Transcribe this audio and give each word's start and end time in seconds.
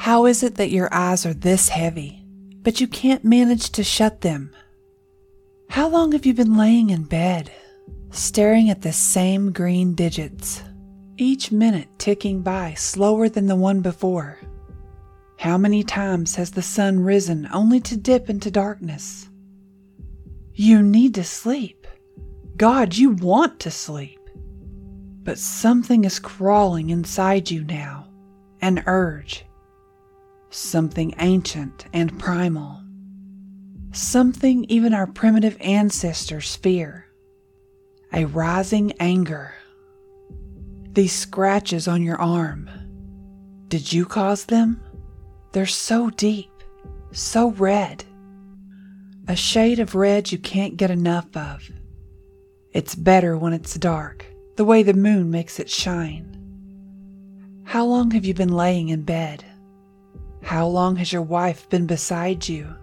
How 0.00 0.24
is 0.24 0.42
it 0.42 0.54
that 0.54 0.70
your 0.70 0.88
eyes 0.94 1.26
are 1.26 1.34
this 1.34 1.68
heavy, 1.68 2.24
but 2.62 2.80
you 2.80 2.88
can't 2.88 3.22
manage 3.22 3.68
to 3.72 3.84
shut 3.84 4.22
them? 4.22 4.50
How 5.68 5.88
long 5.88 6.12
have 6.12 6.24
you 6.24 6.32
been 6.32 6.56
laying 6.56 6.88
in 6.88 7.02
bed, 7.02 7.52
staring 8.10 8.70
at 8.70 8.80
the 8.80 8.94
same 8.94 9.52
green 9.52 9.94
digits, 9.94 10.62
each 11.18 11.52
minute 11.52 11.88
ticking 11.98 12.40
by 12.40 12.72
slower 12.72 13.28
than 13.28 13.46
the 13.46 13.56
one 13.56 13.82
before? 13.82 14.38
How 15.36 15.58
many 15.58 15.82
times 15.84 16.34
has 16.36 16.52
the 16.52 16.62
sun 16.62 17.00
risen 17.00 17.46
only 17.52 17.78
to 17.80 17.96
dip 17.98 18.30
into 18.30 18.50
darkness? 18.50 19.28
You 20.54 20.80
need 20.80 21.14
to 21.16 21.24
sleep. 21.24 21.86
God, 22.56 22.96
you 22.96 23.10
want 23.10 23.60
to 23.60 23.70
sleep. 23.70 24.18
But 25.24 25.38
something 25.38 26.06
is 26.06 26.18
crawling 26.18 26.88
inside 26.88 27.50
you 27.50 27.64
now 27.64 28.08
an 28.62 28.82
urge. 28.86 29.44
Something 30.52 31.14
ancient 31.20 31.86
and 31.92 32.18
primal. 32.18 32.82
Something 33.92 34.64
even 34.64 34.92
our 34.92 35.06
primitive 35.06 35.56
ancestors 35.60 36.56
fear. 36.56 37.06
A 38.12 38.24
rising 38.24 38.92
anger. 38.98 39.54
These 40.92 41.12
scratches 41.12 41.86
on 41.86 42.02
your 42.02 42.20
arm. 42.20 42.68
Did 43.68 43.92
you 43.92 44.04
cause 44.04 44.46
them? 44.46 44.82
They're 45.52 45.66
so 45.66 46.10
deep, 46.10 46.50
so 47.12 47.52
red. 47.52 48.04
A 49.28 49.36
shade 49.36 49.78
of 49.78 49.94
red 49.94 50.32
you 50.32 50.38
can't 50.38 50.76
get 50.76 50.90
enough 50.90 51.36
of. 51.36 51.70
It's 52.72 52.96
better 52.96 53.38
when 53.38 53.52
it's 53.52 53.74
dark, 53.74 54.26
the 54.56 54.64
way 54.64 54.82
the 54.82 54.94
moon 54.94 55.30
makes 55.30 55.60
it 55.60 55.70
shine. 55.70 56.26
How 57.62 57.84
long 57.84 58.10
have 58.10 58.24
you 58.24 58.34
been 58.34 58.52
laying 58.52 58.88
in 58.88 59.02
bed? 59.02 59.44
How 60.42 60.66
long 60.66 60.96
has 60.96 61.12
your 61.12 61.22
wife 61.22 61.68
been 61.68 61.86
beside 61.86 62.48
you, 62.48 62.74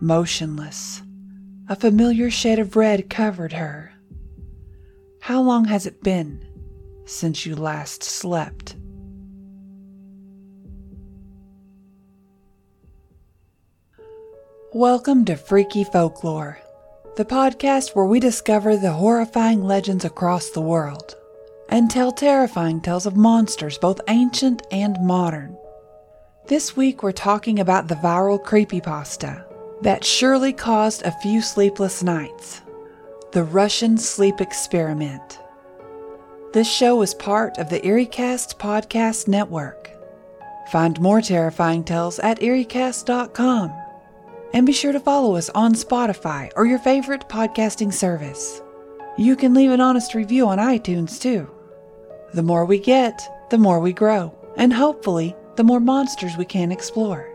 motionless? 0.00 1.02
A 1.68 1.76
familiar 1.76 2.30
shade 2.30 2.58
of 2.58 2.76
red 2.76 3.10
covered 3.10 3.52
her. 3.52 3.92
How 5.20 5.42
long 5.42 5.66
has 5.66 5.86
it 5.86 6.02
been 6.02 6.46
since 7.04 7.44
you 7.44 7.56
last 7.56 8.02
slept? 8.02 8.76
Welcome 14.72 15.26
to 15.26 15.36
Freaky 15.36 15.84
Folklore, 15.84 16.58
the 17.16 17.24
podcast 17.24 17.94
where 17.94 18.06
we 18.06 18.20
discover 18.20 18.76
the 18.76 18.92
horrifying 18.92 19.62
legends 19.64 20.04
across 20.06 20.50
the 20.50 20.62
world 20.62 21.16
and 21.68 21.90
tell 21.90 22.12
terrifying 22.12 22.80
tales 22.80 23.04
of 23.04 23.16
monsters 23.16 23.76
both 23.76 24.00
ancient 24.08 24.62
and 24.70 24.96
modern. 25.02 25.56
This 26.50 26.76
week 26.76 27.04
we're 27.04 27.12
talking 27.12 27.60
about 27.60 27.86
the 27.86 27.94
viral 27.94 28.44
creepypasta 28.44 29.44
that 29.82 30.04
surely 30.04 30.52
caused 30.52 31.02
a 31.02 31.12
few 31.22 31.40
sleepless 31.42 32.02
nights 32.02 32.62
the 33.30 33.44
Russian 33.44 33.96
sleep 33.96 34.40
experiment. 34.40 35.38
This 36.52 36.68
show 36.68 37.02
is 37.02 37.14
part 37.14 37.56
of 37.58 37.70
the 37.70 37.78
EerieCast 37.78 38.58
podcast 38.58 39.28
network. 39.28 39.92
Find 40.72 41.00
more 41.00 41.20
terrifying 41.20 41.84
tales 41.84 42.18
at 42.18 42.40
EerieCast.com 42.40 43.72
and 44.52 44.66
be 44.66 44.72
sure 44.72 44.90
to 44.90 44.98
follow 44.98 45.36
us 45.36 45.50
on 45.50 45.74
Spotify 45.74 46.50
or 46.56 46.66
your 46.66 46.80
favorite 46.80 47.28
podcasting 47.28 47.92
service. 47.92 48.60
You 49.16 49.36
can 49.36 49.54
leave 49.54 49.70
an 49.70 49.80
honest 49.80 50.16
review 50.16 50.48
on 50.48 50.58
iTunes 50.58 51.20
too. 51.20 51.48
The 52.34 52.42
more 52.42 52.64
we 52.64 52.80
get, 52.80 53.22
the 53.50 53.58
more 53.58 53.78
we 53.78 53.92
grow, 53.92 54.34
and 54.56 54.72
hopefully, 54.72 55.36
the 55.56 55.64
more 55.64 55.80
monsters 55.80 56.36
we 56.36 56.44
can 56.44 56.72
explore. 56.72 57.28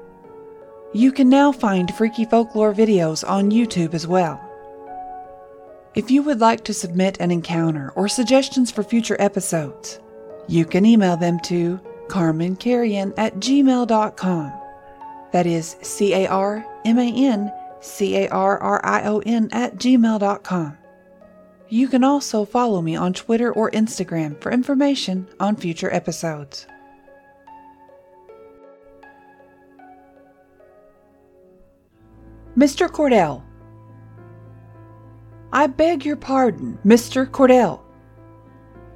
You 0.94 1.12
can 1.12 1.28
now 1.30 1.52
find 1.52 1.94
Freaky 1.96 2.26
Folklore 2.26 2.74
videos 2.74 3.28
on 3.28 3.52
YouTube 3.52 3.94
as 3.94 4.08
well. 4.08 4.42
If 5.94 6.12
you 6.12 6.24
would 6.24 6.40
like 6.40 6.64
to 6.66 6.74
submit 6.74 7.18
an 7.20 7.32
encounter 7.32 7.92
or 7.96 8.08
suggestions 8.08 8.72
for 8.72 8.84
future 8.84 9.18
episodes, 9.20 10.00
you 10.48 10.66
can 10.66 10.86
email 10.86 11.18
them 11.18 11.40
to 11.42 11.80
carmancarrion 12.08 13.14
at 13.18 13.36
gmail.com. 13.36 14.54
That 15.32 15.46
is 15.46 15.76
C 15.82 16.14
A 16.14 16.28
R 16.28 16.66
M 16.86 17.00
A 17.00 17.14
N 17.14 17.52
C 17.82 18.18
A 18.18 18.30
R 18.30 18.58
R 18.58 18.82
I 18.86 19.04
O 19.04 19.20
N 19.20 19.50
at 19.52 19.76
gmail.com. 19.76 20.78
You 21.68 21.88
can 21.88 22.04
also 22.04 22.46
follow 22.46 22.82
me 22.82 22.96
on 22.96 23.14
Twitter 23.14 23.52
or 23.52 23.72
Instagram 23.72 24.40
for 24.40 24.52
information 24.52 25.28
on 25.40 25.56
future 25.56 25.94
episodes. 25.94 26.68
Mr. 32.58 32.88
Cordell. 32.88 33.44
I 35.52 35.68
beg 35.68 36.06
your 36.06 36.16
pardon, 36.16 36.80
Mr. 36.86 37.30
Cordell. 37.30 37.82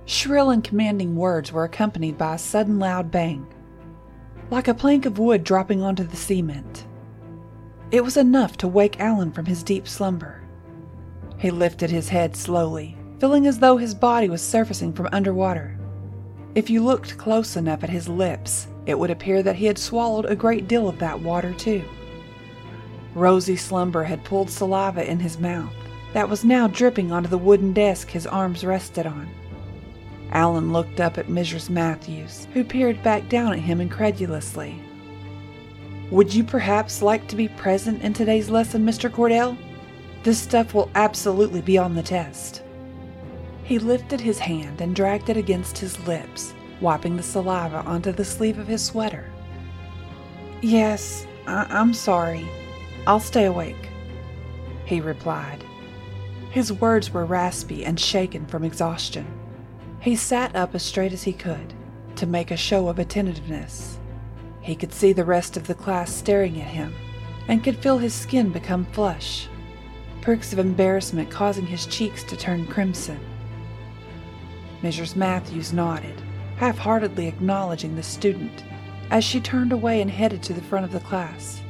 Shrill 0.05 0.51
and 0.51 0.63
commanding 0.63 1.17
words 1.17 1.51
were 1.51 1.65
accompanied 1.65 2.17
by 2.17 2.35
a 2.35 2.37
sudden 2.37 2.79
loud 2.79 3.11
bang, 3.11 3.45
like 4.49 4.69
a 4.69 4.73
plank 4.73 5.05
of 5.05 5.19
wood 5.19 5.43
dropping 5.43 5.81
onto 5.81 6.05
the 6.05 6.15
cement. 6.15 6.87
It 7.91 8.01
was 8.01 8.15
enough 8.15 8.55
to 8.57 8.67
wake 8.69 9.01
Alan 9.01 9.33
from 9.33 9.45
his 9.45 9.61
deep 9.61 9.89
slumber. 9.89 10.41
He 11.37 11.51
lifted 11.51 11.89
his 11.89 12.07
head 12.07 12.37
slowly, 12.37 12.97
feeling 13.19 13.45
as 13.45 13.59
though 13.59 13.75
his 13.75 13.93
body 13.93 14.29
was 14.29 14.41
surfacing 14.41 14.93
from 14.93 15.09
underwater. 15.11 15.77
If 16.55 16.69
you 16.69 16.81
looked 16.81 17.17
close 17.17 17.57
enough 17.57 17.83
at 17.83 17.89
his 17.89 18.07
lips, 18.07 18.67
it 18.85 18.97
would 18.97 19.11
appear 19.11 19.43
that 19.43 19.57
he 19.57 19.65
had 19.65 19.77
swallowed 19.77 20.27
a 20.27 20.35
great 20.35 20.69
deal 20.69 20.87
of 20.87 20.97
that 20.99 21.19
water, 21.19 21.53
too. 21.53 21.83
Rosy 23.19 23.57
slumber 23.57 24.03
had 24.03 24.23
pulled 24.23 24.49
saliva 24.49 25.09
in 25.09 25.19
his 25.19 25.39
mouth 25.39 25.73
that 26.13 26.29
was 26.29 26.45
now 26.45 26.67
dripping 26.67 27.11
onto 27.11 27.29
the 27.29 27.37
wooden 27.37 27.73
desk 27.73 28.09
his 28.09 28.25
arms 28.25 28.63
rested 28.63 29.05
on. 29.05 29.29
Alan 30.31 30.71
looked 30.71 30.99
up 30.99 31.17
at 31.17 31.27
Mrs. 31.27 31.69
Matthews, 31.69 32.47
who 32.53 32.63
peered 32.63 33.03
back 33.03 33.27
down 33.29 33.53
at 33.53 33.59
him 33.59 33.81
incredulously. 33.81 34.81
Would 36.11 36.33
you 36.33 36.43
perhaps 36.43 37.01
like 37.01 37.27
to 37.27 37.35
be 37.35 37.47
present 37.49 38.01
in 38.01 38.13
today's 38.13 38.49
lesson, 38.49 38.85
Mr. 38.85 39.09
Cordell? 39.09 39.57
This 40.23 40.39
stuff 40.39 40.73
will 40.73 40.89
absolutely 40.95 41.61
be 41.61 41.77
on 41.77 41.95
the 41.95 42.03
test. 42.03 42.63
He 43.63 43.79
lifted 43.79 44.21
his 44.21 44.39
hand 44.39 44.81
and 44.81 44.95
dragged 44.95 45.29
it 45.29 45.37
against 45.37 45.77
his 45.77 45.99
lips, 46.07 46.53
wiping 46.81 47.17
the 47.17 47.23
saliva 47.23 47.83
onto 47.85 48.11
the 48.11 48.25
sleeve 48.25 48.57
of 48.57 48.67
his 48.67 48.83
sweater. 48.83 49.29
Yes, 50.61 51.27
I- 51.45 51.67
am 51.69 51.93
sorry. 51.93 52.47
I'll 53.07 53.19
stay 53.19 53.45
awake, 53.45 53.89
he 54.85 55.01
replied. 55.01 55.63
His 56.51 56.73
words 56.73 57.11
were 57.11 57.25
raspy 57.25 57.85
and 57.85 57.99
shaken 57.99 58.45
from 58.47 58.63
exhaustion. 58.63 59.27
He 59.99 60.15
sat 60.15 60.55
up 60.55 60.73
as 60.73 60.83
straight 60.83 61.13
as 61.13 61.23
he 61.23 61.33
could 61.33 61.73
to 62.15 62.25
make 62.25 62.51
a 62.51 62.57
show 62.57 62.87
of 62.87 62.99
attentiveness. 62.99 63.99
He 64.61 64.75
could 64.75 64.93
see 64.93 65.13
the 65.13 65.25
rest 65.25 65.57
of 65.57 65.67
the 65.67 65.75
class 65.75 66.13
staring 66.13 66.59
at 66.61 66.67
him 66.67 66.93
and 67.47 67.63
could 67.63 67.77
feel 67.77 67.97
his 67.97 68.13
skin 68.13 68.51
become 68.51 68.85
flush, 68.85 69.47
pricks 70.21 70.53
of 70.53 70.59
embarrassment 70.59 71.29
causing 71.29 71.65
his 71.65 71.85
cheeks 71.85 72.23
to 72.23 72.35
turn 72.35 72.67
crimson. 72.67 73.19
Mrs. 74.81 75.15
Matthews 75.15 75.73
nodded, 75.73 76.21
half 76.57 76.77
heartedly 76.77 77.27
acknowledging 77.27 77.95
the 77.95 78.03
student 78.03 78.63
as 79.11 79.23
she 79.23 79.39
turned 79.39 79.71
away 79.71 80.01
and 80.01 80.11
headed 80.11 80.43
to 80.43 80.53
the 80.53 80.61
front 80.61 80.85
of 80.85 80.91
the 80.91 80.99
class. 80.99 81.61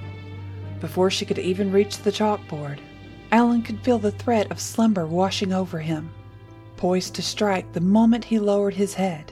Before 0.79 1.09
she 1.09 1.25
could 1.25 1.40
even 1.40 1.72
reach 1.72 1.97
the 1.97 2.12
chalkboard, 2.12 2.79
Alan 3.31 3.62
could 3.62 3.81
feel 3.81 4.00
the 4.00 4.12
threat 4.12 4.50
of 4.51 4.59
slumber 4.59 5.06
washing 5.06 5.53
over 5.53 5.79
him, 5.79 6.12
poised 6.78 7.16
to 7.16 7.22
strike 7.22 7.72
the 7.73 7.81
moment 7.81 8.25
he 8.25 8.40
lowered 8.40 8.73
his 8.73 8.94
head. 8.94 9.31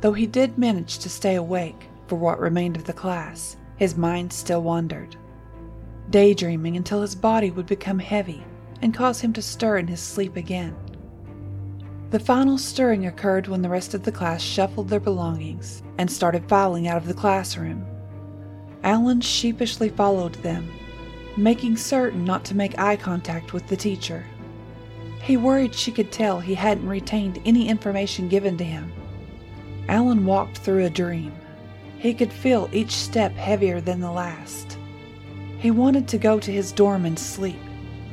Though 0.00 0.12
he 0.12 0.26
did 0.26 0.56
manage 0.56 0.98
to 0.98 1.10
stay 1.10 1.34
awake 1.34 1.88
for 2.06 2.16
what 2.16 2.40
remained 2.40 2.76
of 2.76 2.84
the 2.84 2.92
class, 2.92 3.56
his 3.76 3.96
mind 3.96 4.32
still 4.32 4.62
wandered, 4.62 5.16
daydreaming 6.10 6.76
until 6.76 7.02
his 7.02 7.14
body 7.14 7.50
would 7.50 7.66
become 7.66 7.98
heavy 7.98 8.44
and 8.82 8.94
cause 8.94 9.20
him 9.20 9.32
to 9.34 9.42
stir 9.42 9.78
in 9.78 9.86
his 9.86 10.00
sleep 10.00 10.36
again. 10.36 10.74
The 12.10 12.18
final 12.18 12.58
stirring 12.58 13.06
occurred 13.06 13.46
when 13.46 13.62
the 13.62 13.68
rest 13.68 13.94
of 13.94 14.02
the 14.02 14.12
class 14.12 14.42
shuffled 14.42 14.88
their 14.88 15.00
belongings 15.00 15.82
and 15.98 16.10
started 16.10 16.48
filing 16.48 16.88
out 16.88 16.96
of 16.96 17.06
the 17.06 17.14
classroom. 17.14 17.86
Alan 18.82 19.20
sheepishly 19.20 19.88
followed 19.88 20.34
them, 20.36 20.70
making 21.36 21.76
certain 21.76 22.24
not 22.24 22.44
to 22.46 22.56
make 22.56 22.78
eye 22.78 22.96
contact 22.96 23.52
with 23.52 23.66
the 23.68 23.76
teacher. 23.76 24.24
He 25.22 25.36
worried 25.36 25.74
she 25.74 25.92
could 25.92 26.10
tell 26.10 26.40
he 26.40 26.54
hadn't 26.54 26.88
retained 26.88 27.40
any 27.44 27.68
information 27.68 28.28
given 28.28 28.56
to 28.56 28.64
him. 28.64 28.92
Alan 29.88 30.24
walked 30.24 30.58
through 30.58 30.86
a 30.86 30.90
dream. 30.90 31.32
He 31.98 32.14
could 32.14 32.32
feel 32.32 32.70
each 32.72 32.92
step 32.92 33.32
heavier 33.32 33.80
than 33.80 34.00
the 34.00 34.10
last. 34.10 34.78
He 35.58 35.70
wanted 35.70 36.08
to 36.08 36.18
go 36.18 36.40
to 36.40 36.50
his 36.50 36.72
dorm 36.72 37.04
and 37.04 37.18
sleep, 37.18 37.60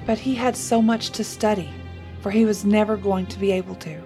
but 0.05 0.19
he 0.19 0.35
had 0.35 0.57
so 0.57 0.81
much 0.81 1.11
to 1.11 1.23
study, 1.23 1.69
for 2.21 2.29
he 2.29 2.43
was 2.43 2.65
never 2.65 2.97
going 2.97 3.25
to 3.27 3.39
be 3.39 3.51
able 3.51 3.75
to. 3.75 4.01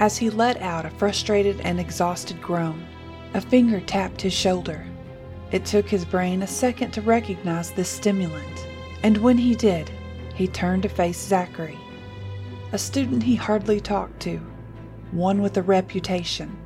As 0.00 0.16
he 0.16 0.30
let 0.30 0.60
out 0.62 0.86
a 0.86 0.90
frustrated 0.90 1.60
and 1.60 1.78
exhausted 1.78 2.40
groan, 2.40 2.82
a 3.34 3.40
finger 3.40 3.80
tapped 3.80 4.22
his 4.22 4.32
shoulder. 4.32 4.86
It 5.54 5.64
took 5.64 5.88
his 5.88 6.04
brain 6.04 6.42
a 6.42 6.48
second 6.48 6.90
to 6.94 7.00
recognize 7.00 7.70
this 7.70 7.88
stimulant, 7.88 8.66
and 9.04 9.16
when 9.18 9.38
he 9.38 9.54
did, 9.54 9.88
he 10.34 10.48
turned 10.48 10.82
to 10.82 10.88
face 10.88 11.16
Zachary, 11.16 11.78
a 12.72 12.76
student 12.76 13.22
he 13.22 13.36
hardly 13.36 13.80
talked 13.80 14.18
to, 14.22 14.38
one 15.12 15.40
with 15.40 15.56
a 15.56 15.62
reputation, 15.62 16.56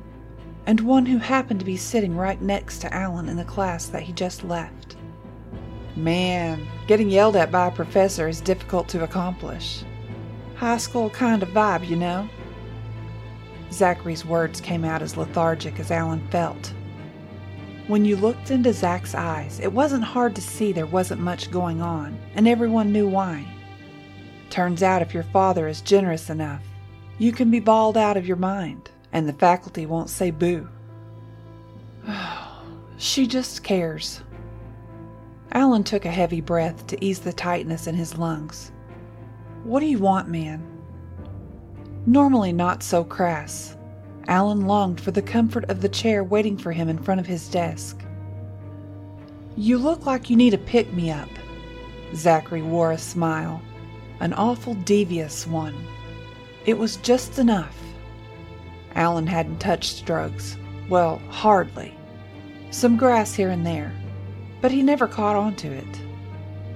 and 0.65 0.79
one 0.79 1.05
who 1.05 1.19
happened 1.19 1.59
to 1.59 1.67
be 1.67 1.77
sitting 1.77 2.17
right 2.17 2.41
next 2.41 2.79
to 2.79 2.91
Alan 2.91 3.29
in 3.29 3.37
the 3.37 3.43
class 3.43 3.85
that 3.85 4.01
he 4.01 4.11
just 4.11 4.43
left. 4.43 4.97
Man, 5.95 6.65
getting 6.87 7.11
yelled 7.11 7.35
at 7.35 7.51
by 7.51 7.67
a 7.67 7.71
professor 7.71 8.27
is 8.27 8.41
difficult 8.41 8.87
to 8.87 9.03
accomplish. 9.03 9.83
High 10.55 10.77
school 10.77 11.11
kind 11.11 11.43
of 11.43 11.49
vibe, 11.49 11.87
you 11.87 11.95
know. 11.95 12.27
Zachary's 13.71 14.25
words 14.25 14.59
came 14.59 14.83
out 14.83 15.03
as 15.03 15.15
lethargic 15.15 15.79
as 15.79 15.91
Alan 15.91 16.27
felt. 16.29 16.73
When 17.89 18.05
you 18.05 18.17
looked 18.17 18.51
into 18.51 18.71
Zach's 18.71 19.15
eyes, 19.15 19.59
it 19.59 19.73
wasn't 19.73 20.03
hard 20.03 20.35
to 20.35 20.43
see 20.43 20.71
there 20.71 20.85
wasn't 20.85 21.21
much 21.21 21.49
going 21.49 21.81
on, 21.81 22.19
and 22.35 22.47
everyone 22.47 22.91
knew 22.91 23.07
why. 23.07 23.43
Turns 24.51 24.83
out 24.83 25.01
if 25.01 25.11
your 25.11 25.23
father 25.23 25.67
is 25.67 25.81
generous 25.81 26.29
enough, 26.29 26.61
you 27.17 27.31
can 27.31 27.49
be 27.49 27.59
bawled 27.59 27.97
out 27.97 28.15
of 28.15 28.27
your 28.27 28.37
mind, 28.37 28.91
and 29.11 29.27
the 29.27 29.33
faculty 29.33 29.87
won't 29.87 30.11
say 30.11 30.29
boo. 30.29 30.69
she 32.97 33.25
just 33.25 33.63
cares. 33.63 34.21
Alan 35.51 35.83
took 35.83 36.05
a 36.05 36.11
heavy 36.11 36.41
breath 36.41 36.85
to 36.85 37.03
ease 37.03 37.21
the 37.21 37.33
tightness 37.33 37.87
in 37.87 37.95
his 37.95 38.19
lungs. 38.19 38.71
What 39.63 39.79
do 39.79 39.87
you 39.87 39.97
want, 39.97 40.29
man? 40.29 40.63
Normally 42.05 42.53
not 42.53 42.83
so 42.83 43.03
crass, 43.03 43.75
Alan 44.27 44.67
longed 44.67 45.01
for 45.01 45.11
the 45.11 45.21
comfort 45.21 45.65
of 45.69 45.81
the 45.81 45.89
chair 45.89 46.23
waiting 46.23 46.57
for 46.57 46.71
him 46.71 46.89
in 46.89 46.97
front 46.97 47.19
of 47.19 47.27
his 47.27 47.47
desk. 47.47 48.03
You 49.55 49.77
look 49.77 50.05
like 50.05 50.29
you 50.29 50.35
need 50.35 50.53
a 50.53 50.57
pick 50.57 50.93
me 50.93 51.11
up. 51.11 51.29
Zachary 52.15 52.61
wore 52.61 52.91
a 52.91 52.97
smile 52.97 53.61
an 54.19 54.33
awful 54.33 54.73
devious 54.73 55.47
one. 55.47 55.75
It 56.65 56.77
was 56.77 56.97
just 56.97 57.39
enough. 57.39 57.77
Alan 58.95 59.27
hadn't 59.27 59.59
touched 59.59 60.05
drugs. 60.05 60.57
Well, 60.89 61.21
hardly. 61.29 61.95
Some 62.71 62.97
grass 62.97 63.33
here 63.33 63.49
and 63.49 63.65
there, 63.65 63.93
but 64.61 64.71
he 64.71 64.83
never 64.83 65.07
caught 65.07 65.35
on 65.35 65.55
to 65.57 65.71
it. 65.71 66.01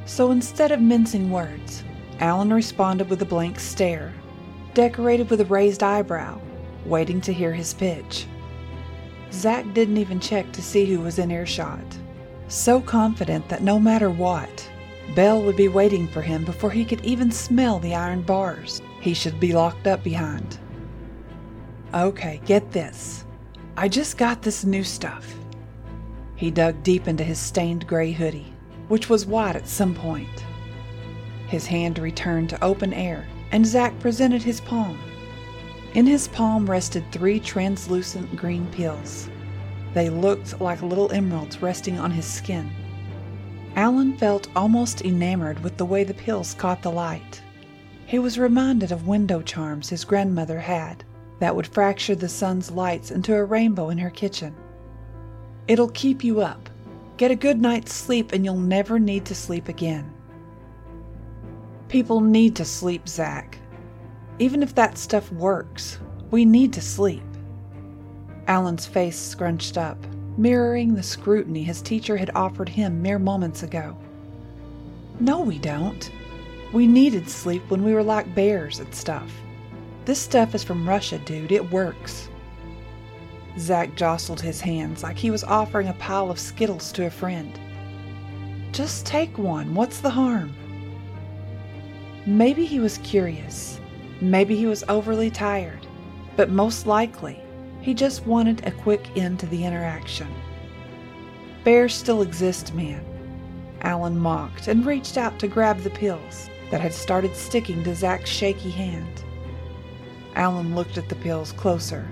So 0.06 0.32
instead 0.32 0.72
of 0.72 0.82
mincing 0.82 1.32
words, 1.32 1.84
Alan 2.20 2.54
responded 2.54 3.10
with 3.10 3.22
a 3.22 3.26
blank 3.26 3.60
stare, 3.60 4.14
decorated 4.74 5.30
with 5.30 5.42
a 5.42 5.46
raised 5.46 5.84
eyebrow, 5.84 6.40
waiting 6.86 7.22
to 7.22 7.34
hear 7.34 7.54
his 7.54 7.74
pitch. 7.74 8.26
Zach 9.32 9.66
didn't 9.74 9.98
even 9.98 10.20
check 10.20 10.52
to 10.52 10.62
see 10.62 10.86
who 10.86 11.00
was 11.00 11.20
in 11.20 11.32
earshot, 11.32 11.84
so 12.48 12.80
confident 12.82 13.50
that 13.50 13.64
no 13.64 13.80
matter 13.80 14.10
what, 14.10 14.70
Bell 15.16 15.42
would 15.42 15.58
be 15.58 15.68
waiting 15.68 16.08
for 16.08 16.22
him 16.22 16.46
before 16.46 16.72
he 16.72 16.86
could 16.86 17.04
even 17.04 17.32
smell 17.32 17.80
the 17.80 17.96
iron 17.96 18.22
bars 18.22 18.82
he 19.02 19.14
should 19.14 19.40
be 19.40 19.54
locked 19.54 19.86
up 19.86 20.04
behind. 20.04 20.58
Okay, 21.94 22.42
get 22.46 22.72
this. 22.72 23.26
I 23.76 23.88
just 23.88 24.18
got 24.18 24.42
this 24.42 24.64
new 24.64 24.84
stuff. 24.84 25.36
He 26.36 26.52
dug 26.52 26.82
deep 26.84 27.08
into 27.08 27.24
his 27.24 27.40
stained 27.40 27.86
gray 27.86 28.12
hoodie, 28.12 28.54
which 28.88 29.10
was 29.10 29.26
white 29.26 29.56
at 29.56 29.68
some 29.68 29.94
point. 29.94 30.46
His 31.48 31.66
hand 31.66 32.00
returned 32.00 32.50
to 32.50 32.64
open 32.64 32.94
air, 32.94 33.28
and 33.52 33.66
Zach 33.66 33.98
presented 34.00 34.42
his 34.42 34.62
palm. 34.62 34.98
In 35.94 36.08
his 36.08 36.28
palm 36.28 36.68
rested 36.68 37.04
three 37.12 37.40
translucent 37.40 38.36
green 38.36 38.66
pills. 38.72 39.30
They 39.94 40.10
looked 40.10 40.60
like 40.60 40.82
little 40.82 41.12
emeralds 41.12 41.62
resting 41.62 42.00
on 42.00 42.10
his 42.10 42.26
skin. 42.26 42.72
Alan 43.76 44.18
felt 44.18 44.48
almost 44.56 45.02
enamored 45.02 45.60
with 45.64 45.78
the 45.78 45.86
way 45.86 46.04
the 46.04 46.16
pills 46.16 46.56
caught 46.56 46.82
the 46.82 46.92
light. 46.92 47.44
He 48.08 48.18
was 48.18 48.40
reminded 48.40 48.92
of 48.92 49.08
window 49.08 49.44
charms 49.44 49.90
his 49.90 50.04
grandmother 50.04 50.60
had 50.60 51.04
that 51.40 51.56
would 51.56 51.68
fracture 51.68 52.16
the 52.16 52.30
sun's 52.30 52.72
lights 52.72 53.12
into 53.12 53.36
a 53.36 53.44
rainbow 53.44 53.90
in 53.90 54.00
her 54.00 54.10
kitchen. 54.10 54.56
It'll 55.68 55.90
keep 55.90 56.24
you 56.24 56.42
up. 56.42 56.72
Get 57.18 57.30
a 57.30 57.36
good 57.36 57.62
night's 57.62 57.94
sleep 57.94 58.32
and 58.32 58.44
you'll 58.44 58.58
never 58.58 58.98
need 58.98 59.26
to 59.26 59.36
sleep 59.36 59.68
again. 59.68 60.12
People 61.88 62.20
need 62.20 62.56
to 62.56 62.66
sleep, 62.66 63.08
Zach. 63.08 63.60
Even 64.40 64.64
if 64.64 64.76
that 64.76 64.98
stuff 64.98 65.32
works, 65.32 66.00
we 66.32 66.46
need 66.46 66.74
to 66.74 66.82
sleep. 66.82 67.24
Alan's 68.48 68.86
face 68.86 69.18
scrunched 69.18 69.78
up 69.78 69.98
mirroring 70.38 70.96
the 70.96 71.04
scrutiny 71.04 71.64
his 71.64 71.82
teacher 71.82 72.18
had 72.18 72.32
offered 72.36 72.70
him 72.70 73.02
mere 73.02 73.20
moments 73.20 73.64
ago. 73.64 73.98
No, 75.20 75.42
we 75.42 75.60
don't. 75.60 76.10
We 76.72 76.88
needed 76.88 77.30
sleep 77.30 77.64
when 77.70 77.84
we 77.84 77.94
were 77.94 78.04
like 78.04 78.34
bears 78.34 78.80
and 78.80 78.94
stuff. 78.94 79.32
This 80.06 80.20
stuff 80.20 80.56
is 80.56 80.64
from 80.64 80.90
Russia, 80.90 81.20
dude. 81.20 81.52
It 81.52 81.72
works. 81.72 82.30
Zach 83.60 83.96
jostled 83.96 84.42
his 84.42 84.60
hands 84.60 85.04
like 85.04 85.18
he 85.18 85.30
was 85.30 85.44
offering 85.44 85.88
a 85.88 85.94
pile 85.94 86.32
of 86.32 86.40
Skittles 86.40 86.92
to 86.94 87.06
a 87.06 87.12
friend. 87.12 87.60
Just 88.72 89.06
take 89.06 89.38
one. 89.38 89.76
What's 89.76 90.00
the 90.00 90.10
harm? 90.10 90.56
Maybe 92.26 92.66
he 92.66 92.80
was 92.80 92.98
curious. 93.00 93.80
Maybe 94.22 94.56
he 94.56 94.66
was 94.66 94.84
overly 94.88 95.30
tired. 95.30 95.86
But 96.36 96.50
most 96.50 96.88
likely, 96.88 97.40
he 97.82 97.94
just 97.94 98.26
wanted 98.26 98.66
a 98.66 98.72
quick 98.72 99.06
end 99.16 99.40
to 99.40 99.46
the 99.46 99.64
interaction. 99.64 100.28
Bears 101.64 101.94
still 101.94 102.22
exist, 102.22 102.74
man. 102.74 103.06
Alan 103.82 104.18
mocked 104.18 104.68
and 104.68 104.86
reached 104.86 105.18
out 105.18 105.38
to 105.40 105.48
grab 105.48 105.80
the 105.80 105.90
pills 105.90 106.50
that 106.72 106.82
had 106.82 106.94
started 106.94 107.36
sticking 107.36 107.84
to 107.84 107.94
Zach's 107.94 108.30
shaky 108.30 108.72
hand. 108.72 109.24
Alan 110.36 110.76
looked 110.76 110.98
at 110.98 111.10
the 111.10 111.16
pills 111.16 111.52
closer, 111.52 112.10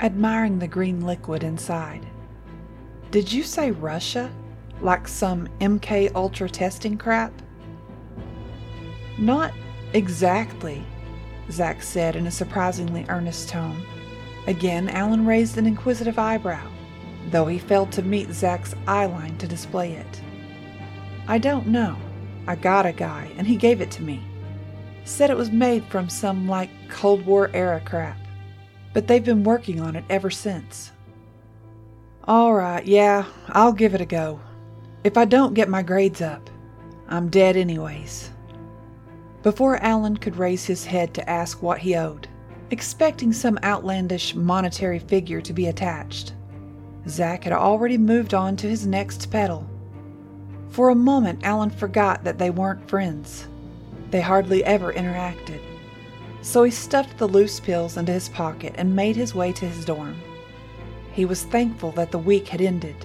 admiring 0.00 0.58
the 0.58 0.68
green 0.68 1.00
liquid 1.00 1.42
inside. 1.42 2.06
Did 3.10 3.32
you 3.32 3.42
say 3.42 3.70
Russia? 3.70 4.30
Like 4.80 5.08
some 5.08 5.48
MK 5.60 6.14
Ultra 6.14 6.50
testing 6.50 6.98
crap? 6.98 7.32
Not 9.18 9.52
exactly, 9.92 10.84
Zach 11.50 11.82
said 11.82 12.16
in 12.16 12.26
a 12.26 12.30
surprisingly 12.30 13.04
earnest 13.08 13.48
tone. 13.48 13.82
Again, 14.46 14.88
Alan 14.88 15.26
raised 15.26 15.56
an 15.58 15.66
inquisitive 15.66 16.18
eyebrow, 16.18 16.66
though 17.30 17.46
he 17.46 17.58
failed 17.58 17.92
to 17.92 18.02
meet 18.02 18.32
Zach's 18.32 18.74
eyeline 18.86 19.38
to 19.38 19.46
display 19.46 19.92
it. 19.92 20.20
I 21.26 21.38
don't 21.38 21.68
know. 21.68 21.96
I 22.46 22.56
got 22.56 22.84
a 22.84 22.92
guy, 22.92 23.30
and 23.38 23.46
he 23.46 23.56
gave 23.56 23.80
it 23.80 23.90
to 23.92 24.02
me. 24.02 24.22
Said 25.04 25.30
it 25.30 25.36
was 25.36 25.50
made 25.50 25.84
from 25.86 26.08
some, 26.08 26.46
like, 26.46 26.70
Cold 26.88 27.24
War 27.24 27.50
era 27.54 27.80
crap. 27.84 28.18
But 28.92 29.06
they've 29.06 29.24
been 29.24 29.44
working 29.44 29.80
on 29.80 29.96
it 29.96 30.04
ever 30.10 30.30
since. 30.30 30.92
All 32.24 32.54
right, 32.54 32.86
yeah, 32.86 33.24
I'll 33.48 33.72
give 33.72 33.94
it 33.94 34.00
a 34.00 34.06
go. 34.06 34.40
If 35.04 35.16
I 35.18 35.24
don't 35.24 35.54
get 35.54 35.68
my 35.68 35.82
grades 35.82 36.22
up, 36.22 36.48
I'm 37.08 37.28
dead 37.28 37.56
anyways. 37.56 38.30
Before 39.44 39.76
Alan 39.76 40.16
could 40.16 40.36
raise 40.36 40.64
his 40.64 40.86
head 40.86 41.12
to 41.12 41.30
ask 41.30 41.62
what 41.62 41.80
he 41.80 41.94
owed, 41.94 42.28
expecting 42.70 43.30
some 43.30 43.58
outlandish 43.62 44.34
monetary 44.34 44.98
figure 44.98 45.42
to 45.42 45.52
be 45.52 45.66
attached. 45.66 46.32
Zack 47.06 47.44
had 47.44 47.52
already 47.52 47.98
moved 47.98 48.32
on 48.32 48.56
to 48.56 48.66
his 48.66 48.86
next 48.86 49.30
pedal. 49.30 49.68
For 50.70 50.88
a 50.88 50.94
moment, 50.94 51.44
Alan 51.44 51.68
forgot 51.68 52.24
that 52.24 52.38
they 52.38 52.48
weren't 52.48 52.88
friends. 52.88 53.46
They 54.10 54.22
hardly 54.22 54.64
ever 54.64 54.94
interacted. 54.94 55.60
So 56.40 56.62
he 56.62 56.70
stuffed 56.70 57.18
the 57.18 57.28
loose 57.28 57.60
pills 57.60 57.98
into 57.98 58.12
his 58.12 58.30
pocket 58.30 58.72
and 58.78 58.96
made 58.96 59.14
his 59.14 59.34
way 59.34 59.52
to 59.52 59.68
his 59.68 59.84
dorm. 59.84 60.16
He 61.12 61.26
was 61.26 61.42
thankful 61.42 61.90
that 61.92 62.12
the 62.12 62.18
week 62.18 62.48
had 62.48 62.62
ended. 62.62 62.96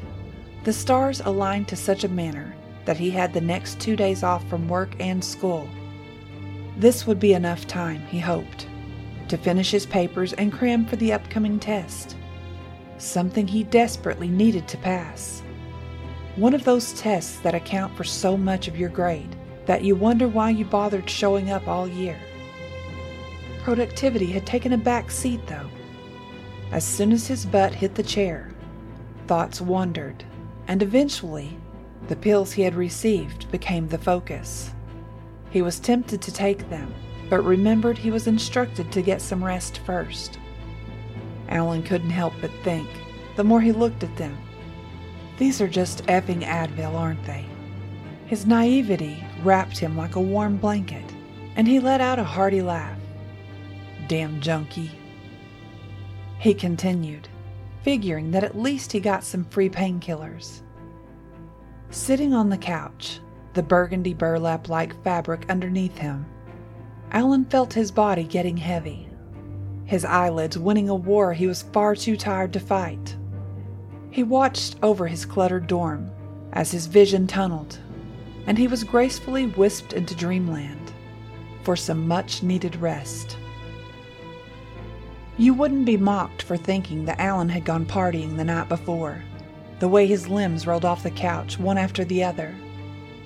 The 0.64 0.72
stars 0.72 1.20
aligned 1.20 1.68
to 1.68 1.76
such 1.76 2.06
a 2.06 2.10
manner 2.10 2.56
that 2.86 2.98
he 2.98 3.10
had 3.12 3.34
the 3.34 3.42
next 3.42 3.82
two 3.82 3.98
days 3.98 4.24
off 4.24 4.48
from 4.48 4.70
work 4.70 4.96
and 5.02 5.22
school. 5.22 5.68
This 6.80 7.06
would 7.06 7.20
be 7.20 7.34
enough 7.34 7.68
time, 7.68 8.06
he 8.08 8.20
hoped 8.20 8.66
to 9.28 9.38
finish 9.38 9.70
his 9.70 9.86
papers 9.86 10.34
and 10.34 10.52
cram 10.52 10.86
for 10.86 10.96
the 10.96 11.14
upcoming 11.14 11.60
test. 11.60 12.16
Something 12.98 13.48
he 13.48 13.64
desperately 13.64 14.28
needed 14.28 14.68
to 14.70 14.78
pass. 14.78 15.44
One 16.36 16.54
of 16.54 16.64
those 16.64 16.94
tests 16.94 17.40
that 17.42 17.54
account 17.54 17.96
for 17.96 18.04
so 18.04 18.36
much 18.36 18.68
of 18.68 18.78
your 18.78 18.90
grade 18.90 19.36
that 19.66 19.84
you 19.84 19.96
wonder 19.96 20.28
why 20.28 20.50
you 20.50 20.66
bothered 20.66 21.10
showing 21.10 21.52
up 21.52 21.68
all 21.68 21.88
year. 21.88 22.18
Productivity 23.62 24.28
had 24.28 24.48
taken 24.48 24.74
a 24.74 24.78
back 24.78 25.12
seat, 25.12 25.46
though. 25.48 25.70
As 26.72 26.84
soon 26.84 27.12
as 27.12 27.28
his 27.28 27.46
butt 27.46 27.74
hit 27.74 27.96
the 27.96 28.04
chair, 28.04 28.50
thoughts 29.28 29.62
wandered, 29.62 30.24
and 30.68 30.82
eventually, 30.82 31.58
the 32.08 32.16
pills 32.16 32.54
he 32.54 32.64
had 32.64 32.74
received 32.74 33.52
became 33.52 33.88
the 33.88 33.98
focus. 33.98 34.72
He 35.50 35.62
was 35.62 35.80
tempted 35.80 36.22
to 36.22 36.34
take 36.34 36.70
them 36.70 36.94
but 37.30 37.44
remembered 37.44 37.98
he 37.98 38.12
was 38.12 38.28
instructed 38.28 38.92
to 38.92 39.02
get 39.02 39.22
some 39.22 39.44
rest 39.44 39.80
first. 39.80 40.40
Alan 41.48 41.84
couldn't 41.84 42.10
help 42.10 42.34
but 42.42 42.52
think, 42.64 42.90
the 43.36 43.44
more 43.44 43.62
he 43.62 43.72
looked 43.72 44.04
at 44.04 44.16
them. 44.18 44.38
These 45.38 45.62
are 45.62 45.68
just 45.68 46.06
effing 46.06 46.44
Advil, 46.44 46.96
aren't 46.96 47.24
they? 47.24 47.46
His 48.26 48.46
naivety 48.46 49.24
wrapped 49.44 49.78
him 49.78 49.96
like 49.96 50.16
a 50.16 50.22
warm 50.22 50.58
blanket, 50.58 51.06
and 51.56 51.68
he 51.68 51.80
let 51.80 52.02
out 52.02 52.20
a 52.20 52.24
hearty 52.24 52.62
laugh. 52.62 52.98
Damn 54.08 54.42
junkie. 54.42 54.92
He 56.40 56.54
continued, 56.54 57.28
figuring 57.84 58.32
that 58.32 58.44
at 58.44 58.58
least 58.58 58.92
he 58.92 59.00
got 59.00 59.24
some 59.24 59.46
free 59.46 59.70
painkillers. 59.70 60.62
Sitting 61.92 62.34
on 62.34 62.50
the 62.50 62.58
couch, 62.58 63.20
the 63.54 63.64
burgundy 63.64 64.14
burlap 64.14 64.70
like 64.70 65.02
fabric 65.04 65.46
underneath 65.50 65.98
him, 65.98 66.26
Alan 67.12 67.46
felt 67.46 67.74
his 67.74 67.92
body 67.92 68.24
getting 68.24 68.58
heavy, 68.58 69.10
his 69.86 70.06
eyelids 70.06 70.58
winning 70.58 70.90
a 70.90 70.96
war 70.96 71.34
he 71.34 71.48
was 71.48 71.64
far 71.64 71.96
too 71.96 72.16
tired 72.16 72.54
to 72.54 72.60
fight. 72.60 73.16
He 74.12 74.24
watched 74.24 74.78
over 74.84 75.08
his 75.08 75.26
cluttered 75.26 75.68
dorm 75.68 76.12
as 76.54 76.72
his 76.72 76.86
vision 76.86 77.26
tunneled, 77.26 77.80
and 78.46 78.58
he 78.58 78.68
was 78.68 78.84
gracefully 78.84 79.48
whisked 79.48 79.94
into 79.94 80.16
dreamland 80.16 80.92
for 81.64 81.76
some 81.76 82.08
much 82.08 82.44
needed 82.44 82.76
rest. 82.76 83.38
You 85.38 85.54
wouldn't 85.54 85.86
be 85.86 85.98
mocked 85.98 86.42
for 86.42 86.58
thinking 86.58 87.06
that 87.06 87.20
Alan 87.20 87.50
had 87.50 87.64
gone 87.66 87.86
partying 87.86 88.36
the 88.36 88.44
night 88.44 88.70
before, 88.70 89.24
the 89.80 89.88
way 89.88 90.06
his 90.06 90.28
limbs 90.28 90.68
rolled 90.68 90.86
off 90.86 91.04
the 91.04 91.12
couch 91.12 91.58
one 91.58 91.78
after 91.78 92.04
the 92.04 92.24
other. 92.24 92.54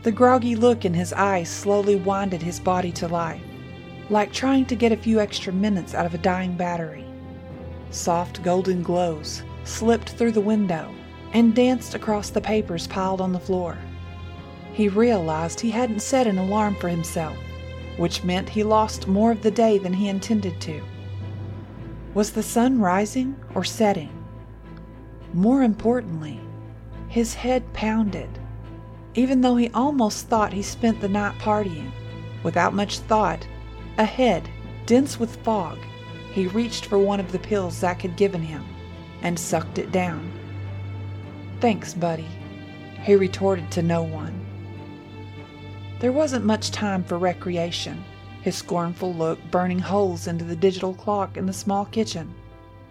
The 0.03 0.11
groggy 0.11 0.55
look 0.55 0.85
in 0.85 0.93
his 0.93 1.13
eyes 1.13 1.49
slowly 1.49 1.95
winded 1.95 2.41
his 2.41 2.59
body 2.59 2.91
to 2.93 3.07
life 3.07 3.41
like 4.09 4.31
trying 4.31 4.65
to 4.65 4.75
get 4.75 4.91
a 4.91 4.97
few 4.97 5.19
extra 5.19 5.53
minutes 5.53 5.93
out 5.93 6.05
of 6.05 6.13
a 6.13 6.19
dying 6.19 6.55
battery. 6.55 7.05
Soft 7.89 8.43
golden 8.43 8.83
glows 8.83 9.43
slipped 9.63 10.09
through 10.09 10.33
the 10.33 10.41
window 10.41 10.93
and 11.33 11.55
danced 11.55 11.95
across 11.95 12.29
the 12.29 12.41
papers 12.41 12.87
piled 12.87 13.21
on 13.21 13.31
the 13.31 13.39
floor. 13.39 13.77
He 14.73 14.89
realized 14.89 15.59
he 15.59 15.71
hadn't 15.71 16.01
set 16.01 16.27
an 16.27 16.37
alarm 16.37 16.75
for 16.75 16.89
himself, 16.89 17.37
which 17.97 18.23
meant 18.23 18.49
he 18.49 18.63
lost 18.63 19.07
more 19.07 19.31
of 19.31 19.41
the 19.41 19.51
day 19.51 19.77
than 19.77 19.93
he 19.93 20.09
intended 20.09 20.59
to. 20.61 20.83
Was 22.13 22.31
the 22.31 22.43
sun 22.43 22.79
rising 22.79 23.35
or 23.55 23.63
setting? 23.63 24.11
More 25.33 25.63
importantly, 25.63 26.39
his 27.07 27.33
head 27.33 27.71
pounded, 27.73 28.29
even 29.15 29.41
though 29.41 29.55
he 29.55 29.69
almost 29.69 30.27
thought 30.27 30.53
he 30.53 30.61
spent 30.61 31.01
the 31.01 31.07
night 31.07 31.37
partying. 31.39 31.91
Without 32.43 32.73
much 32.73 32.99
thought, 32.99 33.47
Ahead, 33.97 34.49
dense 34.85 35.19
with 35.19 35.35
fog, 35.37 35.77
he 36.31 36.47
reached 36.47 36.85
for 36.85 36.97
one 36.97 37.19
of 37.19 37.31
the 37.31 37.39
pills 37.39 37.77
Zack 37.77 38.01
had 38.01 38.15
given 38.15 38.41
him 38.41 38.63
and 39.21 39.37
sucked 39.37 39.77
it 39.77 39.91
down. 39.91 40.31
Thanks, 41.59 41.93
buddy, 41.93 42.27
he 43.03 43.15
retorted 43.15 43.69
to 43.71 43.83
no 43.83 44.01
one. 44.01 44.33
There 45.99 46.11
wasn't 46.11 46.43
much 46.43 46.71
time 46.71 47.03
for 47.03 47.17
recreation, 47.17 48.03
his 48.41 48.55
scornful 48.55 49.13
look 49.13 49.39
burning 49.51 49.79
holes 49.79 50.27
into 50.27 50.43
the 50.43 50.55
digital 50.55 50.93
clock 50.95 51.37
in 51.37 51.45
the 51.45 51.53
small 51.53 51.85
kitchen. 51.85 52.33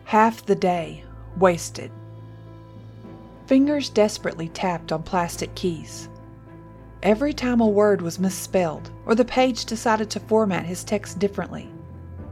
Half 0.04 0.46
the 0.46 0.54
day 0.54 1.04
wasted. 1.36 1.90
Fingers 3.46 3.90
desperately 3.90 4.48
tapped 4.48 4.92
on 4.92 5.02
plastic 5.02 5.54
keys. 5.54 6.08
Every 7.02 7.32
time 7.32 7.60
a 7.60 7.66
word 7.66 8.00
was 8.00 8.20
misspelled 8.20 8.92
or 9.06 9.16
the 9.16 9.24
page 9.24 9.64
decided 9.64 10.08
to 10.10 10.20
format 10.20 10.64
his 10.64 10.84
text 10.84 11.18
differently, 11.18 11.68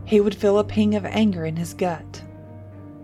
he 0.04 0.20
would 0.20 0.34
feel 0.34 0.60
a 0.60 0.64
ping 0.64 0.94
of 0.94 1.04
anger 1.04 1.44
in 1.44 1.56
his 1.56 1.74
gut. 1.74 2.22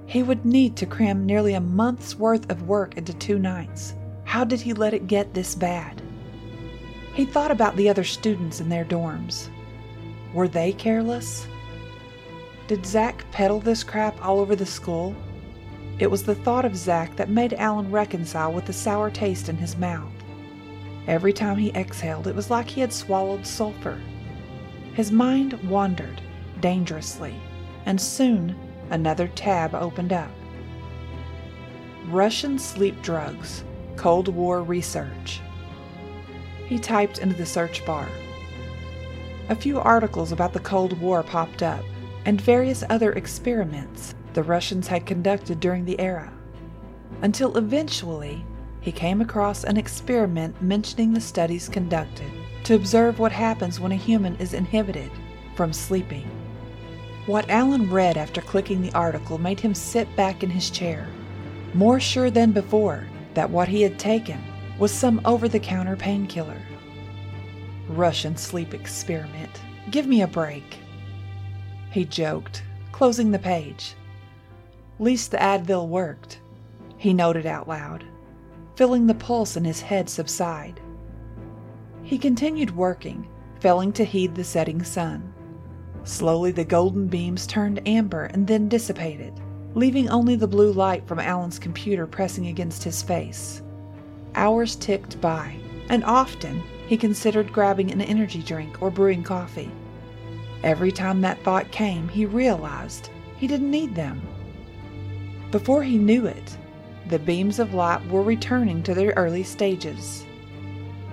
He 0.07 0.23
would 0.23 0.45
need 0.45 0.77
to 0.77 0.87
cram 0.87 1.27
nearly 1.27 1.55
a 1.55 1.61
month's 1.61 2.15
worth 2.15 2.49
of 2.53 2.69
work 2.69 2.97
into 2.97 3.13
two 3.15 3.41
nights. 3.41 3.97
How 4.23 4.45
did 4.45 4.61
he 4.61 4.75
let 4.75 4.95
it 4.95 5.09
get 5.09 5.35
this 5.35 5.57
bad? 5.57 6.01
He 7.15 7.25
thought 7.25 7.51
about 7.51 7.75
the 7.75 7.89
other 7.89 8.05
students 8.05 8.61
in 8.61 8.69
their 8.69 8.85
dorms. 8.85 9.49
Were 10.33 10.47
they 10.47 10.73
careless? 10.73 11.49
Did 12.69 12.87
Zack 12.87 13.25
peddle 13.33 13.59
this 13.59 13.83
crap 13.83 14.25
all 14.25 14.39
over 14.39 14.55
the 14.55 14.67
school? 14.67 15.17
It 15.99 16.11
was 16.13 16.23
the 16.23 16.35
thought 16.37 16.65
of 16.65 16.77
Zack 16.77 17.17
that 17.17 17.29
made 17.29 17.55
Alan 17.55 17.91
reconcile 17.91 18.53
with 18.53 18.67
the 18.67 18.73
sour 18.73 19.11
taste 19.11 19.49
in 19.49 19.57
his 19.57 19.77
mouth. 19.77 20.13
Every 21.07 21.33
time 21.33 21.57
he 21.57 21.71
exhaled, 21.71 22.27
it 22.27 22.35
was 22.35 22.51
like 22.51 22.69
he 22.69 22.81
had 22.81 22.93
swallowed 22.93 23.47
sulfur. 23.47 24.01
His 24.95 25.13
mind 25.13 25.53
wandered 25.69 26.21
dangerously, 26.61 27.35
and 27.85 28.01
soon 28.01 28.57
another 28.91 29.29
tab 29.29 29.75
opened 29.75 30.13
up. 30.13 30.31
Russian 32.09 32.59
sleep 32.59 33.01
drugs, 33.03 33.63
Cold 33.97 34.29
War 34.29 34.63
research. 34.63 35.41
He 36.67 36.79
typed 36.79 37.19
into 37.19 37.37
the 37.37 37.47
search 37.47 37.85
bar. 37.85 38.09
A 39.49 39.55
few 39.55 39.79
articles 39.79 40.33
about 40.33 40.53
the 40.53 40.61
Cold 40.61 40.99
War 41.01 41.23
popped 41.23 41.63
up, 41.63 41.85
and 42.25 42.41
various 42.41 42.83
other 42.91 43.13
experiments 43.13 44.15
the 44.35 44.43
Russians 44.43 44.89
had 44.89 45.07
conducted 45.07 45.61
during 45.61 45.85
the 45.85 46.01
era, 46.01 46.33
until 47.23 47.57
eventually 47.57 48.45
he 48.87 48.93
came 48.93 49.21
across 49.21 49.65
an 49.65 49.77
experiment 49.77 50.63
mentioning 50.63 51.13
the 51.13 51.21
studies 51.21 51.69
conducted 51.69 52.31
to 52.63 52.77
observe 52.77 53.19
what 53.19 53.33
happens 53.33 53.81
when 53.81 53.91
a 53.91 53.97
human 53.97 54.37
is 54.37 54.55
inhibited 54.55 55.11
from 55.57 55.73
sleeping. 55.73 56.23
What 57.27 57.51
Alan 57.51 57.91
read 57.91 58.17
after 58.17 58.41
clicking 58.41 58.83
the 58.83 58.93
article 58.93 59.39
made 59.39 59.59
him 59.59 59.75
sit 59.75 60.15
back 60.15 60.45
in 60.45 60.51
his 60.51 60.71
chair, 60.71 61.09
more 61.75 61.99
sure 61.99 62.31
than 62.31 62.53
before 62.53 63.05
that 63.35 63.51
what 63.51 63.67
he 63.67 63.83
had 63.83 63.99
taken 63.99 64.41
was 64.79 64.93
some 64.93 65.21
over 65.25 65.49
the 65.49 65.59
counter 65.59 65.97
painkiller. 65.97 66.63
Russian 67.89 68.37
sleep 68.37 68.73
experiment. 68.73 69.63
Give 69.91 70.07
me 70.07 70.23
a 70.23 70.29
break. 70.29 70.79
He 71.91 72.05
joked, 72.05 72.63
closing 72.93 73.33
the 73.33 73.41
page. 73.41 73.95
Least 75.01 75.33
the 75.33 75.39
Advil 75.39 75.89
worked, 75.89 76.39
he 76.99 77.13
noted 77.13 77.47
out 77.47 77.67
loud 77.67 78.05
feeling 78.77 79.07
the 79.07 79.15
pulse 79.15 79.57
in 79.57 79.65
his 79.65 79.81
head 79.81 80.09
subside. 80.09 80.81
He 82.03 82.19
continued 82.19 82.77
working, 82.77 83.27
failing 83.59 83.93
to 83.95 84.05
heed 84.05 84.35
the 84.35 84.45
setting 84.45 84.85
sun. 84.85 85.33
Slowly, 86.05 86.53
the 86.53 86.65
golden 86.65 87.09
beams 87.09 87.47
turned 87.47 87.81
amber 87.89 88.27
and 88.27 88.47
then 88.47 88.69
dissipated, 88.69 89.33
leaving 89.75 90.09
only 90.11 90.37
the 90.37 90.47
blue 90.47 90.73
light 90.73 91.07
from 91.09 91.19
Alan's 91.19 91.59
computer 91.59 92.07
pressing 92.07 92.47
against 92.47 92.85
his 92.85 93.03
face. 93.03 93.63
Hours 94.35 94.77
ticked 94.77 95.21
by, 95.21 95.57
and 95.89 96.05
often 96.05 96.63
he 96.87 96.97
considered 96.97 97.53
grabbing 97.53 97.91
an 97.91 98.03
energy 98.03 98.43
drink 98.43 98.81
or 98.83 98.91
brewing 98.91 99.25
coffee. 99.25 99.71
Every 100.63 100.93
time 100.93 101.23
that 101.23 101.43
thought 101.43 101.71
came, 101.73 102.09
he 102.09 102.27
realized 102.27 103.11
he 103.39 103.47
didn't 103.47 103.71
need 103.71 103.95
them. 103.95 104.21
Before 105.51 105.83
he 105.83 105.99
knew 105.99 106.27
it, 106.27 106.57
the 107.09 107.19
beams 107.21 107.59
of 107.59 107.73
light 107.73 108.05
were 108.09 108.23
returning 108.23 108.83
to 108.83 108.95
their 108.95 109.13
early 109.17 109.45
stages. 109.45 110.27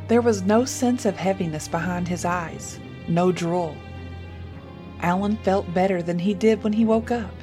There 0.08 0.22
was 0.22 0.42
no 0.42 0.66
sense 0.66 1.06
of 1.06 1.16
heaviness 1.16 1.68
behind 1.68 2.08
his 2.08 2.26
eyes, 2.26 2.80
no 3.08 3.32
drool. 3.32 3.76
Alan 5.02 5.38
felt 5.38 5.72
better 5.74 6.02
than 6.02 6.18
he 6.18 6.34
did 6.34 6.64
when 6.64 6.74
he 6.74 6.86
woke 6.86 7.12
up. 7.12 7.34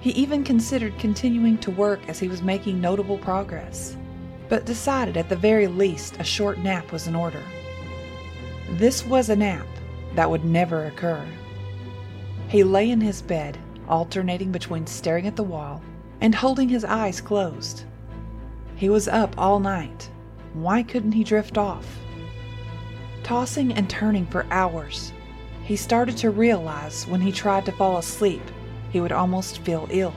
He 0.00 0.10
even 0.10 0.42
considered 0.42 0.98
continuing 0.98 1.58
to 1.58 1.70
work 1.70 2.00
as 2.08 2.18
he 2.18 2.28
was 2.28 2.42
making 2.42 2.80
notable 2.80 3.18
progress, 3.18 3.96
but 4.48 4.64
decided 4.64 5.16
at 5.16 5.28
the 5.28 5.36
very 5.36 5.66
least 5.66 6.16
a 6.18 6.24
short 6.24 6.58
nap 6.58 6.90
was 6.92 7.06
in 7.06 7.14
order. 7.14 7.42
This 8.72 9.04
was 9.06 9.28
a 9.28 9.36
nap 9.36 9.66
that 10.14 10.30
would 10.30 10.44
never 10.44 10.86
occur. 10.86 11.26
He 12.48 12.64
lay 12.64 12.90
in 12.90 13.00
his 13.00 13.22
bed, 13.22 13.58
alternating 13.88 14.50
between 14.50 14.86
staring 14.86 15.26
at 15.26 15.36
the 15.36 15.42
wall 15.42 15.82
and 16.20 16.34
holding 16.34 16.68
his 16.68 16.84
eyes 16.84 17.20
closed. 17.20 17.84
He 18.76 18.88
was 18.88 19.08
up 19.08 19.34
all 19.38 19.60
night. 19.60 20.10
Why 20.52 20.82
couldn't 20.82 21.12
he 21.12 21.24
drift 21.24 21.58
off? 21.58 21.86
Tossing 23.22 23.72
and 23.72 23.88
turning 23.90 24.26
for 24.26 24.46
hours, 24.50 25.12
he 25.64 25.76
started 25.76 26.16
to 26.18 26.30
realize 26.30 27.06
when 27.06 27.20
he 27.20 27.30
tried 27.30 27.66
to 27.66 27.72
fall 27.72 27.98
asleep, 27.98 28.42
he 28.90 29.00
would 29.00 29.12
almost 29.12 29.58
feel 29.58 29.86
ill. 29.90 30.14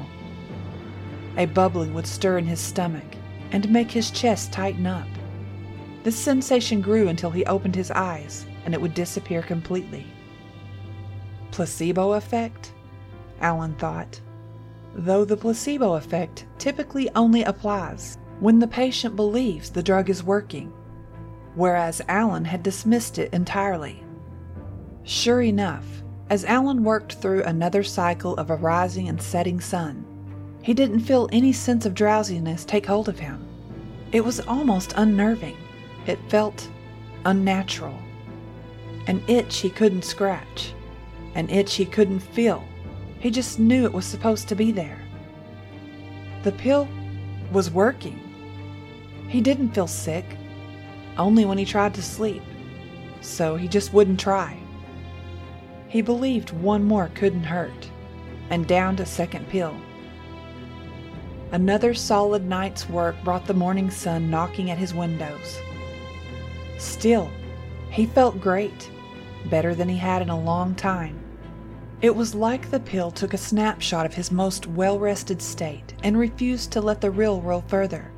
A 1.37 1.45
bubbling 1.45 1.93
would 1.93 2.07
stir 2.07 2.37
in 2.37 2.45
his 2.45 2.59
stomach 2.59 3.03
and 3.51 3.69
make 3.69 3.91
his 3.91 4.11
chest 4.11 4.53
tighten 4.53 4.87
up. 4.87 5.07
This 6.03 6.15
sensation 6.15 6.81
grew 6.81 7.09
until 7.09 7.31
he 7.31 7.45
opened 7.45 7.75
his 7.75 7.91
eyes 7.91 8.45
and 8.63 8.73
it 8.73 8.81
would 8.81 8.93
disappear 8.93 9.41
completely. 9.41 10.05
Placebo 11.51 12.13
effect? 12.13 12.71
Alan 13.41 13.75
thought 13.75 14.21
though 14.93 15.25
the 15.25 15.37
placebo 15.37 15.93
effect 15.93 16.45
typically 16.57 17.09
only 17.15 17.43
applies 17.43 18.17
when 18.39 18.59
the 18.59 18.67
patient 18.67 19.15
believes 19.15 19.69
the 19.69 19.83
drug 19.83 20.09
is 20.09 20.23
working, 20.23 20.73
whereas 21.55 22.01
Alan 22.07 22.45
had 22.45 22.63
dismissed 22.63 23.17
it 23.17 23.33
entirely. 23.33 24.03
Sure 25.03 25.41
enough, 25.41 25.85
as 26.29 26.45
Alan 26.45 26.83
worked 26.83 27.13
through 27.13 27.43
another 27.43 27.83
cycle 27.83 28.35
of 28.35 28.49
a 28.49 28.55
rising 28.55 29.09
and 29.09 29.21
setting 29.21 29.59
sun, 29.59 30.05
he 30.61 30.73
didn't 30.73 31.01
feel 31.01 31.29
any 31.31 31.51
sense 31.51 31.85
of 31.85 31.93
drowsiness 31.93 32.65
take 32.65 32.85
hold 32.85 33.09
of 33.09 33.19
him. 33.19 33.45
It 34.11 34.23
was 34.23 34.39
almost 34.41 34.93
unnerving. 34.95 35.57
It 36.05 36.19
felt 36.29 36.69
unnatural. 37.25 37.97
An 39.07 39.23
itch 39.27 39.59
he 39.59 39.69
couldn't 39.69 40.03
scratch, 40.03 40.73
an 41.35 41.49
itch 41.49 41.75
he 41.75 41.85
couldn't 41.85 42.19
feel. 42.19 42.63
He 43.21 43.29
just 43.29 43.59
knew 43.59 43.85
it 43.85 43.93
was 43.93 44.05
supposed 44.05 44.47
to 44.49 44.55
be 44.55 44.71
there. 44.71 44.99
The 46.41 46.51
pill 46.51 46.87
was 47.51 47.69
working. 47.69 48.19
He 49.29 49.41
didn't 49.41 49.75
feel 49.75 49.85
sick, 49.85 50.25
only 51.19 51.45
when 51.45 51.59
he 51.59 51.65
tried 51.65 51.93
to 51.93 52.01
sleep, 52.01 52.41
so 53.21 53.55
he 53.55 53.67
just 53.67 53.93
wouldn't 53.93 54.19
try. 54.19 54.57
He 55.87 56.01
believed 56.01 56.49
one 56.49 56.83
more 56.83 57.11
couldn't 57.13 57.43
hurt, 57.43 57.91
and 58.49 58.65
downed 58.65 58.99
a 58.99 59.05
second 59.05 59.47
pill. 59.49 59.75
Another 61.51 61.93
solid 61.93 62.47
night's 62.47 62.89
work 62.89 63.15
brought 63.23 63.45
the 63.45 63.53
morning 63.53 63.91
sun 63.91 64.31
knocking 64.31 64.71
at 64.71 64.79
his 64.79 64.95
windows. 64.95 65.59
Still, 66.79 67.29
he 67.91 68.07
felt 68.07 68.41
great, 68.41 68.89
better 69.51 69.75
than 69.75 69.89
he 69.89 69.97
had 69.97 70.23
in 70.23 70.29
a 70.29 70.39
long 70.39 70.73
time. 70.73 71.20
It 72.01 72.15
was 72.15 72.33
like 72.33 72.71
the 72.71 72.79
pill 72.79 73.11
took 73.11 73.35
a 73.35 73.37
snapshot 73.37 74.07
of 74.07 74.13
his 74.15 74.31
most 74.31 74.65
well 74.65 74.97
rested 74.97 75.39
state 75.39 75.93
and 76.01 76.17
refused 76.17 76.71
to 76.71 76.81
let 76.81 76.99
the 76.99 77.11
real 77.11 77.41
roll 77.41 77.63
further. 77.67 78.11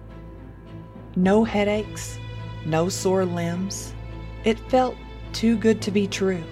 No 1.17 1.43
headaches, 1.43 2.17
no 2.65 2.87
sore 2.87 3.25
limbs. 3.25 3.93
It 4.45 4.57
felt 4.69 4.95
too 5.33 5.57
good 5.57 5.81
to 5.81 5.91
be 5.91 6.07
true. 6.07 6.43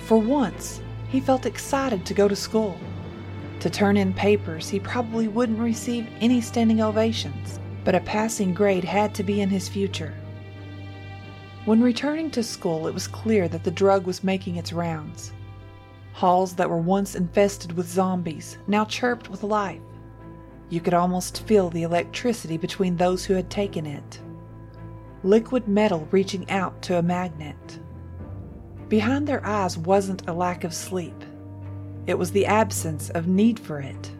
For 0.00 0.18
once, 0.18 0.80
he 1.08 1.20
felt 1.20 1.46
excited 1.46 2.04
to 2.06 2.14
go 2.14 2.26
to 2.26 2.34
school. 2.34 2.76
To 3.60 3.70
turn 3.70 3.96
in 3.96 4.12
papers, 4.12 4.68
he 4.68 4.80
probably 4.80 5.28
wouldn't 5.28 5.60
receive 5.60 6.08
any 6.20 6.40
standing 6.40 6.82
ovations, 6.82 7.60
but 7.84 7.94
a 7.94 8.00
passing 8.00 8.52
grade 8.52 8.84
had 8.84 9.14
to 9.14 9.22
be 9.22 9.42
in 9.42 9.48
his 9.48 9.68
future. 9.68 10.12
When 11.66 11.80
returning 11.80 12.32
to 12.32 12.42
school, 12.42 12.88
it 12.88 12.94
was 12.94 13.06
clear 13.06 13.46
that 13.46 13.62
the 13.62 13.70
drug 13.70 14.06
was 14.06 14.24
making 14.24 14.56
its 14.56 14.72
rounds. 14.72 15.32
Halls 16.16 16.54
that 16.54 16.70
were 16.70 16.78
once 16.78 17.14
infested 17.14 17.72
with 17.72 17.90
zombies 17.90 18.56
now 18.66 18.86
chirped 18.86 19.28
with 19.28 19.42
life. 19.42 19.82
You 20.70 20.80
could 20.80 20.94
almost 20.94 21.42
feel 21.42 21.68
the 21.68 21.82
electricity 21.82 22.56
between 22.56 22.96
those 22.96 23.26
who 23.26 23.34
had 23.34 23.50
taken 23.50 23.84
it. 23.84 24.22
Liquid 25.24 25.68
metal 25.68 26.08
reaching 26.10 26.48
out 26.50 26.80
to 26.84 26.96
a 26.96 27.02
magnet. 27.02 27.80
Behind 28.88 29.28
their 29.28 29.44
eyes 29.44 29.76
wasn't 29.76 30.26
a 30.26 30.32
lack 30.32 30.64
of 30.64 30.72
sleep, 30.72 31.22
it 32.06 32.16
was 32.16 32.30
the 32.30 32.46
absence 32.46 33.10
of 33.10 33.28
need 33.28 33.60
for 33.60 33.80
it. 33.80 34.10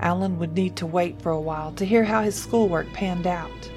Alan 0.00 0.36
would 0.40 0.54
need 0.54 0.74
to 0.74 0.86
wait 0.86 1.22
for 1.22 1.30
a 1.30 1.40
while 1.40 1.70
to 1.74 1.86
hear 1.86 2.02
how 2.02 2.22
his 2.22 2.34
schoolwork 2.34 2.92
panned 2.92 3.28
out. 3.28 3.70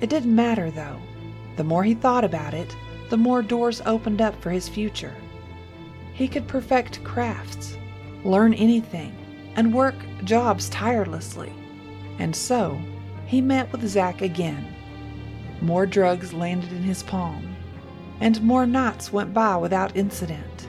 It 0.00 0.10
didn't 0.10 0.32
matter, 0.32 0.70
though. 0.70 1.00
The 1.56 1.64
more 1.64 1.82
he 1.82 1.94
thought 1.94 2.22
about 2.22 2.54
it, 2.54 2.76
the 3.10 3.16
more 3.16 3.42
doors 3.42 3.82
opened 3.84 4.20
up 4.20 4.40
for 4.40 4.50
his 4.50 4.68
future. 4.68 5.16
He 6.18 6.26
could 6.26 6.48
perfect 6.48 7.04
crafts, 7.04 7.78
learn 8.24 8.52
anything, 8.52 9.14
and 9.54 9.72
work 9.72 9.94
jobs 10.24 10.68
tirelessly. 10.68 11.52
And 12.18 12.34
so, 12.34 12.76
he 13.24 13.40
met 13.40 13.70
with 13.70 13.86
Zack 13.86 14.20
again. 14.20 14.74
More 15.60 15.86
drugs 15.86 16.32
landed 16.32 16.72
in 16.72 16.82
his 16.82 17.04
palm, 17.04 17.54
and 18.18 18.42
more 18.42 18.66
nights 18.66 19.12
went 19.12 19.32
by 19.32 19.58
without 19.58 19.96
incident. 19.96 20.66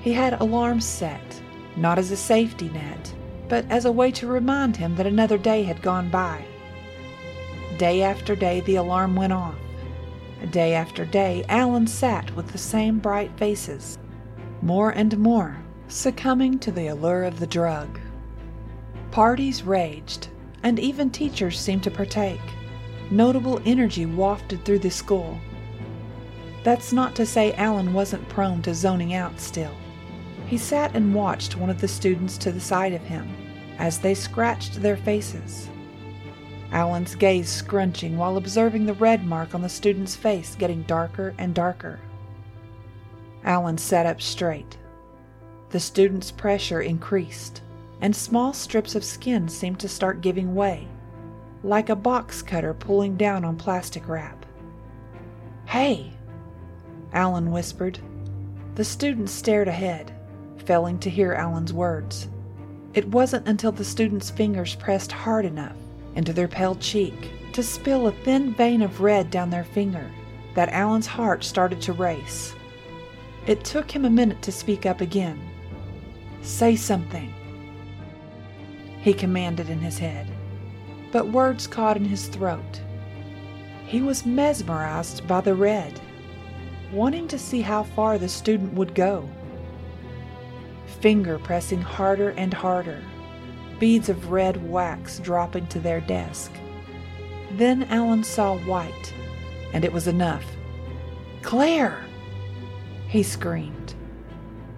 He 0.00 0.12
had 0.12 0.40
alarms 0.40 0.84
set, 0.84 1.42
not 1.74 1.98
as 1.98 2.12
a 2.12 2.16
safety 2.16 2.68
net, 2.68 3.12
but 3.48 3.68
as 3.68 3.86
a 3.86 3.90
way 3.90 4.12
to 4.12 4.28
remind 4.28 4.76
him 4.76 4.94
that 4.94 5.06
another 5.08 5.36
day 5.36 5.64
had 5.64 5.82
gone 5.82 6.10
by. 6.10 6.44
Day 7.76 8.02
after 8.02 8.36
day, 8.36 8.60
the 8.60 8.76
alarm 8.76 9.16
went 9.16 9.32
off, 9.32 9.56
Day 10.50 10.74
after 10.74 11.06
day, 11.06 11.44
Alan 11.48 11.86
sat 11.86 12.34
with 12.36 12.52
the 12.52 12.58
same 12.58 12.98
bright 12.98 13.30
faces, 13.38 13.98
more 14.64 14.90
and 14.90 15.18
more 15.18 15.58
succumbing 15.88 16.58
to 16.58 16.72
the 16.72 16.86
allure 16.86 17.24
of 17.24 17.38
the 17.38 17.46
drug. 17.46 18.00
Parties 19.10 19.62
raged, 19.62 20.28
and 20.62 20.78
even 20.78 21.10
teachers 21.10 21.60
seemed 21.60 21.82
to 21.82 21.90
partake. 21.90 22.40
Notable 23.10 23.60
energy 23.66 24.06
wafted 24.06 24.64
through 24.64 24.78
the 24.78 24.90
school. 24.90 25.38
That's 26.62 26.94
not 26.94 27.14
to 27.16 27.26
say 27.26 27.52
Alan 27.52 27.92
wasn't 27.92 28.26
prone 28.30 28.62
to 28.62 28.74
zoning 28.74 29.12
out 29.12 29.38
still. 29.38 29.74
He 30.46 30.56
sat 30.56 30.96
and 30.96 31.14
watched 31.14 31.58
one 31.58 31.68
of 31.68 31.82
the 31.82 31.86
students 31.86 32.38
to 32.38 32.50
the 32.50 32.60
side 32.60 32.94
of 32.94 33.02
him 33.02 33.30
as 33.78 33.98
they 33.98 34.14
scratched 34.14 34.80
their 34.80 34.96
faces. 34.96 35.68
Alan's 36.72 37.14
gaze 37.14 37.50
scrunching 37.50 38.16
while 38.16 38.38
observing 38.38 38.86
the 38.86 38.94
red 38.94 39.26
mark 39.26 39.54
on 39.54 39.60
the 39.60 39.68
student's 39.68 40.16
face 40.16 40.54
getting 40.54 40.82
darker 40.84 41.34
and 41.36 41.54
darker. 41.54 42.00
Alan 43.44 43.78
sat 43.78 44.06
up 44.06 44.20
straight. 44.20 44.78
The 45.70 45.80
student's 45.80 46.30
pressure 46.30 46.80
increased, 46.80 47.62
and 48.00 48.14
small 48.14 48.52
strips 48.52 48.94
of 48.94 49.04
skin 49.04 49.48
seemed 49.48 49.80
to 49.80 49.88
start 49.88 50.20
giving 50.20 50.54
way, 50.54 50.88
like 51.62 51.88
a 51.88 51.96
box 51.96 52.42
cutter 52.42 52.74
pulling 52.74 53.16
down 53.16 53.44
on 53.44 53.56
plastic 53.56 54.08
wrap. 54.08 54.46
Hey! 55.66 56.12
Alan 57.12 57.50
whispered. 57.50 57.98
The 58.74 58.84
student 58.84 59.30
stared 59.30 59.68
ahead, 59.68 60.12
failing 60.64 60.98
to 61.00 61.10
hear 61.10 61.34
Alan's 61.34 61.72
words. 61.72 62.28
It 62.94 63.08
wasn't 63.08 63.48
until 63.48 63.72
the 63.72 63.84
student's 63.84 64.30
fingers 64.30 64.74
pressed 64.74 65.12
hard 65.12 65.44
enough 65.44 65.76
into 66.14 66.32
their 66.32 66.48
pale 66.48 66.76
cheek 66.76 67.32
to 67.52 67.62
spill 67.62 68.06
a 68.06 68.12
thin 68.12 68.54
vein 68.54 68.82
of 68.82 69.00
red 69.00 69.30
down 69.30 69.50
their 69.50 69.64
finger 69.64 70.10
that 70.54 70.70
Alan's 70.70 71.06
heart 71.06 71.44
started 71.44 71.80
to 71.82 71.92
race. 71.92 72.54
It 73.46 73.64
took 73.64 73.90
him 73.90 74.04
a 74.04 74.10
minute 74.10 74.42
to 74.42 74.52
speak 74.52 74.86
up 74.86 75.00
again. 75.00 75.40
Say 76.42 76.76
something, 76.76 77.32
he 79.00 79.12
commanded 79.12 79.68
in 79.68 79.80
his 79.80 79.98
head, 79.98 80.30
but 81.12 81.28
words 81.28 81.66
caught 81.66 81.96
in 81.96 82.04
his 82.04 82.28
throat. 82.28 82.80
He 83.86 84.02
was 84.02 84.26
mesmerized 84.26 85.26
by 85.26 85.40
the 85.40 85.54
red, 85.54 86.00
wanting 86.92 87.28
to 87.28 87.38
see 87.38 87.60
how 87.60 87.82
far 87.82 88.18
the 88.18 88.28
student 88.28 88.74
would 88.74 88.94
go. 88.94 89.28
Finger 91.00 91.38
pressing 91.38 91.82
harder 91.82 92.30
and 92.30 92.52
harder 92.52 93.02
beads 93.78 94.08
of 94.08 94.30
red 94.30 94.70
wax 94.70 95.18
dropping 95.18 95.66
to 95.68 95.80
their 95.80 96.00
desk. 96.00 96.52
Then 97.52 97.84
Alan 97.84 98.24
saw 98.24 98.56
white, 98.58 99.12
and 99.72 99.84
it 99.84 99.92
was 99.92 100.08
enough. 100.08 100.44
Claire! 101.42 102.04
He 103.14 103.22
screamed, 103.22 103.94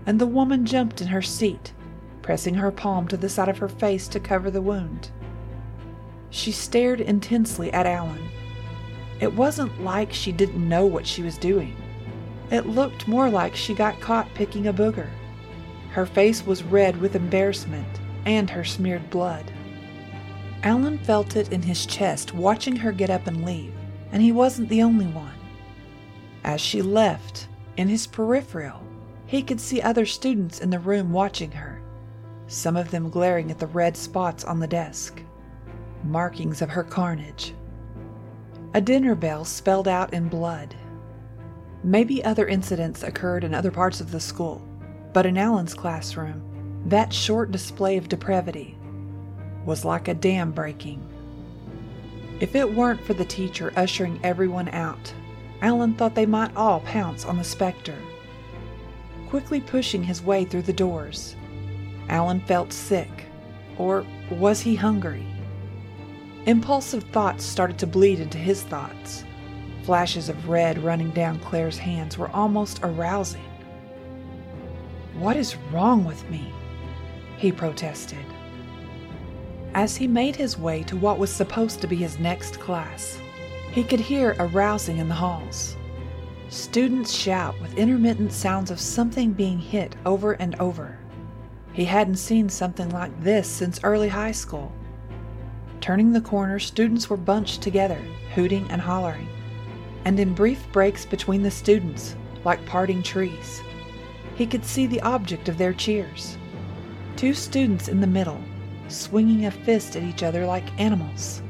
and 0.05 0.21
the 0.21 0.27
woman 0.27 0.67
jumped 0.67 1.01
in 1.01 1.07
her 1.07 1.23
seat, 1.23 1.73
pressing 2.21 2.53
her 2.53 2.71
palm 2.71 3.09
to 3.09 3.17
the 3.17 3.31
side 3.31 3.49
of 3.49 3.57
her 3.57 3.69
face 3.69 4.09
to 4.09 4.21
cover 4.21 4.51
the 4.51 4.61
wound. 4.61 5.11
She 6.29 6.53
stared 6.53 7.01
intensely 7.01 7.73
at 7.73 7.87
Alan. 7.87 8.29
It 9.23 9.33
wasn't 9.33 9.83
like 9.83 10.13
she 10.13 10.33
didn't 10.33 10.69
know 10.69 10.85
what 10.85 11.07
she 11.07 11.23
was 11.23 11.39
doing. 11.39 11.75
It 12.51 12.67
looked 12.67 13.09
more 13.09 13.31
like 13.31 13.57
she 13.57 13.73
got 13.73 14.03
caught 14.03 14.29
picking 14.35 14.67
a 14.67 14.73
booger. 14.75 15.09
Her 15.93 16.05
face 16.05 16.45
was 16.45 16.63
red 16.63 17.01
with 17.01 17.17
embarrassment 17.17 17.89
and 18.27 18.51
her 18.51 18.65
smeared 18.65 19.09
blood. 19.09 19.51
Alan 20.63 20.99
felt 20.99 21.37
it 21.37 21.55
in 21.55 21.63
his 21.63 21.87
chest 21.87 22.35
watching 22.35 22.77
her 22.77 22.93
get 22.93 23.09
up 23.09 23.29
and 23.29 23.47
leave, 23.47 23.73
and 24.13 24.23
he 24.23 24.31
wasn't 24.31 24.69
the 24.69 24.83
only 24.83 25.07
one. 25.07 25.39
As 26.45 26.61
she 26.61 26.83
left, 26.83 27.49
in 27.77 27.89
his 27.89 28.07
peripheral, 28.07 28.83
he 29.27 29.43
could 29.43 29.61
see 29.61 29.83
other 29.83 30.07
students 30.07 30.61
in 30.61 30.71
the 30.71 30.79
room 30.79 31.13
watching 31.13 31.51
her, 31.53 31.81
some 32.47 32.77
of 32.77 32.91
them 32.91 33.11
glaring 33.11 33.51
at 33.51 33.59
the 33.59 33.67
red 33.67 33.97
spots 33.97 34.45
on 34.45 34.61
the 34.61 34.67
desk, 34.67 35.23
markings 36.05 36.63
of 36.63 36.71
her 36.71 36.85
carnage. 36.85 37.55
A 38.75 38.81
dinner 38.81 39.15
bell 39.15 39.45
spelled 39.45 39.89
out 39.89 40.13
in 40.13 40.29
blood. 40.29 40.75
Maybe 41.83 42.25
other 42.25 42.47
incidents 42.47 43.03
occurred 43.03 43.45
in 43.45 43.55
other 43.55 43.71
parts 43.71 44.01
of 44.01 44.11
the 44.11 44.21
school, 44.21 44.67
but 45.13 45.27
in 45.27 45.39
Alan's 45.39 45.75
classroom, 45.75 46.43
that 46.87 47.13
short 47.13 47.51
display 47.51 47.97
of 47.97 48.09
depravity 48.09 48.77
was 49.65 49.85
like 49.85 50.09
a 50.09 50.15
dam 50.15 50.53
breaking. 50.53 51.03
If 52.39 52.55
it 52.55 52.75
weren't 52.75 53.01
for 53.05 53.15
the 53.15 53.25
teacher 53.25 53.73
ushering 53.77 54.21
everyone 54.23 54.69
out, 54.69 55.13
Alan 55.63 55.95
thought 55.95 56.15
they 56.15 56.27
might 56.27 56.55
all 56.57 56.81
pounce 56.81 57.25
on 57.25 57.39
the 57.39 57.45
specter. 57.45 57.97
Quickly 59.29 59.61
pushing 59.61 60.03
his 60.03 60.23
way 60.23 60.45
through 60.45 60.63
the 60.63 60.73
doors, 60.73 61.35
Alan 62.09 62.41
felt 62.41 62.73
sick, 62.73 63.27
or 63.79 64.07
was 64.31 64.61
he 64.61 64.75
hungry? 64.75 65.27
Impulsive 66.47 67.05
thoughts 67.05 67.45
started 67.45 67.79
to 67.79 67.87
bleed 67.87 68.21
into 68.21 68.39
his 68.39 68.63
thoughts. 68.63 69.25
Flashes 69.83 70.29
of 70.29 70.49
red 70.49 70.79
running 70.79 71.11
down 71.11 71.41
Claire's 71.41 71.79
hands 71.79 72.17
were 72.17 72.31
almost 72.31 72.81
arousing. 72.83 73.45
What 75.19 75.37
is 75.37 75.57
wrong 75.73 76.05
with 76.05 76.29
me? 76.31 76.53
he 77.37 77.53
protested. 77.53 78.25
As 79.75 79.97
he 79.97 80.07
made 80.07 80.37
his 80.37 80.59
way 80.59 80.83
to 80.85 80.97
what 80.97 81.19
was 81.19 81.31
supposed 81.31 81.81
to 81.81 81.87
be 81.87 81.97
his 81.97 82.19
next 82.19 82.61
class, 82.61 83.19
he 83.77 83.85
could 83.85 84.01
hear 84.01 84.35
a 84.39 84.47
rousing 84.47 84.97
in 84.97 85.07
the 85.07 85.15
halls. 85.15 85.77
Students 86.49 87.13
shout 87.13 87.61
with 87.61 87.77
intermittent 87.77 88.33
sounds 88.33 88.71
of 88.71 88.81
something 88.81 89.35
being 89.35 89.59
hit 89.59 89.95
over 90.07 90.33
and 90.33 90.55
over. 90.59 90.99
He 91.75 91.85
hadn't 91.85 92.17
seen 92.17 92.49
something 92.49 92.89
like 92.89 93.13
this 93.23 93.47
since 93.47 93.79
early 93.85 94.09
high 94.09 94.33
school. 94.33 94.73
Turning 95.83 96.11
the 96.11 96.23
corner, 96.23 96.59
students 96.59 97.11
were 97.11 97.19
bunched 97.19 97.61
together, 97.61 98.01
hooting 98.35 98.67
and 98.71 98.81
hollering, 98.81 99.29
and 100.07 100.19
in 100.19 100.33
brief 100.33 100.67
breaks 100.73 101.05
between 101.05 101.43
the 101.43 101.51
students, 101.51 102.17
like 102.47 102.65
parting 102.65 103.03
trees, 103.03 103.61
he 104.37 104.47
could 104.47 104.65
see 104.65 104.87
the 104.87 105.03
object 105.03 105.51
of 105.51 105.59
their 105.59 105.75
cheers. 105.75 106.39
Two 107.17 107.35
students 107.35 107.89
in 107.89 108.01
the 108.01 108.07
middle, 108.07 108.43
swinging 108.89 109.45
a 109.45 109.51
fist 109.51 109.97
at 109.97 110.03
each 110.03 110.23
other 110.23 110.47
like 110.47 110.81
animals. 110.81 111.43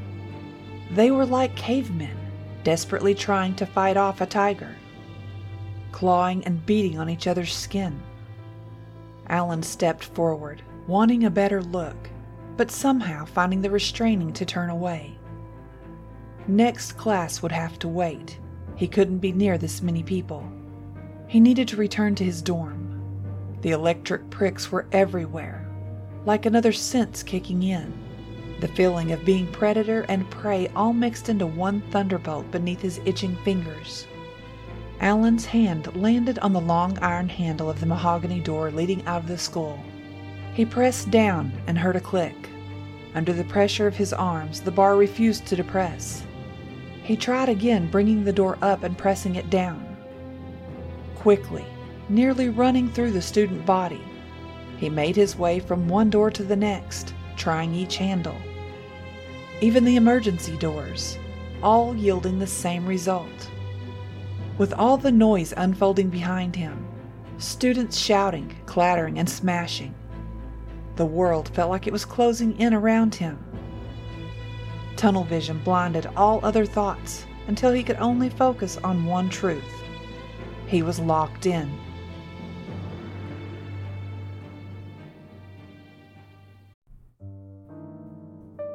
They 0.91 1.11
were 1.11 1.25
like 1.25 1.55
cavemen, 1.55 2.17
desperately 2.63 3.13
trying 3.13 3.55
to 3.55 3.65
fight 3.65 3.97
off 3.97 4.21
a 4.21 4.25
tiger, 4.25 4.75
clawing 5.91 6.43
and 6.45 6.65
beating 6.65 6.97
on 6.97 7.09
each 7.09 7.27
other's 7.27 7.53
skin. 7.53 8.01
Alan 9.27 9.63
stepped 9.63 10.05
forward, 10.05 10.61
wanting 10.87 11.25
a 11.25 11.29
better 11.29 11.61
look, 11.61 12.09
but 12.55 12.71
somehow 12.71 13.25
finding 13.25 13.61
the 13.61 13.69
restraining 13.69 14.31
to 14.33 14.45
turn 14.45 14.69
away. 14.69 15.17
Next 16.47 16.93
class 16.93 17.41
would 17.41 17.51
have 17.51 17.77
to 17.79 17.89
wait. 17.89 18.39
He 18.75 18.87
couldn't 18.87 19.19
be 19.19 19.33
near 19.33 19.57
this 19.57 19.81
many 19.81 20.01
people. 20.01 20.49
He 21.27 21.41
needed 21.41 21.67
to 21.69 21.75
return 21.75 22.15
to 22.15 22.23
his 22.23 22.41
dorm. 22.41 23.01
The 23.61 23.71
electric 23.71 24.29
pricks 24.29 24.71
were 24.71 24.87
everywhere, 24.93 25.69
like 26.25 26.45
another 26.45 26.71
sense 26.71 27.21
kicking 27.21 27.63
in. 27.63 28.06
The 28.59 28.67
feeling 28.69 29.11
of 29.11 29.23
being 29.23 29.47
predator 29.47 30.05
and 30.09 30.29
prey 30.31 30.69
all 30.75 30.93
mixed 30.93 31.29
into 31.29 31.45
one 31.45 31.81
thunderbolt 31.91 32.49
beneath 32.49 32.81
his 32.81 32.99
itching 33.05 33.35
fingers. 33.37 34.07
Alan's 34.99 35.45
hand 35.45 35.95
landed 35.95 36.39
on 36.39 36.53
the 36.53 36.61
long 36.61 36.97
iron 36.99 37.29
handle 37.29 37.69
of 37.69 37.79
the 37.79 37.85
mahogany 37.85 38.39
door 38.39 38.71
leading 38.71 39.05
out 39.05 39.21
of 39.21 39.27
the 39.27 39.37
school. 39.37 39.79
He 40.53 40.65
pressed 40.65 41.11
down 41.11 41.51
and 41.67 41.77
heard 41.77 41.95
a 41.95 41.99
click. 41.99 42.49
Under 43.13 43.31
the 43.31 43.43
pressure 43.43 43.85
of 43.85 43.95
his 43.95 44.11
arms, 44.11 44.59
the 44.59 44.71
bar 44.71 44.95
refused 44.95 45.45
to 45.47 45.55
depress. 45.55 46.25
He 47.03 47.15
tried 47.15 47.49
again, 47.49 47.91
bringing 47.91 48.23
the 48.23 48.33
door 48.33 48.57
up 48.61 48.83
and 48.83 48.97
pressing 48.97 49.35
it 49.35 49.51
down. 49.51 49.97
Quickly, 51.15 51.65
nearly 52.09 52.49
running 52.49 52.89
through 52.89 53.11
the 53.11 53.21
student 53.21 53.65
body, 53.67 54.01
he 54.77 54.89
made 54.89 55.15
his 55.15 55.37
way 55.37 55.59
from 55.59 55.87
one 55.87 56.09
door 56.09 56.31
to 56.31 56.43
the 56.43 56.55
next, 56.55 57.13
trying 57.37 57.73
each 57.73 57.97
handle. 57.97 58.35
Even 59.61 59.85
the 59.85 59.95
emergency 59.95 60.57
doors, 60.57 61.17
all 61.63 61.95
yielding 61.95 62.39
the 62.39 62.47
same 62.47 62.85
result. 62.85 63.49
With 64.57 64.73
all 64.73 64.97
the 64.97 65.11
noise 65.11 65.53
unfolding 65.55 66.09
behind 66.09 66.55
him, 66.55 66.87
students 67.37 67.97
shouting, 67.97 68.55
clattering, 68.65 69.19
and 69.19 69.29
smashing, 69.29 69.93
the 70.95 71.05
world 71.05 71.49
felt 71.49 71.69
like 71.69 71.87
it 71.87 71.93
was 71.93 72.05
closing 72.05 72.59
in 72.59 72.73
around 72.73 73.15
him. 73.15 73.37
Tunnel 74.95 75.23
vision 75.23 75.59
blinded 75.63 76.07
all 76.17 76.39
other 76.43 76.65
thoughts 76.65 77.25
until 77.47 77.71
he 77.71 77.83
could 77.83 77.97
only 77.97 78.29
focus 78.29 78.77
on 78.83 79.05
one 79.05 79.29
truth. 79.29 79.63
He 80.65 80.81
was 80.81 80.99
locked 80.99 81.45
in. 81.45 81.71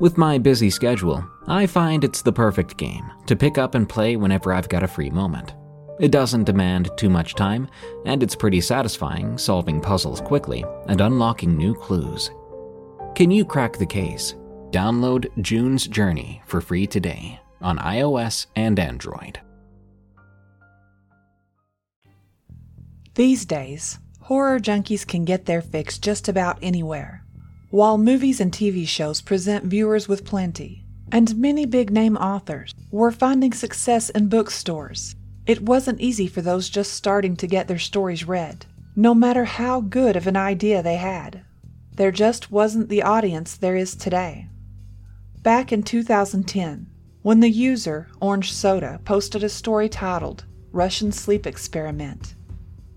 With 0.00 0.16
my 0.16 0.38
busy 0.38 0.70
schedule, 0.70 1.22
I 1.46 1.66
find 1.66 2.04
it's 2.04 2.22
the 2.22 2.32
perfect 2.32 2.78
game 2.78 3.12
to 3.26 3.36
pick 3.36 3.58
up 3.58 3.74
and 3.74 3.86
play 3.86 4.16
whenever 4.16 4.50
I've 4.50 4.70
got 4.70 4.82
a 4.82 4.88
free 4.88 5.10
moment. 5.10 5.52
It 6.00 6.10
doesn't 6.10 6.44
demand 6.44 6.90
too 6.96 7.10
much 7.10 7.34
time, 7.34 7.68
and 8.06 8.22
it's 8.22 8.34
pretty 8.34 8.62
satisfying 8.62 9.36
solving 9.36 9.78
puzzles 9.78 10.22
quickly 10.22 10.64
and 10.86 11.02
unlocking 11.02 11.54
new 11.54 11.74
clues. 11.74 12.30
Can 13.14 13.30
you 13.30 13.44
crack 13.44 13.76
the 13.76 13.84
case? 13.84 14.36
Download 14.70 15.26
June's 15.42 15.86
Journey 15.86 16.40
for 16.46 16.62
free 16.62 16.86
today 16.86 17.38
on 17.60 17.76
iOS 17.76 18.46
and 18.56 18.78
Android. 18.78 19.38
These 23.16 23.44
days, 23.44 23.98
horror 24.20 24.58
junkies 24.60 25.06
can 25.06 25.26
get 25.26 25.44
their 25.44 25.60
fix 25.60 25.98
just 25.98 26.26
about 26.30 26.58
anywhere. 26.62 27.26
While 27.70 27.98
movies 27.98 28.40
and 28.40 28.50
TV 28.50 28.86
shows 28.86 29.20
present 29.20 29.66
viewers 29.66 30.08
with 30.08 30.24
plenty, 30.24 30.84
and 31.12 31.36
many 31.36 31.66
big 31.66 31.90
name 31.90 32.16
authors 32.16 32.74
were 32.90 33.12
finding 33.12 33.52
success 33.52 34.10
in 34.10 34.28
bookstores 34.28 35.14
it 35.46 35.62
wasn't 35.62 36.00
easy 36.00 36.26
for 36.26 36.42
those 36.42 36.68
just 36.68 36.92
starting 36.92 37.36
to 37.36 37.46
get 37.46 37.66
their 37.66 37.78
stories 37.78 38.26
read, 38.26 38.66
no 38.94 39.14
matter 39.14 39.44
how 39.44 39.80
good 39.80 40.14
of 40.14 40.26
an 40.26 40.36
idea 40.36 40.82
they 40.82 40.96
had. 40.96 41.42
There 41.92 42.12
just 42.12 42.50
wasn't 42.50 42.88
the 42.88 43.02
audience 43.02 43.56
there 43.56 43.76
is 43.76 43.96
today. 43.96 44.48
Back 45.42 45.72
in 45.72 45.82
2010, 45.82 46.86
when 47.22 47.40
the 47.40 47.50
user, 47.50 48.08
Orange 48.20 48.52
Soda, 48.52 49.00
posted 49.04 49.42
a 49.42 49.48
story 49.48 49.88
titled 49.88 50.44
Russian 50.72 51.10
Sleep 51.10 51.46
Experiment, 51.46 52.34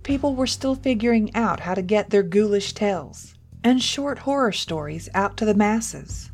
people 0.03 0.35
were 0.35 0.47
still 0.47 0.75
figuring 0.75 1.33
out 1.35 1.61
how 1.61 1.73
to 1.73 1.81
get 1.81 2.09
their 2.09 2.23
ghoulish 2.23 2.73
tales 2.73 3.32
and 3.63 3.81
short 3.81 4.19
horror 4.19 4.51
stories 4.51 5.09
out 5.13 5.37
to 5.37 5.45
the 5.45 5.53
masses. 5.53 6.29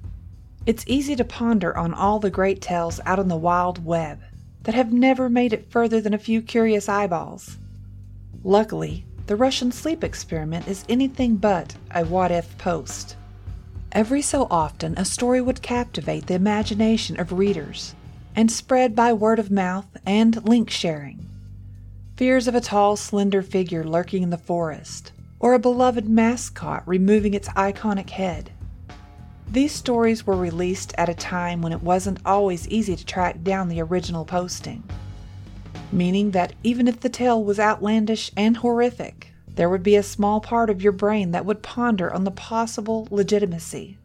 It's 0.65 0.83
easy 0.87 1.15
to 1.15 1.23
ponder 1.23 1.75
on 1.77 1.93
all 1.93 2.19
the 2.19 2.29
great 2.29 2.61
tales 2.61 2.99
out 3.05 3.19
on 3.19 3.27
the 3.27 3.35
wild 3.35 3.85
web 3.85 4.19
that 4.63 4.75
have 4.75 4.91
never 4.91 5.29
made 5.29 5.53
it 5.53 5.71
further 5.71 6.01
than 6.01 6.13
a 6.13 6.19
few 6.19 6.41
curious 6.41 6.89
eyeballs. 6.89 7.57
Luckily, 8.43 9.05
the 9.27 9.35
Russian 9.35 9.71
sleep 9.71 10.03
experiment 10.03 10.67
is 10.67 10.85
anything 10.89 11.35
but 11.35 11.75
a 11.91 12.03
what 12.03 12.31
if 12.31 12.57
post. 12.57 13.15
Every 13.91 14.21
so 14.21 14.47
often, 14.51 14.95
a 14.97 15.05
story 15.05 15.41
would 15.41 15.61
captivate 15.61 16.27
the 16.27 16.35
imagination 16.35 17.19
of 17.19 17.31
readers 17.31 17.95
and 18.35 18.51
spread 18.51 18.95
by 18.95 19.13
word 19.13 19.39
of 19.39 19.49
mouth 19.49 19.87
and 20.05 20.47
link 20.47 20.69
sharing. 20.69 21.25
Fears 22.17 22.47
of 22.47 22.55
a 22.55 22.61
tall, 22.61 22.95
slender 22.95 23.41
figure 23.41 23.83
lurking 23.83 24.23
in 24.23 24.29
the 24.29 24.37
forest, 24.37 25.11
or 25.39 25.53
a 25.53 25.59
beloved 25.59 26.07
mascot 26.07 26.83
removing 26.85 27.33
its 27.33 27.49
iconic 27.49 28.09
head. 28.09 28.51
These 29.51 29.71
stories 29.71 30.27
were 30.27 30.35
released 30.35 30.93
at 30.97 31.09
a 31.09 31.15
time 31.15 31.61
when 31.61 31.71
it 31.71 31.81
wasn't 31.81 32.19
always 32.25 32.67
easy 32.67 32.95
to 32.95 33.05
track 33.05 33.41
down 33.41 33.67
the 33.67 33.81
original 33.81 34.25
posting, 34.25 34.83
meaning 35.91 36.31
that 36.31 36.53
even 36.63 36.87
if 36.87 36.99
the 36.99 37.09
tale 37.09 37.43
was 37.43 37.59
outlandish 37.59 38.31
and 38.37 38.57
horrific, 38.57 39.33
there 39.47 39.69
would 39.69 39.83
be 39.83 39.95
a 39.95 40.03
small 40.03 40.39
part 40.39 40.69
of 40.69 40.81
your 40.81 40.91
brain 40.91 41.31
that 41.31 41.45
would 41.45 41.63
ponder 41.63 42.13
on 42.13 42.23
the 42.25 42.31
possible 42.31 43.07
legitimacy. 43.09 43.97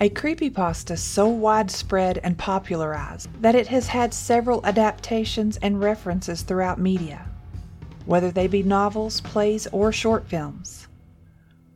A 0.00 0.08
creepypasta 0.08 0.96
so 0.96 1.28
widespread 1.28 2.18
and 2.22 2.38
popularized 2.38 3.28
that 3.42 3.54
it 3.54 3.66
has 3.66 3.88
had 3.88 4.14
several 4.14 4.64
adaptations 4.64 5.58
and 5.58 5.80
references 5.80 6.40
throughout 6.42 6.80
media, 6.80 7.29
whether 8.10 8.30
they 8.30 8.46
be 8.46 8.62
novels, 8.62 9.20
plays, 9.20 9.66
or 9.68 9.92
short 9.92 10.28
films. 10.28 10.88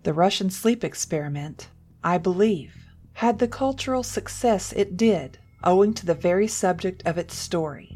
The 0.03 0.12
Russian 0.12 0.51
sleep 0.51 0.85
experiment, 0.85 1.68
I 2.03 2.18
believe, 2.18 2.75
had 3.14 3.38
the 3.38 3.49
cultural 3.49 4.03
success 4.03 4.73
it 4.73 4.97
did 4.97 5.38
owing 5.62 5.94
to 5.94 6.07
the 6.07 6.14
very 6.14 6.49
subject 6.49 7.03
of 7.07 7.16
its 7.16 7.35
story 7.35 7.94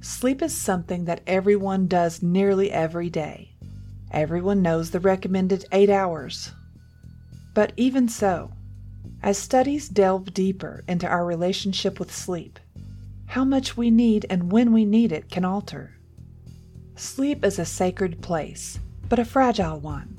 Sleep 0.00 0.42
is 0.42 0.56
something 0.56 1.06
that 1.06 1.22
everyone 1.26 1.88
does 1.88 2.22
nearly 2.22 2.70
every 2.70 3.10
day. 3.10 3.50
Everyone 4.12 4.62
knows 4.62 4.90
the 4.90 5.00
recommended 5.00 5.64
eight 5.72 5.90
hours. 5.90 6.52
But 7.52 7.72
even 7.76 8.08
so, 8.08 8.52
as 9.24 9.38
studies 9.38 9.88
delve 9.88 10.32
deeper 10.32 10.84
into 10.86 11.08
our 11.08 11.26
relationship 11.26 11.98
with 11.98 12.14
sleep, 12.14 12.60
how 13.26 13.44
much 13.44 13.76
we 13.76 13.90
need 13.90 14.24
and 14.30 14.52
when 14.52 14.72
we 14.72 14.84
need 14.84 15.10
it 15.10 15.30
can 15.30 15.44
alter. 15.44 15.97
Sleep 16.98 17.44
is 17.44 17.60
a 17.60 17.64
sacred 17.64 18.20
place, 18.20 18.80
but 19.08 19.20
a 19.20 19.24
fragile 19.24 19.78
one. 19.78 20.18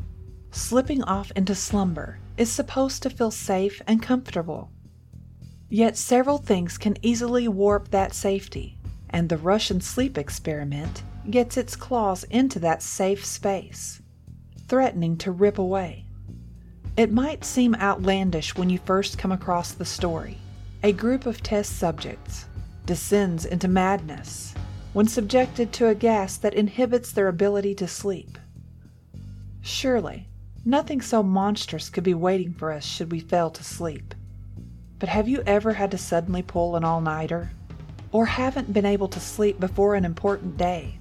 Slipping 0.51 1.03
off 1.03 1.29
into 1.35 1.53
slumber 1.53 2.19
is 2.37 2.49
supposed 2.49 3.03
to 3.03 3.09
feel 3.09 3.31
safe 3.31 3.81
and 3.85 4.01
comfortable. 4.01 4.71
Yet 5.67 5.97
several 5.97 6.37
things 6.37 6.77
can 6.77 6.95
easily 7.01 7.49
warp 7.49 7.91
that 7.91 8.13
safety, 8.13 8.79
and 9.09 9.27
the 9.27 9.35
Russian 9.35 9.81
sleep 9.81 10.17
experiment 10.17 11.03
gets 11.29 11.57
its 11.57 11.75
claws 11.75 12.23
into 12.23 12.59
that 12.59 12.81
safe 12.81 13.25
space, 13.25 14.01
threatening 14.69 15.17
to 15.17 15.33
rip 15.33 15.57
away. 15.57 16.05
It 16.95 17.11
might 17.11 17.43
seem 17.43 17.75
outlandish 17.75 18.55
when 18.55 18.69
you 18.69 18.79
first 18.85 19.17
come 19.17 19.33
across 19.33 19.73
the 19.73 19.83
story. 19.83 20.37
A 20.81 20.93
group 20.93 21.25
of 21.25 21.43
test 21.43 21.77
subjects 21.77 22.45
descends 22.85 23.43
into 23.43 23.67
madness 23.67 24.55
when 24.99 25.07
subjected 25.07 25.71
to 25.71 25.87
a 25.87 25.95
gas 25.95 26.35
that 26.35 26.53
inhibits 26.53 27.13
their 27.13 27.29
ability 27.29 27.73
to 27.73 27.87
sleep. 27.87 28.37
Surely, 29.61 30.27
nothing 30.65 30.99
so 30.99 31.23
monstrous 31.23 31.89
could 31.89 32.03
be 32.03 32.13
waiting 32.13 32.53
for 32.53 32.69
us 32.69 32.83
should 32.83 33.09
we 33.09 33.21
fail 33.21 33.49
to 33.49 33.63
sleep. 33.63 34.13
But 34.99 35.07
have 35.07 35.25
you 35.29 35.41
ever 35.45 35.71
had 35.71 35.89
to 35.91 35.97
suddenly 35.97 36.41
pull 36.41 36.75
an 36.75 36.83
all 36.83 36.99
nighter? 36.99 37.49
Or 38.11 38.25
haven't 38.25 38.73
been 38.73 38.85
able 38.85 39.07
to 39.07 39.21
sleep 39.21 39.57
before 39.57 39.95
an 39.95 40.03
important 40.03 40.57
day? 40.57 40.99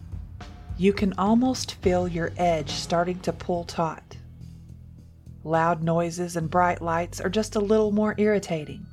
You 0.77 0.93
can 0.93 1.13
almost 1.15 1.75
feel 1.75 2.07
your 2.07 2.31
edge 2.37 2.71
starting 2.71 3.19
to 3.23 3.33
pull 3.33 3.65
taut. 3.65 4.17
Loud 5.43 5.83
noises 5.83 6.37
and 6.37 6.49
bright 6.49 6.81
lights 6.81 7.21
are 7.21 7.29
just 7.29 7.57
a 7.57 7.59
little 7.59 7.91
more 7.91 8.15
irritating. 8.17 8.87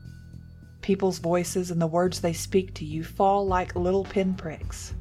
People's 0.86 1.18
voices 1.18 1.72
and 1.72 1.82
the 1.82 1.88
words 1.88 2.22
they 2.22 2.32
speak 2.32 2.76
to 2.76 2.86
you 2.86 3.04
fall 3.04 3.48
like 3.48 3.76
little 3.76 4.04
pinpricks. 4.04 4.94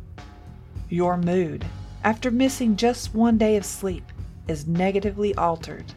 Your 0.88 1.18
mood, 1.18 1.62
after 2.04 2.30
missing 2.30 2.74
just 2.74 3.14
one 3.14 3.36
day 3.36 3.58
of 3.58 3.66
sleep, 3.66 4.10
is 4.48 4.66
negatively 4.66 5.34
altered. 5.34 5.92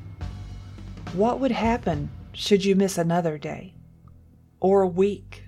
What 1.14 1.40
would 1.40 1.54
happen 1.54 2.10
should 2.34 2.66
you 2.66 2.76
miss 2.76 2.98
another 2.98 3.38
day? 3.38 3.76
Or 4.60 4.82
a 4.82 4.88
week? 4.88 5.46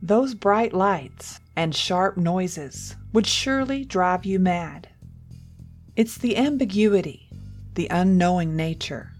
Those 0.00 0.34
bright 0.34 0.72
lights 0.72 1.40
and 1.56 1.74
sharp 1.74 2.16
noises 2.16 2.94
would 3.12 3.26
surely 3.26 3.84
drive 3.84 4.24
you 4.24 4.38
mad. 4.38 4.88
It's 5.96 6.16
the 6.16 6.36
ambiguity, 6.36 7.28
the 7.74 7.88
unknowing 7.90 8.54
nature. 8.54 9.10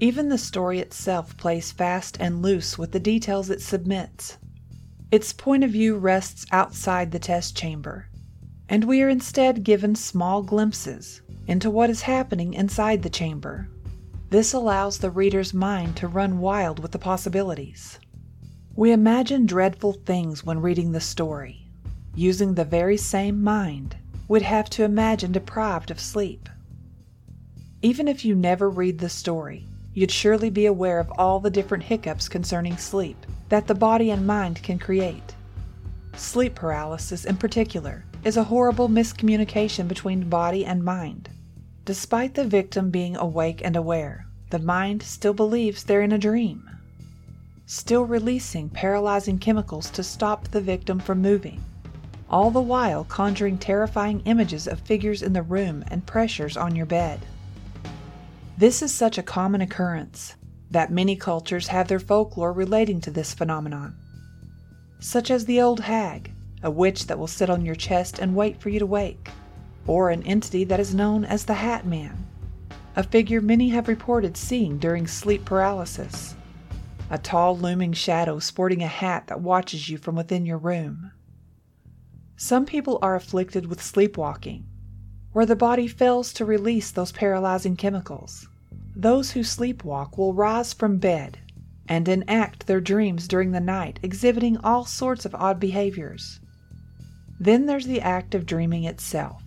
Even 0.00 0.28
the 0.28 0.38
story 0.38 0.78
itself 0.78 1.36
plays 1.36 1.72
fast 1.72 2.16
and 2.20 2.40
loose 2.40 2.78
with 2.78 2.92
the 2.92 3.00
details 3.00 3.50
it 3.50 3.60
submits. 3.60 4.38
Its 5.10 5.32
point 5.32 5.64
of 5.64 5.70
view 5.70 5.96
rests 5.96 6.46
outside 6.52 7.10
the 7.10 7.18
test 7.18 7.56
chamber, 7.56 8.06
and 8.68 8.84
we 8.84 9.02
are 9.02 9.08
instead 9.08 9.64
given 9.64 9.96
small 9.96 10.42
glimpses 10.42 11.20
into 11.48 11.68
what 11.68 11.90
is 11.90 12.02
happening 12.02 12.54
inside 12.54 13.02
the 13.02 13.10
chamber. 13.10 13.68
This 14.30 14.52
allows 14.52 14.98
the 14.98 15.10
reader's 15.10 15.52
mind 15.52 15.96
to 15.96 16.06
run 16.06 16.38
wild 16.38 16.78
with 16.78 16.92
the 16.92 16.98
possibilities. 16.98 17.98
We 18.76 18.92
imagine 18.92 19.46
dreadful 19.46 19.94
things 19.94 20.44
when 20.44 20.60
reading 20.60 20.92
the 20.92 21.00
story. 21.00 21.66
Using 22.14 22.54
the 22.54 22.64
very 22.64 22.98
same 22.98 23.42
mind, 23.42 23.96
we'd 24.28 24.42
have 24.42 24.70
to 24.70 24.84
imagine 24.84 25.32
deprived 25.32 25.90
of 25.90 25.98
sleep. 25.98 26.48
Even 27.82 28.06
if 28.06 28.24
you 28.24 28.36
never 28.36 28.68
read 28.70 28.98
the 28.98 29.08
story, 29.08 29.67
you'd 29.98 30.10
surely 30.10 30.48
be 30.48 30.66
aware 30.66 31.00
of 31.00 31.10
all 31.18 31.40
the 31.40 31.50
different 31.50 31.82
hiccups 31.82 32.28
concerning 32.28 32.76
sleep 32.76 33.26
that 33.48 33.66
the 33.66 33.74
body 33.74 34.10
and 34.10 34.24
mind 34.24 34.62
can 34.62 34.78
create. 34.78 35.34
Sleep 36.14 36.54
paralysis, 36.54 37.24
in 37.24 37.36
particular, 37.36 38.04
is 38.22 38.36
a 38.36 38.44
horrible 38.44 38.88
miscommunication 38.88 39.88
between 39.88 40.28
body 40.28 40.64
and 40.64 40.84
mind. 40.84 41.28
Despite 41.84 42.34
the 42.34 42.44
victim 42.44 42.90
being 42.90 43.16
awake 43.16 43.60
and 43.64 43.74
aware, 43.74 44.26
the 44.50 44.60
mind 44.60 45.02
still 45.02 45.34
believes 45.34 45.82
they're 45.82 46.02
in 46.02 46.12
a 46.12 46.18
dream 46.18 46.68
still 47.68 48.06
releasing 48.06 48.70
paralyzing 48.70 49.38
chemicals 49.38 49.90
to 49.90 50.02
stop 50.02 50.48
the 50.48 50.60
victim 50.60 50.98
from 50.98 51.20
moving, 51.20 51.62
all 52.30 52.50
the 52.50 52.62
while 52.62 53.04
conjuring 53.04 53.58
terrifying 53.58 54.22
images 54.24 54.66
of 54.66 54.80
figures 54.80 55.22
in 55.22 55.34
the 55.34 55.42
room 55.42 55.84
and 55.88 56.06
pressures 56.06 56.56
on 56.56 56.74
your 56.74 56.86
bed. 56.86 57.20
This 58.58 58.82
is 58.82 58.92
such 58.92 59.18
a 59.18 59.22
common 59.22 59.60
occurrence 59.60 60.34
that 60.72 60.90
many 60.90 61.14
cultures 61.14 61.68
have 61.68 61.86
their 61.86 62.00
folklore 62.00 62.52
relating 62.52 63.00
to 63.02 63.10
this 63.12 63.32
phenomenon, 63.32 63.96
such 64.98 65.30
as 65.30 65.44
the 65.44 65.60
old 65.60 65.78
hag, 65.78 66.32
a 66.64 66.68
witch 66.68 67.06
that 67.06 67.20
will 67.20 67.28
sit 67.28 67.48
on 67.50 67.64
your 67.64 67.76
chest 67.76 68.18
and 68.18 68.34
wait 68.34 68.60
for 68.60 68.68
you 68.68 68.80
to 68.80 68.84
wake, 68.84 69.30
or 69.86 70.10
an 70.10 70.24
entity 70.24 70.64
that 70.64 70.80
is 70.80 70.92
known 70.92 71.24
as 71.24 71.44
the 71.44 71.54
Hat 71.54 71.86
Man, 71.86 72.26
a 72.96 73.04
figure 73.04 73.40
many 73.40 73.68
have 73.68 73.86
reported 73.86 74.36
seeing 74.36 74.76
during 74.76 75.06
sleep 75.06 75.44
paralysis 75.44 76.34
a 77.10 77.16
tall 77.16 77.56
looming 77.56 77.92
shadow 77.92 78.40
sporting 78.40 78.82
a 78.82 78.88
hat 78.88 79.28
that 79.28 79.40
watches 79.40 79.88
you 79.88 79.96
from 79.98 80.16
within 80.16 80.44
your 80.44 80.58
room. 80.58 81.12
Some 82.36 82.66
people 82.66 82.98
are 83.02 83.14
afflicted 83.14 83.66
with 83.66 83.80
sleepwalking, 83.80 84.67
where 85.38 85.46
the 85.46 85.54
body 85.54 85.86
fails 85.86 86.32
to 86.32 86.44
release 86.44 86.90
those 86.90 87.12
paralyzing 87.12 87.76
chemicals. 87.76 88.48
Those 88.96 89.30
who 89.30 89.44
sleepwalk 89.44 90.18
will 90.18 90.34
rise 90.34 90.72
from 90.72 90.98
bed 90.98 91.38
and 91.88 92.08
enact 92.08 92.66
their 92.66 92.80
dreams 92.80 93.28
during 93.28 93.52
the 93.52 93.60
night, 93.60 94.00
exhibiting 94.02 94.56
all 94.64 94.84
sorts 94.84 95.24
of 95.24 95.36
odd 95.36 95.60
behaviors. 95.60 96.40
Then 97.38 97.66
there's 97.66 97.86
the 97.86 98.00
act 98.00 98.34
of 98.34 98.46
dreaming 98.46 98.82
itself. 98.82 99.44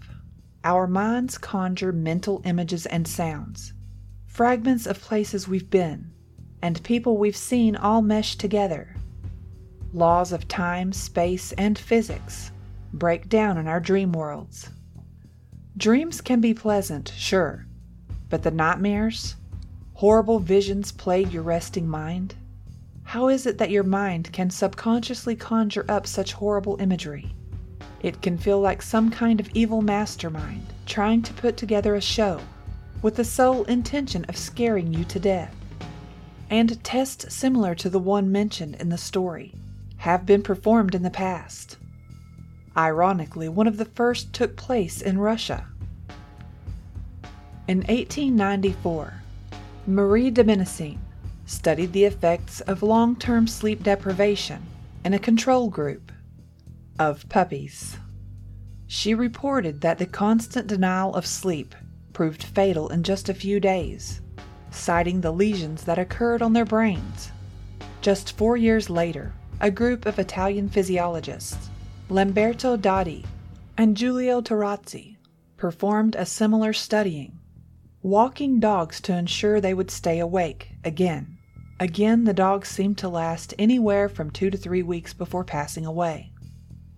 Our 0.64 0.88
minds 0.88 1.38
conjure 1.38 1.92
mental 1.92 2.42
images 2.46 2.86
and 2.86 3.06
sounds, 3.06 3.74
fragments 4.28 4.86
of 4.86 5.02
places 5.02 5.50
we've 5.50 5.70
been, 5.70 6.10
and 6.62 6.82
people 6.84 7.18
we've 7.18 7.36
seen 7.36 7.76
all 7.76 8.02
mesh 8.02 8.38
together. 8.38 8.96
Laws 9.92 10.32
of 10.32 10.48
time, 10.48 10.94
space, 10.94 11.52
and 11.58 11.78
physics 11.78 12.54
break 12.94 13.28
down 13.28 13.58
in 13.58 13.68
our 13.68 13.82
dream 13.82 14.14
worlds. 14.14 14.70
Dreams 15.78 16.20
can 16.22 16.42
be 16.42 16.54
pleasant, 16.54 17.14
sure, 17.16 17.66
but 18.30 18.44
the 18.44 18.52
nightmares, 18.52 19.36
horrible 19.94 20.40
visions 20.40 20.92
plague 20.92 21.32
your 21.32 21.44
resting 21.44 21.88
mind. 21.88 22.36
How 23.04 23.30
is 23.30 23.46
it 23.46 23.58
that 23.58 23.72
your 23.72 23.84
mind 23.84 24.32
can 24.34 24.50
subconsciously 24.50 25.36
conjure 25.36 25.86
up 25.88 26.06
such 26.06 26.34
horrible 26.34 26.80
imagery? 26.82 27.34
It 28.02 28.22
can 28.22 28.38
feel 28.38 28.60
like 28.60 28.82
some 28.82 29.10
kind 29.10 29.40
of 29.40 29.50
evil 29.54 29.82
mastermind 29.82 30.66
trying 30.86 31.22
to 31.22 31.34
put 31.34 31.56
together 31.56 31.96
a 31.96 32.02
show 32.02 32.42
with 33.02 33.16
the 33.16 33.24
sole 33.24 33.64
intention 33.64 34.26
of 34.26 34.38
scaring 34.38 34.94
you 34.94 35.06
to 35.06 35.20
death 35.20 35.56
and 36.50 36.84
tests 36.84 37.34
similar 37.34 37.74
to 37.76 37.90
the 37.90 37.98
one 37.98 38.30
mentioned 38.30 38.76
in 38.76 38.90
the 38.90 38.98
story 38.98 39.54
have 39.98 40.26
been 40.26 40.44
performed 40.44 40.94
in 40.94 41.04
the 41.04 41.10
past. 41.10 41.78
Ironically, 42.78 43.50
one 43.50 43.68
of 43.68 43.78
the 43.78 43.86
first 43.86 44.32
took 44.34 44.56
place 44.56 45.02
in 45.02 45.18
Russia. 45.18 45.68
In 47.68 47.80
1894, 47.80 49.14
Marie 49.88 50.30
de 50.30 50.98
studied 51.46 51.92
the 51.92 52.06
effects 52.06 52.62
of 52.62 52.84
long 52.84 53.16
term 53.16 53.48
sleep 53.48 53.84
deprivation 53.84 54.62
in 55.04 55.14
a 55.14 55.20
control 55.20 55.70
group 55.70 56.12
of 57.00 57.28
puppies. 57.30 57.98
She 58.88 59.14
reported 59.14 59.82
that 59.82 59.98
the 59.98 60.06
constant 60.06 60.68
denial 60.68 61.16
of 61.16 61.26
sleep 61.26 61.74
proved 62.14 62.44
fatal 62.44 62.90
in 62.90 63.04
just 63.04 63.28
a 63.28 63.34
few 63.34 63.60
days 63.60 64.22
citing 64.70 65.22
the 65.22 65.32
lesions 65.32 65.84
that 65.84 66.00
occurred 66.00 66.42
on 66.42 66.54
their 66.54 66.66
brains. 66.66 67.32
Just 68.02 68.38
four 68.38 68.56
years 68.56 68.90
later, 68.90 69.34
a 69.60 69.70
group 69.70 70.06
of 70.06 70.18
Italian 70.20 70.70
physiologists, 70.70 71.71
Lamberto 72.12 72.76
Daddi 72.76 73.24
and 73.78 73.96
Giulio 73.96 74.42
Tarozzi, 74.42 75.16
performed 75.56 76.14
a 76.16 76.26
similar 76.26 76.74
studying, 76.74 77.40
walking 78.02 78.60
dogs 78.60 79.00
to 79.00 79.16
ensure 79.16 79.62
they 79.62 79.74
would 79.74 79.90
stay 79.90 80.20
awake 80.20 80.74
again. 80.84 81.38
Again, 81.80 82.26
the 82.26 82.34
dogs 82.34 82.68
seemed 82.68 82.98
to 82.98 83.08
last 83.08 83.54
anywhere 83.58 84.10
from 84.10 84.30
two 84.30 84.50
to 84.50 84.58
three 84.58 84.84
weeks 84.84 85.14
before 85.14 85.46
passing 85.46 85.86
away, 85.86 86.34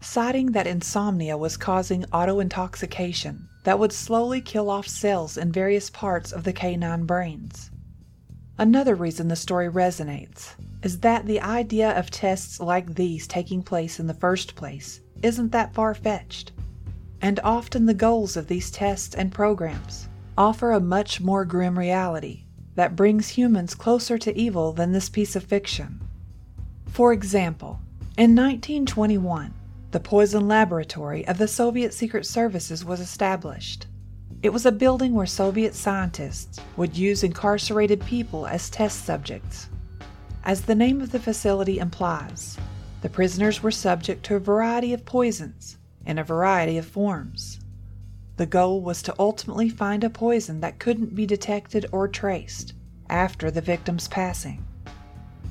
citing 0.02 0.48
that 0.54 0.66
insomnia 0.66 1.38
was 1.38 1.58
causing 1.58 2.06
auto 2.06 2.40
intoxication 2.40 3.48
that 3.66 3.78
would 3.78 3.94
slowly 3.94 4.42
kill 4.42 4.68
off 4.68 4.88
cells 4.88 5.38
in 5.38 5.52
various 5.52 5.92
parts 5.92 6.32
of 6.32 6.44
the 6.44 6.54
canine 6.54 7.06
brains. 7.06 7.70
Another 8.58 8.96
reason 8.96 9.28
the 9.28 9.36
story 9.36 9.70
resonates 9.70 10.56
is 10.82 11.00
that 11.02 11.28
the 11.28 11.40
idea 11.40 11.92
of 11.98 12.10
tests 12.10 12.60
like 12.60 12.96
these 12.96 13.28
taking 13.28 13.62
place 13.62 14.00
in 14.00 14.08
the 14.08 14.14
first 14.16 14.56
place 14.56 15.02
isn't 15.24 15.52
that 15.52 15.74
far 15.74 15.94
fetched. 15.94 16.52
And 17.22 17.40
often 17.44 17.86
the 17.86 17.94
goals 17.94 18.36
of 18.36 18.48
these 18.48 18.70
tests 18.70 19.16
and 19.16 19.32
programs 19.32 20.10
offer 20.38 20.72
a 20.72 20.80
much 20.80 21.22
more 21.22 21.46
grim 21.46 21.80
reality 21.80 22.44
that 22.76 22.96
brings 22.96 23.30
humans 23.30 23.76
closer 23.76 24.18
to 24.18 24.38
evil 24.38 24.74
than 24.74 24.92
this 24.92 25.10
piece 25.10 25.36
of 25.36 25.44
fiction. 25.44 26.02
For 26.88 27.14
example, 27.14 27.80
in 28.18 28.36
1921, 28.36 29.54
the 29.92 30.00
poison 30.00 30.48
laboratory 30.48 31.26
of 31.28 31.38
the 31.38 31.48
Soviet 31.48 31.94
Secret 31.94 32.26
Services 32.26 32.84
was 32.84 33.00
established. 33.00 33.88
It 34.42 34.52
was 34.52 34.66
a 34.66 34.72
building 34.72 35.14
where 35.14 35.26
Soviet 35.26 35.76
scientists 35.76 36.60
would 36.76 36.98
use 36.98 37.24
incarcerated 37.24 38.04
people 38.06 38.46
as 38.46 38.70
test 38.70 39.06
subjects. 39.06 39.70
As 40.44 40.64
the 40.64 40.76
name 40.76 41.00
of 41.00 41.12
the 41.12 41.20
facility 41.20 41.80
implies, 41.80 42.58
the 43.04 43.10
prisoners 43.10 43.62
were 43.62 43.70
subject 43.70 44.24
to 44.24 44.36
a 44.36 44.40
variety 44.40 44.94
of 44.94 45.04
poisons 45.04 45.78
in 46.06 46.18
a 46.18 46.24
variety 46.24 46.78
of 46.78 46.86
forms. 46.86 47.60
The 48.38 48.46
goal 48.46 48.80
was 48.80 49.02
to 49.02 49.16
ultimately 49.20 49.68
find 49.68 50.06
a 50.06 50.10
poison 50.10 50.62
that 50.62 50.80
couldn't 50.80 51.14
be 51.14 51.26
detected 51.26 51.86
or 51.92 52.08
traced 52.08 52.74
after 53.10 53.52
the 53.52 53.60
victim's 53.60 54.08
passing. 54.08 54.66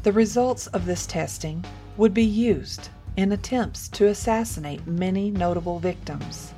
The 0.02 0.12
results 0.12 0.66
of 0.68 0.86
this 0.86 1.06
testing 1.06 1.62
would 1.98 2.14
be 2.14 2.24
used 2.24 2.88
in 3.18 3.32
attempts 3.32 3.86
to 3.90 4.06
assassinate 4.06 4.86
many 4.86 5.30
notable 5.30 5.78
victims. 5.78 6.54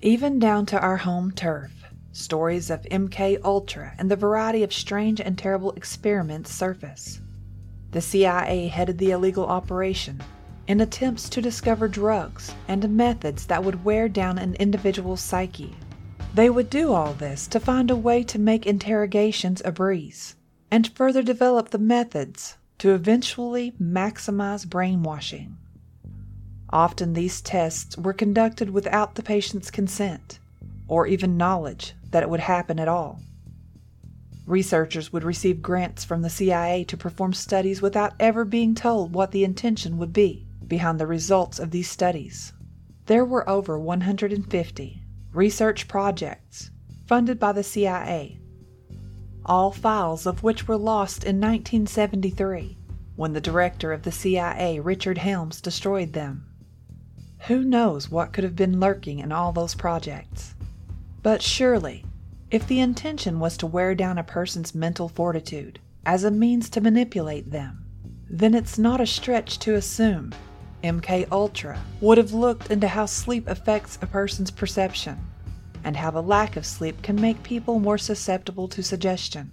Even 0.00 0.38
down 0.38 0.64
to 0.66 0.80
our 0.80 0.96
home 0.96 1.32
turf, 1.32 1.84
stories 2.12 2.70
of 2.70 2.80
MK 2.84 3.44
Ultra 3.44 3.94
and 3.98 4.10
the 4.10 4.16
variety 4.16 4.62
of 4.62 4.72
strange 4.72 5.20
and 5.20 5.36
terrible 5.36 5.72
experiments 5.72 6.50
surface. 6.50 7.20
The 7.90 8.00
CIA 8.02 8.68
headed 8.68 8.98
the 8.98 9.12
illegal 9.12 9.46
operation 9.46 10.22
in 10.66 10.80
attempts 10.80 11.28
to 11.30 11.40
discover 11.40 11.88
drugs 11.88 12.54
and 12.68 12.96
methods 12.96 13.46
that 13.46 13.64
would 13.64 13.84
wear 13.84 14.08
down 14.08 14.38
an 14.38 14.54
individual's 14.56 15.22
psyche. 15.22 15.74
They 16.34 16.50
would 16.50 16.68
do 16.68 16.92
all 16.92 17.14
this 17.14 17.46
to 17.48 17.58
find 17.58 17.90
a 17.90 17.96
way 17.96 18.22
to 18.24 18.38
make 18.38 18.66
interrogations 18.66 19.62
a 19.64 19.72
breeze 19.72 20.36
and 20.70 20.94
further 20.94 21.22
develop 21.22 21.70
the 21.70 21.78
methods 21.78 22.58
to 22.78 22.92
eventually 22.92 23.72
maximize 23.80 24.68
brainwashing. 24.68 25.56
Often 26.70 27.14
these 27.14 27.40
tests 27.40 27.96
were 27.96 28.12
conducted 28.12 28.68
without 28.68 29.14
the 29.14 29.22
patient's 29.22 29.70
consent 29.70 30.38
or 30.86 31.06
even 31.06 31.38
knowledge 31.38 31.94
that 32.10 32.22
it 32.22 32.28
would 32.28 32.40
happen 32.40 32.78
at 32.78 32.88
all. 32.88 33.20
Researchers 34.48 35.12
would 35.12 35.22
receive 35.22 35.62
grants 35.62 36.04
from 36.04 36.22
the 36.22 36.30
CIA 36.30 36.82
to 36.84 36.96
perform 36.96 37.32
studies 37.32 37.80
without 37.80 38.14
ever 38.18 38.44
being 38.44 38.74
told 38.74 39.12
what 39.12 39.30
the 39.30 39.44
intention 39.44 39.98
would 39.98 40.12
be 40.12 40.46
behind 40.66 40.98
the 40.98 41.06
results 41.06 41.58
of 41.58 41.70
these 41.70 41.88
studies. 41.88 42.52
There 43.06 43.24
were 43.24 43.48
over 43.48 43.78
150 43.78 45.02
research 45.32 45.86
projects 45.86 46.70
funded 47.06 47.38
by 47.38 47.52
the 47.52 47.62
CIA 47.62 48.38
all 49.48 49.72
files 49.72 50.26
of 50.26 50.42
which 50.42 50.68
were 50.68 50.76
lost 50.76 51.24
in 51.24 51.40
1973 51.40 52.76
when 53.16 53.32
the 53.32 53.40
director 53.40 53.92
of 53.92 54.02
the 54.02 54.12
CIA, 54.12 54.78
Richard 54.78 55.18
Helms, 55.18 55.60
destroyed 55.60 56.12
them. 56.12 56.44
Who 57.46 57.64
knows 57.64 58.10
what 58.10 58.32
could 58.32 58.44
have 58.44 58.54
been 58.54 58.78
lurking 58.78 59.18
in 59.18 59.32
all 59.32 59.52
those 59.52 59.74
projects? 59.74 60.54
But 61.22 61.42
surely, 61.42 62.04
if 62.50 62.66
the 62.66 62.80
intention 62.80 63.38
was 63.38 63.58
to 63.58 63.66
wear 63.66 63.94
down 63.94 64.16
a 64.16 64.24
person's 64.24 64.74
mental 64.74 65.08
fortitude 65.08 65.78
as 66.06 66.24
a 66.24 66.30
means 66.30 66.70
to 66.70 66.80
manipulate 66.80 67.50
them, 67.50 67.84
then 68.30 68.54
it's 68.54 68.78
not 68.78 69.00
a 69.00 69.06
stretch 69.06 69.58
to 69.58 69.74
assume 69.74 70.32
MK 70.82 71.30
Ultra 71.30 71.78
would 72.00 72.16
have 72.16 72.32
looked 72.32 72.70
into 72.70 72.88
how 72.88 73.04
sleep 73.04 73.46
affects 73.48 73.98
a 74.00 74.06
person's 74.06 74.50
perception 74.50 75.18
and 75.84 75.96
how 75.96 76.10
the 76.10 76.22
lack 76.22 76.56
of 76.56 76.64
sleep 76.64 77.02
can 77.02 77.20
make 77.20 77.42
people 77.42 77.80
more 77.80 77.98
susceptible 77.98 78.68
to 78.68 78.82
suggestion. 78.82 79.52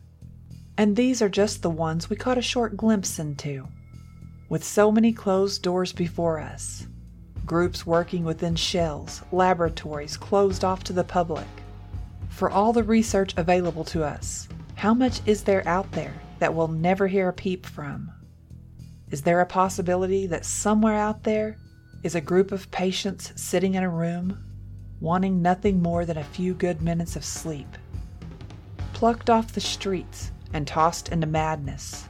And 0.78 0.96
these 0.96 1.22
are 1.22 1.30
just 1.30 1.62
the 1.62 1.70
ones 1.70 2.10
we 2.10 2.16
caught 2.16 2.38
a 2.38 2.42
short 2.42 2.78
glimpse 2.78 3.20
into. 3.20 3.68
With 4.48 4.64
so 4.64 4.92
many 4.92 5.12
closed 5.12 5.64
doors 5.64 5.92
before 5.92 6.40
us, 6.40 6.88
groups 7.46 7.86
working 7.86 8.24
within 8.24 8.56
shells, 8.56 9.22
laboratories 9.32 10.16
closed 10.16 10.64
off 10.64 10.84
to 10.86 10.94
the 10.94 11.04
public. 11.04 11.48
For 12.36 12.50
all 12.50 12.74
the 12.74 12.84
research 12.84 13.34
available 13.38 13.84
to 13.86 14.04
us, 14.04 14.48
how 14.76 14.94
much 14.94 15.22
is 15.26 15.44
there 15.44 15.68
out 15.68 15.92
there 15.94 16.14
that 16.40 16.54
we'll 16.54 16.68
never 16.68 17.08
hear 17.08 17.30
a 17.30 17.34
peep 17.34 17.66
from? 17.66 18.12
Is 19.10 19.22
there 19.22 19.42
a 19.42 19.46
possibility 19.46 20.28
that 20.28 20.46
somewhere 20.46 20.96
out 20.96 21.24
there 21.24 21.58
is 22.04 22.14
a 22.14 22.22
group 22.22 22.52
of 22.52 22.70
patients 22.72 23.34
sitting 23.36 23.76
in 23.76 23.84
a 23.84 23.90
room 23.90 24.38
wanting 25.00 25.42
nothing 25.42 25.82
more 25.82 26.06
than 26.06 26.18
a 26.18 26.24
few 26.24 26.54
good 26.54 26.82
minutes 26.82 27.16
of 27.16 27.26
sleep. 27.26 27.78
Plucked 28.94 29.30
off 29.30 29.54
the 29.54 29.62
streets 29.62 30.32
and 30.54 30.66
tossed 30.66 31.10
into 31.10 31.28
madness. 31.28 32.08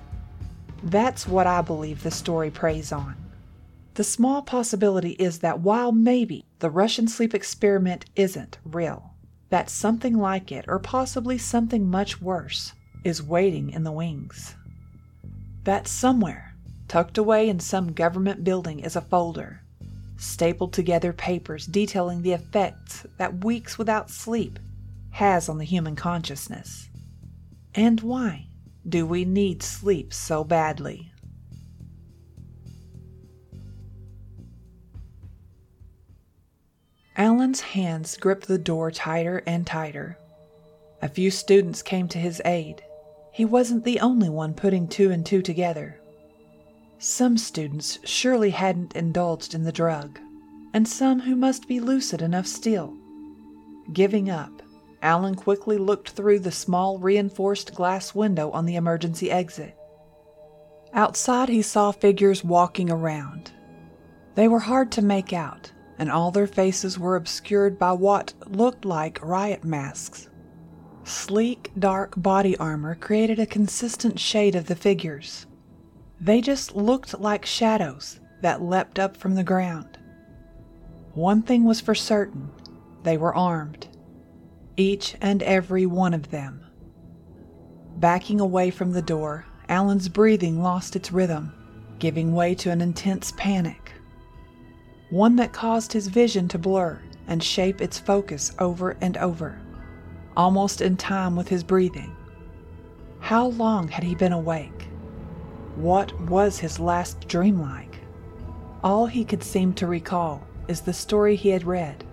That's 0.83 1.27
what 1.27 1.47
I 1.47 1.61
believe 1.61 2.03
the 2.03 2.11
story 2.11 2.51
preys 2.51 2.91
on. 2.91 3.15
The 3.95 4.03
small 4.03 4.41
possibility 4.41 5.11
is 5.11 5.39
that 5.39 5.61
while 5.61 5.91
maybe 5.91 6.45
the 6.59 6.69
Russian 6.69 7.07
sleep 7.07 7.33
experiment 7.33 8.05
isn't 8.15 8.57
real, 8.65 9.14
that 9.49 9.69
something 9.69 10.17
like 10.17 10.51
it, 10.51 10.65
or 10.67 10.79
possibly 10.79 11.37
something 11.37 11.87
much 11.87 12.21
worse, 12.21 12.73
is 13.03 13.21
waiting 13.21 13.69
in 13.69 13.83
the 13.83 13.91
wings. 13.91 14.55
That 15.63 15.87
somewhere, 15.87 16.55
tucked 16.87 17.17
away 17.17 17.49
in 17.49 17.59
some 17.59 17.93
government 17.93 18.43
building, 18.43 18.79
is 18.79 18.95
a 18.95 19.01
folder 19.01 19.61
stapled 20.17 20.73
together 20.73 21.13
papers 21.13 21.65
detailing 21.65 22.21
the 22.21 22.33
effects 22.33 23.05
that 23.17 23.43
weeks 23.43 23.77
without 23.77 24.09
sleep 24.09 24.59
has 25.11 25.49
on 25.49 25.57
the 25.57 25.65
human 25.65 25.95
consciousness. 25.95 26.89
And 27.73 28.01
why 28.01 28.47
do 28.87 29.05
we 29.05 29.25
need 29.25 29.63
sleep 29.63 30.13
so 30.13 30.43
badly? 30.43 31.11
Alan's 37.17 37.61
hands 37.61 38.17
gripped 38.17 38.47
the 38.47 38.57
door 38.57 38.91
tighter 38.91 39.41
and 39.47 39.65
tighter. 39.65 40.17
A 41.01 41.07
few 41.07 41.31
students 41.31 41.81
came 41.81 42.07
to 42.09 42.17
his 42.19 42.41
aid. 42.43 42.83
He 43.31 43.45
wasn't 43.45 43.85
the 43.85 43.99
only 43.99 44.29
one 44.29 44.53
putting 44.53 44.87
two 44.87 45.11
and 45.11 45.25
two 45.25 45.41
together. 45.41 45.99
Some 46.99 47.37
students 47.37 47.99
surely 48.03 48.49
hadn't 48.49 48.95
indulged 48.95 49.53
in 49.53 49.63
the 49.63 49.71
drug, 49.71 50.19
and 50.73 50.87
some 50.87 51.21
who 51.21 51.35
must 51.35 51.67
be 51.67 51.79
lucid 51.79 52.21
enough 52.21 52.47
still. 52.47 52.93
Giving 53.93 54.29
up, 54.29 54.61
Alan 55.01 55.35
quickly 55.35 55.77
looked 55.77 56.09
through 56.09 56.39
the 56.39 56.51
small 56.51 56.97
reinforced 56.97 57.75
glass 57.75 58.15
window 58.15 58.49
on 58.51 58.65
the 58.65 58.75
emergency 58.75 59.29
exit. 59.31 59.77
Outside, 60.93 61.49
he 61.49 61.61
saw 61.61 61.91
figures 61.91 62.43
walking 62.43 62.89
around. 62.89 63.51
They 64.33 64.47
were 64.47 64.59
hard 64.59 64.91
to 64.93 65.01
make 65.01 65.31
out, 65.31 65.71
and 65.97 66.11
all 66.11 66.31
their 66.31 66.47
faces 66.47 66.99
were 66.99 67.15
obscured 67.15 67.79
by 67.79 67.91
what 67.91 68.33
looked 68.47 68.85
like 68.85 69.19
riot 69.23 69.63
masks. 69.63 70.29
Sleek, 71.03 71.71
dark 71.77 72.13
body 72.17 72.57
armor 72.57 72.95
created 72.95 73.39
a 73.39 73.45
consistent 73.45 74.19
shade 74.19 74.55
of 74.55 74.65
the 74.65 74.75
figures. 74.75 75.45
They 76.19 76.41
just 76.41 76.75
looked 76.75 77.19
like 77.19 77.45
shadows 77.45 78.19
that 78.41 78.61
leapt 78.61 78.99
up 78.99 79.15
from 79.15 79.35
the 79.35 79.43
ground. 79.43 79.99
One 81.13 81.41
thing 81.41 81.63
was 81.63 81.79
for 81.79 81.95
certain 81.95 82.49
they 83.03 83.17
were 83.17 83.35
armed, 83.35 83.87
each 84.75 85.15
and 85.21 85.43
every 85.43 85.85
one 85.85 86.13
of 86.13 86.31
them. 86.31 86.65
Backing 87.97 88.39
away 88.41 88.71
from 88.71 88.91
the 88.91 89.01
door, 89.01 89.45
Alan's 89.69 90.09
breathing 90.09 90.61
lost 90.61 90.95
its 90.95 91.11
rhythm, 91.11 91.53
giving 91.99 92.33
way 92.33 92.55
to 92.55 92.71
an 92.71 92.81
intense 92.81 93.31
panic. 93.37 93.84
One 95.09 95.35
that 95.35 95.53
caused 95.53 95.93
his 95.93 96.07
vision 96.07 96.47
to 96.47 96.57
blur 96.57 96.99
and 97.27 97.43
shape 97.43 97.79
its 97.79 97.99
focus 97.99 98.51
over 98.57 98.97
and 99.01 99.17
over, 99.17 99.59
almost 100.35 100.81
in 100.81 100.97
time 100.97 101.35
with 101.35 101.47
his 101.47 101.63
breathing. 101.63 102.15
How 103.19 103.47
long 103.47 103.87
had 103.87 104.03
he 104.03 104.15
been 104.15 104.33
awake? 104.33 104.87
What 105.75 106.19
was 106.21 106.59
his 106.59 106.79
last 106.79 107.27
dream 107.27 107.61
like? 107.61 107.99
All 108.83 109.05
he 109.05 109.25
could 109.25 109.43
seem 109.43 109.73
to 109.73 109.87
recall 109.87 110.45
is 110.67 110.81
the 110.81 110.93
story 110.93 111.35
he 111.35 111.49
had 111.49 111.65
read, 111.65 112.03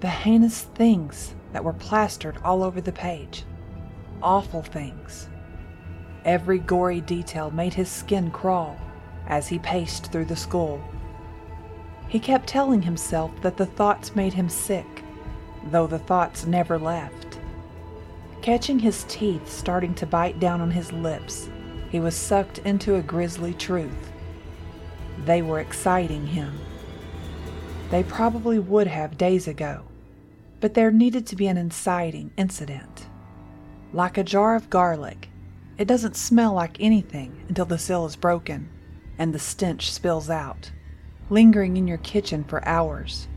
the 0.00 0.08
heinous 0.08 0.62
things 0.62 1.34
that 1.52 1.64
were 1.64 1.72
plastered 1.72 2.36
all 2.44 2.62
over 2.62 2.80
the 2.80 2.92
page. 2.92 3.44
Awful 4.22 4.62
things. 4.62 5.28
Every 6.24 6.58
gory 6.58 7.00
detail 7.00 7.50
made 7.50 7.74
his 7.74 7.88
skin 7.88 8.30
crawl 8.30 8.76
as 9.26 9.48
he 9.48 9.58
paced 9.58 10.12
through 10.12 10.26
the 10.26 10.36
school. 10.36 10.80
He 12.08 12.20
kept 12.20 12.46
telling 12.46 12.82
himself 12.82 13.32
that 13.42 13.56
the 13.56 13.66
thoughts 13.66 14.14
made 14.14 14.34
him 14.34 14.48
sick, 14.48 15.02
though 15.70 15.86
the 15.86 15.98
thoughts 15.98 16.46
never 16.46 16.78
left. 16.78 17.38
Catching 18.42 18.78
his 18.78 19.04
teeth 19.08 19.50
starting 19.50 19.94
to 19.96 20.06
bite 20.06 20.38
down 20.38 20.60
on 20.60 20.70
his 20.70 20.92
lips, 20.92 21.48
he 21.90 21.98
was 21.98 22.14
sucked 22.14 22.58
into 22.58 22.94
a 22.94 23.02
grisly 23.02 23.54
truth. 23.54 24.12
They 25.24 25.42
were 25.42 25.60
exciting 25.60 26.26
him. 26.26 26.58
They 27.90 28.02
probably 28.02 28.58
would 28.58 28.86
have 28.86 29.18
days 29.18 29.48
ago, 29.48 29.82
but 30.60 30.74
there 30.74 30.90
needed 30.90 31.26
to 31.26 31.36
be 31.36 31.46
an 31.46 31.56
inciting 31.56 32.30
incident. 32.36 33.08
Like 33.92 34.18
a 34.18 34.24
jar 34.24 34.54
of 34.54 34.70
garlic, 34.70 35.28
it 35.78 35.88
doesn't 35.88 36.16
smell 36.16 36.52
like 36.52 36.80
anything 36.80 37.44
until 37.48 37.64
the 37.64 37.78
seal 37.78 38.06
is 38.06 38.16
broken 38.16 38.68
and 39.18 39.32
the 39.32 39.38
stench 39.38 39.90
spills 39.90 40.30
out, 40.30 40.70
lingering 41.30 41.76
in 41.76 41.88
your 41.88 41.98
kitchen 41.98 42.44
for 42.44 42.66
hours. 42.66 43.28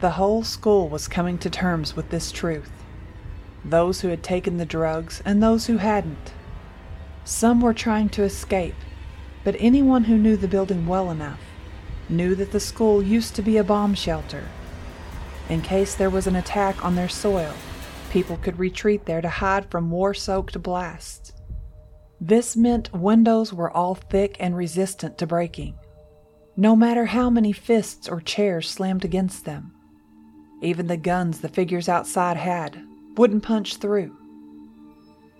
The 0.00 0.12
whole 0.12 0.42
school 0.42 0.88
was 0.88 1.08
coming 1.08 1.36
to 1.38 1.50
terms 1.50 1.94
with 1.94 2.10
this 2.10 2.32
truth 2.32 2.70
those 3.62 4.00
who 4.00 4.08
had 4.08 4.22
taken 4.22 4.56
the 4.56 4.64
drugs 4.64 5.22
and 5.24 5.42
those 5.42 5.66
who 5.66 5.76
hadn't. 5.76 6.32
Some 7.24 7.60
were 7.60 7.74
trying 7.74 8.08
to 8.10 8.22
escape, 8.22 8.74
but 9.44 9.54
anyone 9.58 10.04
who 10.04 10.16
knew 10.16 10.36
the 10.36 10.48
building 10.48 10.86
well 10.86 11.10
enough 11.10 11.40
knew 12.08 12.34
that 12.34 12.52
the 12.52 12.60
school 12.60 13.02
used 13.02 13.34
to 13.36 13.42
be 13.42 13.56
a 13.56 13.64
bomb 13.64 13.94
shelter. 13.94 14.48
In 15.48 15.60
case 15.60 15.94
there 15.94 16.10
was 16.10 16.26
an 16.26 16.36
attack 16.36 16.84
on 16.84 16.94
their 16.94 17.08
soil, 17.08 17.52
people 18.10 18.36
could 18.36 18.58
retreat 18.58 19.06
there 19.06 19.20
to 19.20 19.28
hide 19.28 19.70
from 19.70 19.90
war 19.90 20.14
soaked 20.14 20.60
blasts. 20.62 21.32
This 22.20 22.56
meant 22.56 22.92
windows 22.92 23.52
were 23.52 23.70
all 23.70 23.94
thick 23.94 24.36
and 24.40 24.56
resistant 24.56 25.18
to 25.18 25.26
breaking, 25.26 25.74
no 26.60 26.76
matter 26.76 27.06
how 27.06 27.30
many 27.30 27.52
fists 27.52 28.06
or 28.06 28.20
chairs 28.20 28.68
slammed 28.68 29.02
against 29.02 29.46
them. 29.46 29.72
Even 30.60 30.88
the 30.88 30.96
guns 30.98 31.40
the 31.40 31.48
figures 31.48 31.88
outside 31.88 32.36
had 32.36 32.78
wouldn't 33.16 33.42
punch 33.42 33.78
through. 33.78 34.14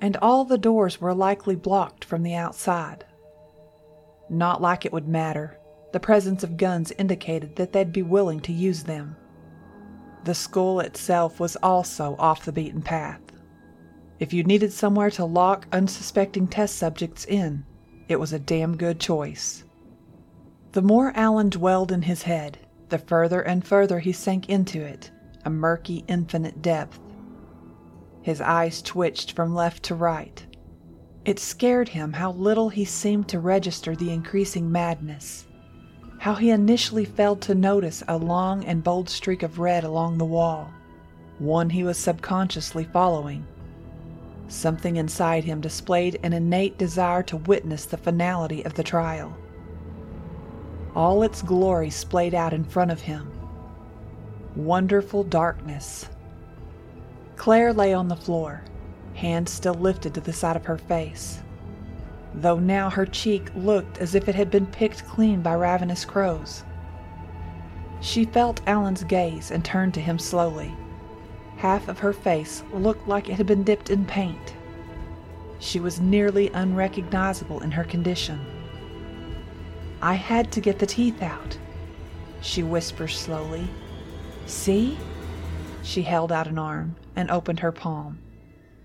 And 0.01 0.17
all 0.23 0.47
the 0.47 0.57
doors 0.57 0.99
were 0.99 1.13
likely 1.13 1.55
blocked 1.55 2.07
from 2.07 2.23
the 2.23 2.35
outside. 2.35 3.05
Not 4.31 4.63
like 4.63 4.87
it 4.87 4.95
would 4.95 5.09
matter. 5.09 5.59
The 5.93 6.01
presence 6.01 6.43
of 6.43 6.57
guns 6.57 6.91
indicated 6.93 7.57
that 7.57 7.75
they'd 7.75 7.93
be 7.93 8.01
willing 8.01 8.41
to 8.41 8.53
use 8.53 8.85
them. 8.85 9.15
The 10.25 10.35
school 10.35 10.81
itself 10.81 11.39
was 11.39 11.55
also 11.57 12.17
off 12.19 12.47
the 12.47 12.53
beaten 12.53 12.81
path. 12.81 13.21
If 14.21 14.33
you 14.33 14.43
needed 14.43 14.73
somewhere 14.73 15.11
to 15.11 15.27
lock 15.27 15.67
unsuspecting 15.71 16.49
test 16.49 16.77
subjects 16.77 17.27
in, 17.27 17.67
it 18.09 18.19
was 18.19 18.33
a 18.33 18.39
damn 18.39 18.79
good 18.79 18.99
choice. 18.99 19.65
The 20.73 20.83
more 20.83 21.13
Alan 21.17 21.51
dwelled 21.51 21.91
in 21.91 22.03
his 22.03 22.23
head, 22.23 22.59
the 22.91 22.99
further 22.99 23.41
and 23.41 23.65
further 23.65 23.99
he 23.99 24.13
sank 24.13 24.49
into 24.49 24.81
it, 24.81 25.11
a 25.45 25.51
murky, 25.51 26.05
infinite 26.07 26.63
depth. 26.63 27.01
His 28.23 28.41
eyes 28.41 28.81
twitched 28.81 29.33
from 29.33 29.53
left 29.53 29.83
to 29.85 29.97
right. 29.97 30.47
It 31.25 31.41
scared 31.41 31.89
him 31.89 32.13
how 32.13 32.33
little 32.33 32.69
he 32.69 32.85
seemed 32.85 33.27
to 33.29 33.41
register 33.41 33.97
the 33.97 34.13
increasing 34.13 34.71
madness, 34.71 35.49
how 36.19 36.35
he 36.35 36.51
initially 36.51 37.05
failed 37.05 37.41
to 37.43 37.55
notice 37.57 38.05
a 38.07 38.17
long 38.17 38.65
and 38.65 38.85
bold 38.85 39.09
streak 39.09 39.43
of 39.43 39.59
red 39.59 39.83
along 39.83 40.19
the 40.19 40.25
wall, 40.25 40.71
one 41.41 41.71
he 41.71 41.83
was 41.83 41.99
subconsciously 41.99 42.85
following. 42.85 43.45
Something 44.47 44.97
inside 44.97 45.43
him 45.43 45.61
displayed 45.61 46.21
an 46.23 46.33
innate 46.33 46.79
desire 46.79 47.25
to 47.25 47.39
witness 47.39 47.87
the 47.87 47.97
finality 47.97 48.65
of 48.65 48.75
the 48.75 48.85
trial. 48.85 49.37
All 50.95 51.23
its 51.23 51.43
glory 51.43 51.91
splayed 51.91 52.35
out 52.35 52.53
in 52.53 52.65
front 52.65 52.91
of 52.91 53.03
him. 53.03 53.31
Wonderful 54.57 55.23
darkness. 55.25 56.09
Claire 57.37 57.73
lay 57.73 57.95
on 57.95 58.09
the 58.09 58.17
floor, 58.17 58.63
hands 59.15 59.53
still 59.53 59.75
lifted 59.75 60.15
to 60.15 60.21
the 60.21 60.33
side 60.33 60.57
of 60.57 60.67
her 60.67 60.77
face, 60.77 61.41
though 62.35 62.59
now 62.59 62.91
her 62.91 63.07
cheek 63.07 63.51
looked 63.55 63.99
as 63.99 64.15
if 64.15 64.29
it 64.29 64.35
had 64.35 64.51
been 64.51 64.67
picked 64.67 65.07
clean 65.07 65.41
by 65.43 65.55
ravenous 65.55 66.05
crows. 66.05 66.65
She 68.01 68.25
felt 68.25 68.61
Alan's 68.67 69.05
gaze 69.05 69.51
and 69.51 69.65
turned 69.65 69.95
to 69.95 70.01
him 70.01 70.19
slowly. 70.19 70.75
Half 71.57 71.89
of 71.89 71.99
her 72.01 72.13
face 72.13 72.65
looked 72.73 73.07
like 73.07 73.29
it 73.29 73.35
had 73.35 73.47
been 73.47 73.63
dipped 73.63 73.91
in 73.91 74.07
paint. 74.07 74.55
She 75.61 75.79
was 75.79 76.01
nearly 76.01 76.49
unrecognizable 76.49 77.61
in 77.61 77.71
her 77.71 77.85
condition. 77.85 78.41
I 80.03 80.15
had 80.15 80.51
to 80.53 80.61
get 80.61 80.79
the 80.79 80.87
teeth 80.87 81.23
out, 81.23 81.59
she 82.41 82.63
whispered 82.63 83.09
slowly. 83.09 83.69
See? 84.47 84.99
She 85.83 86.03
held 86.03 86.33
out 86.33 86.47
an 86.47 86.59
arm 86.59 86.97
and 87.15 87.31
opened 87.31 87.61
her 87.61 87.73
palm. 87.73 88.19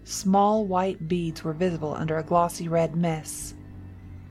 Small 0.04 0.66
white 0.66 1.08
beads 1.08 1.44
were 1.44 1.54
visible 1.54 1.94
under 1.94 2.18
a 2.18 2.24
glossy 2.24 2.68
red 2.68 2.96
mess. 2.96 3.54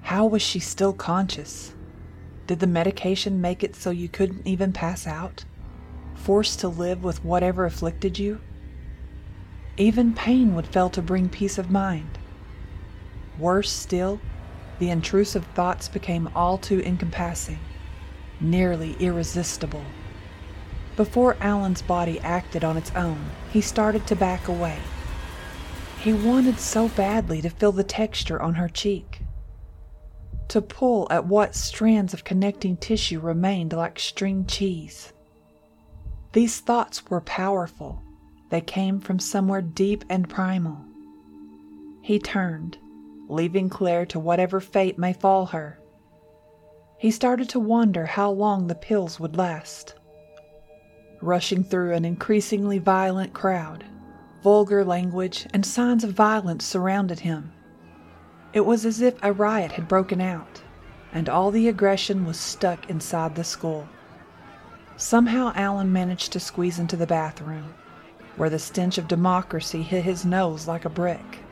How 0.03 0.27
was 0.27 0.43
she 0.43 0.61
still 0.61 0.93
conscious? 0.93 1.75
Did 2.47 2.61
the 2.61 2.67
medication 2.67 3.41
make 3.41 3.65
it 3.65 3.75
so 3.75 3.91
you 3.91 4.09
couldn't 4.09 4.47
even 4.47 4.73
pass 4.73 5.07
out? 5.07 5.45
forced 6.15 6.61
to 6.61 6.69
live 6.69 7.05
with 7.05 7.25
whatever 7.25 7.65
afflicted 7.65 8.19
you? 8.19 8.41
Even 9.77 10.15
pain 10.15 10.55
would 10.55 10.67
fail 10.67 10.89
to 10.91 11.03
bring 11.03 11.29
peace 11.29 11.59
of 11.59 11.71
mind. 11.71 12.19
Worse 13.39 13.71
still, 13.71 14.21
the 14.85 14.91
intrusive 14.91 15.47
thoughts 15.55 15.89
became 15.89 16.29
all 16.35 16.59
too 16.59 16.83
encompassing, 16.83 17.59
nearly 18.39 18.95
irresistible. 19.01 19.83
Before 20.95 21.39
Alan's 21.41 21.81
body 21.81 22.21
acted 22.21 22.65
on 22.65 22.77
its 22.77 22.95
own, 22.95 23.31
he 23.51 23.63
started 23.63 24.07
to 24.07 24.15
back 24.15 24.47
away. 24.47 24.77
He 26.01 26.13
wanted 26.13 26.61
so 26.61 26.89
badly 26.89 27.41
to 27.41 27.49
feel 27.49 27.73
the 27.73 27.83
texture 27.83 28.43
on 28.43 28.57
her 28.57 28.69
cheek, 28.69 29.23
to 30.49 30.61
pull 30.61 31.09
at 31.11 31.25
what 31.25 31.55
strands 31.55 32.13
of 32.13 32.25
connecting 32.25 32.77
tissue 32.77 33.21
remained 33.21 33.73
like 33.73 33.99
string 33.99 34.45
cheese. 34.45 35.15
These 36.35 36.61
thoughts 36.61 37.07
were 37.09 37.23
powerful. 37.23 38.03
They 38.51 38.61
came 38.61 39.01
from 39.01 39.19
somewhere 39.19 39.63
deep 39.63 40.05
and 40.11 40.29
primal. 40.29 40.85
He 42.03 42.19
turned, 42.19 42.77
leaving 43.29 43.69
Claire 43.69 44.07
to 44.07 44.19
whatever 44.19 44.61
fate 44.61 44.99
may 44.99 45.13
fall 45.13 45.47
her. 45.47 45.79
He 46.99 47.11
started 47.11 47.49
to 47.51 47.61
wonder 47.61 48.07
how 48.07 48.31
long 48.31 48.67
the 48.67 48.75
pills 48.75 49.19
would 49.21 49.37
last. 49.37 49.95
Rushing 51.21 51.65
through 51.65 51.93
an 51.93 52.05
increasingly 52.05 52.79
violent 52.79 53.33
crowd, 53.33 53.85
vulgar 54.43 54.85
language 54.85 55.47
and 55.53 55.65
signs 55.65 56.05
of 56.05 56.13
violence 56.13 56.65
surrounded 56.65 57.21
him. 57.21 57.53
It 58.53 58.65
was 58.65 58.85
as 58.87 59.01
if 59.01 59.15
a 59.23 59.33
riot 59.33 59.73
had 59.73 59.89
broken 59.89 60.21
out, 60.21 60.63
and 61.13 61.29
all 61.29 61.51
the 61.51 61.69
aggression 61.69 62.25
was 62.25 62.39
stuck 62.39 62.89
inside 62.89 63.35
the 63.35 63.45
school. 63.45 63.89
Somehow 64.97 65.53
Alan 65.57 65.93
managed 65.93 66.33
to 66.33 66.41
squeeze 66.41 66.79
into 66.79 66.97
the 66.97 67.07
bathroom, 67.07 67.75
where 68.37 68.51
the 68.51 68.59
stench 68.59 68.97
of 68.97 69.09
democracy 69.09 69.83
hit 69.83 70.05
his 70.05 70.25
nose 70.25 70.69
like 70.69 70.85
a 70.85 70.91
brick. 70.91 71.44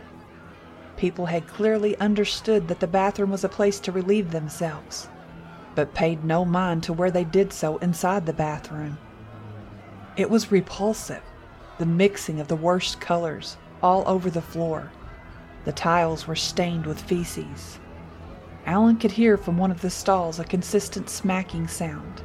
People 0.96 1.26
had 1.26 1.46
clearly 1.46 1.98
understood 1.98 2.68
that 2.68 2.80
the 2.80 2.86
bathroom 2.86 3.30
was 3.30 3.44
a 3.44 3.48
place 3.48 3.80
to 3.80 3.92
relieve 3.92 4.30
themselves, 4.30 5.08
but 5.74 5.94
paid 5.94 6.24
no 6.24 6.44
mind 6.44 6.82
to 6.84 6.92
where 6.92 7.10
they 7.10 7.24
did 7.24 7.52
so 7.52 7.78
inside 7.78 8.26
the 8.26 8.32
bathroom. 8.32 8.98
It 10.16 10.30
was 10.30 10.52
repulsive, 10.52 11.22
the 11.78 11.86
mixing 11.86 12.40
of 12.40 12.48
the 12.48 12.56
worst 12.56 13.00
colors 13.00 13.56
all 13.82 14.04
over 14.06 14.30
the 14.30 14.42
floor. 14.42 14.92
The 15.64 15.72
tiles 15.72 16.26
were 16.26 16.36
stained 16.36 16.86
with 16.86 17.00
feces. 17.00 17.78
Alan 18.66 18.96
could 18.96 19.12
hear 19.12 19.36
from 19.36 19.58
one 19.58 19.70
of 19.70 19.80
the 19.80 19.90
stalls 19.90 20.38
a 20.38 20.44
consistent 20.44 21.10
smacking 21.10 21.66
sound 21.66 22.22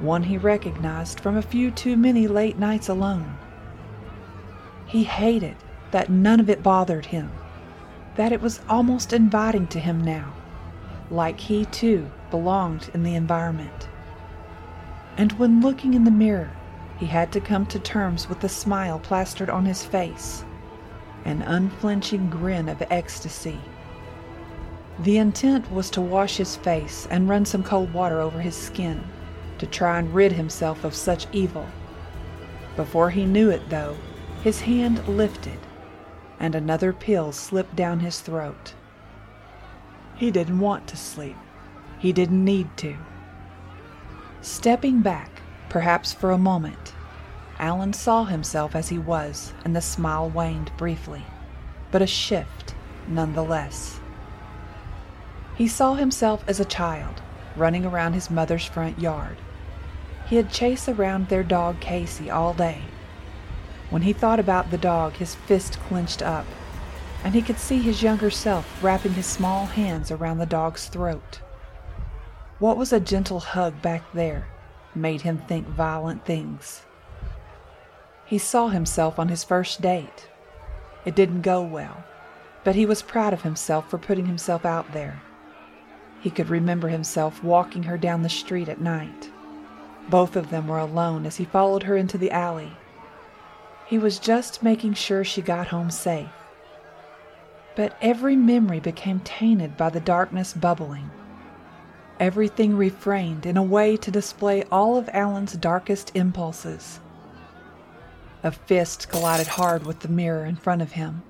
one 0.00 0.24
he 0.24 0.36
recognized 0.38 1.20
from 1.20 1.36
a 1.36 1.42
few 1.42 1.70
too 1.70 1.96
many 1.96 2.26
late 2.26 2.58
nights 2.58 2.88
alone. 2.88 3.36
He 4.86 5.04
hated 5.04 5.56
that 5.90 6.10
none 6.10 6.40
of 6.40 6.50
it 6.50 6.62
bothered 6.62 7.06
him, 7.06 7.30
that 8.16 8.32
it 8.32 8.40
was 8.40 8.60
almost 8.68 9.12
inviting 9.12 9.66
to 9.68 9.80
him 9.80 10.02
now, 10.02 10.32
like 11.10 11.40
he 11.40 11.64
too 11.66 12.10
belonged 12.30 12.90
in 12.94 13.02
the 13.02 13.14
environment. 13.14 13.88
And 15.16 15.32
when 15.32 15.60
looking 15.60 15.94
in 15.94 16.04
the 16.04 16.10
mirror, 16.10 16.50
he 16.96 17.06
had 17.06 17.32
to 17.32 17.40
come 17.40 17.66
to 17.66 17.78
terms 17.78 18.28
with 18.28 18.40
the 18.40 18.48
smile 18.48 18.98
plastered 18.98 19.50
on 19.50 19.64
his 19.64 19.84
face, 19.84 20.44
an 21.24 21.42
unflinching 21.42 22.30
grin 22.30 22.68
of 22.68 22.82
ecstasy. 22.90 23.60
The 25.00 25.18
intent 25.18 25.70
was 25.72 25.90
to 25.90 26.00
wash 26.00 26.36
his 26.36 26.54
face 26.56 27.08
and 27.10 27.28
run 27.28 27.44
some 27.44 27.64
cold 27.64 27.92
water 27.92 28.20
over 28.20 28.40
his 28.40 28.56
skin 28.56 29.02
to 29.58 29.66
try 29.66 29.98
and 29.98 30.14
rid 30.14 30.32
himself 30.32 30.84
of 30.84 30.94
such 30.94 31.26
evil. 31.32 31.66
Before 32.76 33.10
he 33.10 33.24
knew 33.24 33.50
it, 33.50 33.68
though, 33.70 33.96
his 34.42 34.60
hand 34.60 35.06
lifted, 35.08 35.58
and 36.44 36.54
another 36.54 36.92
pill 36.92 37.32
slipped 37.32 37.74
down 37.74 38.00
his 38.00 38.20
throat. 38.20 38.74
He 40.14 40.30
didn't 40.30 40.60
want 40.60 40.86
to 40.88 40.96
sleep. 40.96 41.36
He 41.98 42.12
didn't 42.12 42.44
need 42.44 42.68
to. 42.76 42.98
Stepping 44.42 45.00
back, 45.00 45.40
perhaps 45.70 46.12
for 46.12 46.30
a 46.30 46.36
moment, 46.36 46.92
Alan 47.58 47.94
saw 47.94 48.24
himself 48.24 48.76
as 48.76 48.90
he 48.90 48.98
was, 48.98 49.54
and 49.64 49.74
the 49.74 49.80
smile 49.80 50.28
waned 50.28 50.70
briefly, 50.76 51.24
but 51.90 52.02
a 52.02 52.06
shift 52.06 52.74
nonetheless. 53.08 53.98
He 55.54 55.66
saw 55.66 55.94
himself 55.94 56.44
as 56.46 56.60
a 56.60 56.66
child, 56.66 57.22
running 57.56 57.86
around 57.86 58.12
his 58.12 58.30
mother's 58.30 58.66
front 58.66 58.98
yard. 58.98 59.38
He 60.26 60.36
had 60.36 60.52
chased 60.52 60.90
around 60.90 61.28
their 61.28 61.42
dog 61.42 61.80
Casey 61.80 62.30
all 62.30 62.52
day. 62.52 62.82
When 63.90 64.02
he 64.02 64.12
thought 64.12 64.40
about 64.40 64.70
the 64.70 64.78
dog, 64.78 65.14
his 65.14 65.34
fist 65.34 65.78
clenched 65.88 66.22
up, 66.22 66.46
and 67.22 67.34
he 67.34 67.42
could 67.42 67.58
see 67.58 67.80
his 67.80 68.02
younger 68.02 68.30
self 68.30 68.82
wrapping 68.82 69.12
his 69.14 69.26
small 69.26 69.66
hands 69.66 70.10
around 70.10 70.38
the 70.38 70.46
dog's 70.46 70.86
throat. 70.86 71.40
What 72.58 72.76
was 72.76 72.92
a 72.92 73.00
gentle 73.00 73.40
hug 73.40 73.80
back 73.82 74.02
there 74.12 74.46
made 74.94 75.22
him 75.22 75.38
think 75.38 75.66
violent 75.66 76.24
things. 76.24 76.82
He 78.26 78.38
saw 78.38 78.68
himself 78.68 79.18
on 79.18 79.28
his 79.28 79.44
first 79.44 79.80
date. 79.80 80.28
It 81.04 81.14
didn't 81.14 81.42
go 81.42 81.62
well, 81.62 82.04
but 82.62 82.74
he 82.74 82.86
was 82.86 83.02
proud 83.02 83.32
of 83.32 83.42
himself 83.42 83.90
for 83.90 83.98
putting 83.98 84.26
himself 84.26 84.64
out 84.64 84.92
there. 84.92 85.20
He 86.20 86.30
could 86.30 86.48
remember 86.48 86.88
himself 86.88 87.44
walking 87.44 87.82
her 87.82 87.98
down 87.98 88.22
the 88.22 88.30
street 88.30 88.68
at 88.68 88.80
night. 88.80 89.30
Both 90.08 90.36
of 90.36 90.50
them 90.50 90.68
were 90.68 90.78
alone 90.78 91.26
as 91.26 91.36
he 91.36 91.44
followed 91.44 91.82
her 91.82 91.96
into 91.96 92.16
the 92.16 92.30
alley. 92.30 92.72
He 93.86 93.98
was 93.98 94.18
just 94.18 94.62
making 94.62 94.94
sure 94.94 95.24
she 95.24 95.42
got 95.42 95.68
home 95.68 95.90
safe. 95.90 96.28
But 97.76 97.96
every 98.00 98.36
memory 98.36 98.80
became 98.80 99.20
tainted 99.20 99.76
by 99.76 99.90
the 99.90 100.00
darkness 100.00 100.52
bubbling. 100.54 101.10
Everything 102.20 102.76
refrained 102.76 103.44
in 103.44 103.56
a 103.56 103.62
way 103.62 103.96
to 103.96 104.10
display 104.10 104.62
all 104.70 104.96
of 104.96 105.10
Alan's 105.12 105.54
darkest 105.54 106.12
impulses. 106.14 107.00
A 108.42 108.52
fist 108.52 109.08
collided 109.08 109.48
hard 109.48 109.84
with 109.84 110.00
the 110.00 110.08
mirror 110.08 110.44
in 110.44 110.56
front 110.56 110.80
of 110.82 110.92
him. 110.92 111.22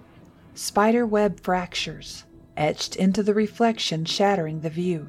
Spider 0.54 1.06
web 1.06 1.40
fractures 1.40 2.24
etched 2.56 2.94
into 2.96 3.22
the 3.22 3.34
reflection, 3.34 4.04
shattering 4.04 4.60
the 4.60 4.70
view. 4.70 5.08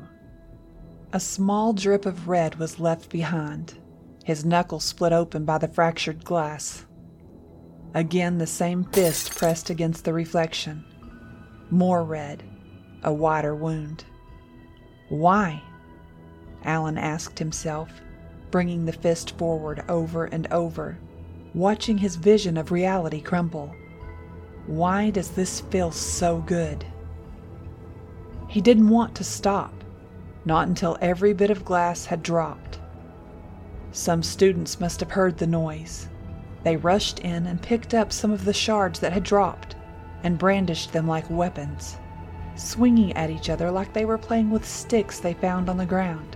A 1.13 1.19
small 1.19 1.73
drip 1.73 2.05
of 2.05 2.27
red 2.27 2.55
was 2.55 2.79
left 2.79 3.09
behind, 3.09 3.75
his 4.23 4.43
knuckles 4.43 4.83
split 4.83 5.13
open 5.13 5.45
by 5.45 5.57
the 5.57 5.67
fractured 5.67 6.25
glass. 6.25 6.85
Again, 7.95 8.37
the 8.39 8.45
same 8.45 8.83
fist 8.83 9.37
pressed 9.37 9.69
against 9.69 10.03
the 10.03 10.11
reflection. 10.11 10.83
More 11.69 12.03
red, 12.03 12.43
a 13.03 13.13
wider 13.13 13.55
wound. 13.55 14.03
Why? 15.07 15.63
Alan 16.65 16.97
asked 16.97 17.39
himself, 17.39 17.89
bringing 18.51 18.85
the 18.85 18.91
fist 18.91 19.37
forward 19.37 19.81
over 19.87 20.25
and 20.25 20.45
over, 20.51 20.97
watching 21.53 21.97
his 21.97 22.17
vision 22.17 22.57
of 22.57 22.69
reality 22.69 23.21
crumble. 23.21 23.73
Why 24.67 25.09
does 25.09 25.31
this 25.31 25.61
feel 25.61 25.91
so 25.91 26.39
good? 26.39 26.85
He 28.49 28.59
didn't 28.59 28.89
want 28.89 29.15
to 29.15 29.23
stop, 29.23 29.73
not 30.43 30.67
until 30.67 30.97
every 30.99 31.33
bit 31.33 31.49
of 31.49 31.63
glass 31.63 32.05
had 32.05 32.23
dropped. 32.23 32.77
Some 33.93 34.21
students 34.21 34.81
must 34.81 34.99
have 34.99 35.11
heard 35.11 35.37
the 35.37 35.47
noise. 35.47 36.09
They 36.66 36.78
rushed 36.78 37.20
in 37.20 37.45
and 37.45 37.61
picked 37.61 37.93
up 37.93 38.11
some 38.11 38.32
of 38.32 38.43
the 38.43 38.51
shards 38.51 38.99
that 38.99 39.13
had 39.13 39.24
dropped 39.24 39.76
and 40.24 40.39
brandished 40.39 40.93
them 40.93 41.07
like 41.07 41.30
weapons, 41.30 41.97
swinging 42.55 43.13
at 43.13 43.30
each 43.30 43.51
other 43.51 43.70
like 43.70 43.93
they 43.93 44.03
were 44.03 44.18
playing 44.18 44.49
with 44.49 44.68
sticks 44.68 45.20
they 45.20 45.36
found 45.36 45.70
on 45.70 45.78
the 45.78 45.86
ground. 45.86 46.36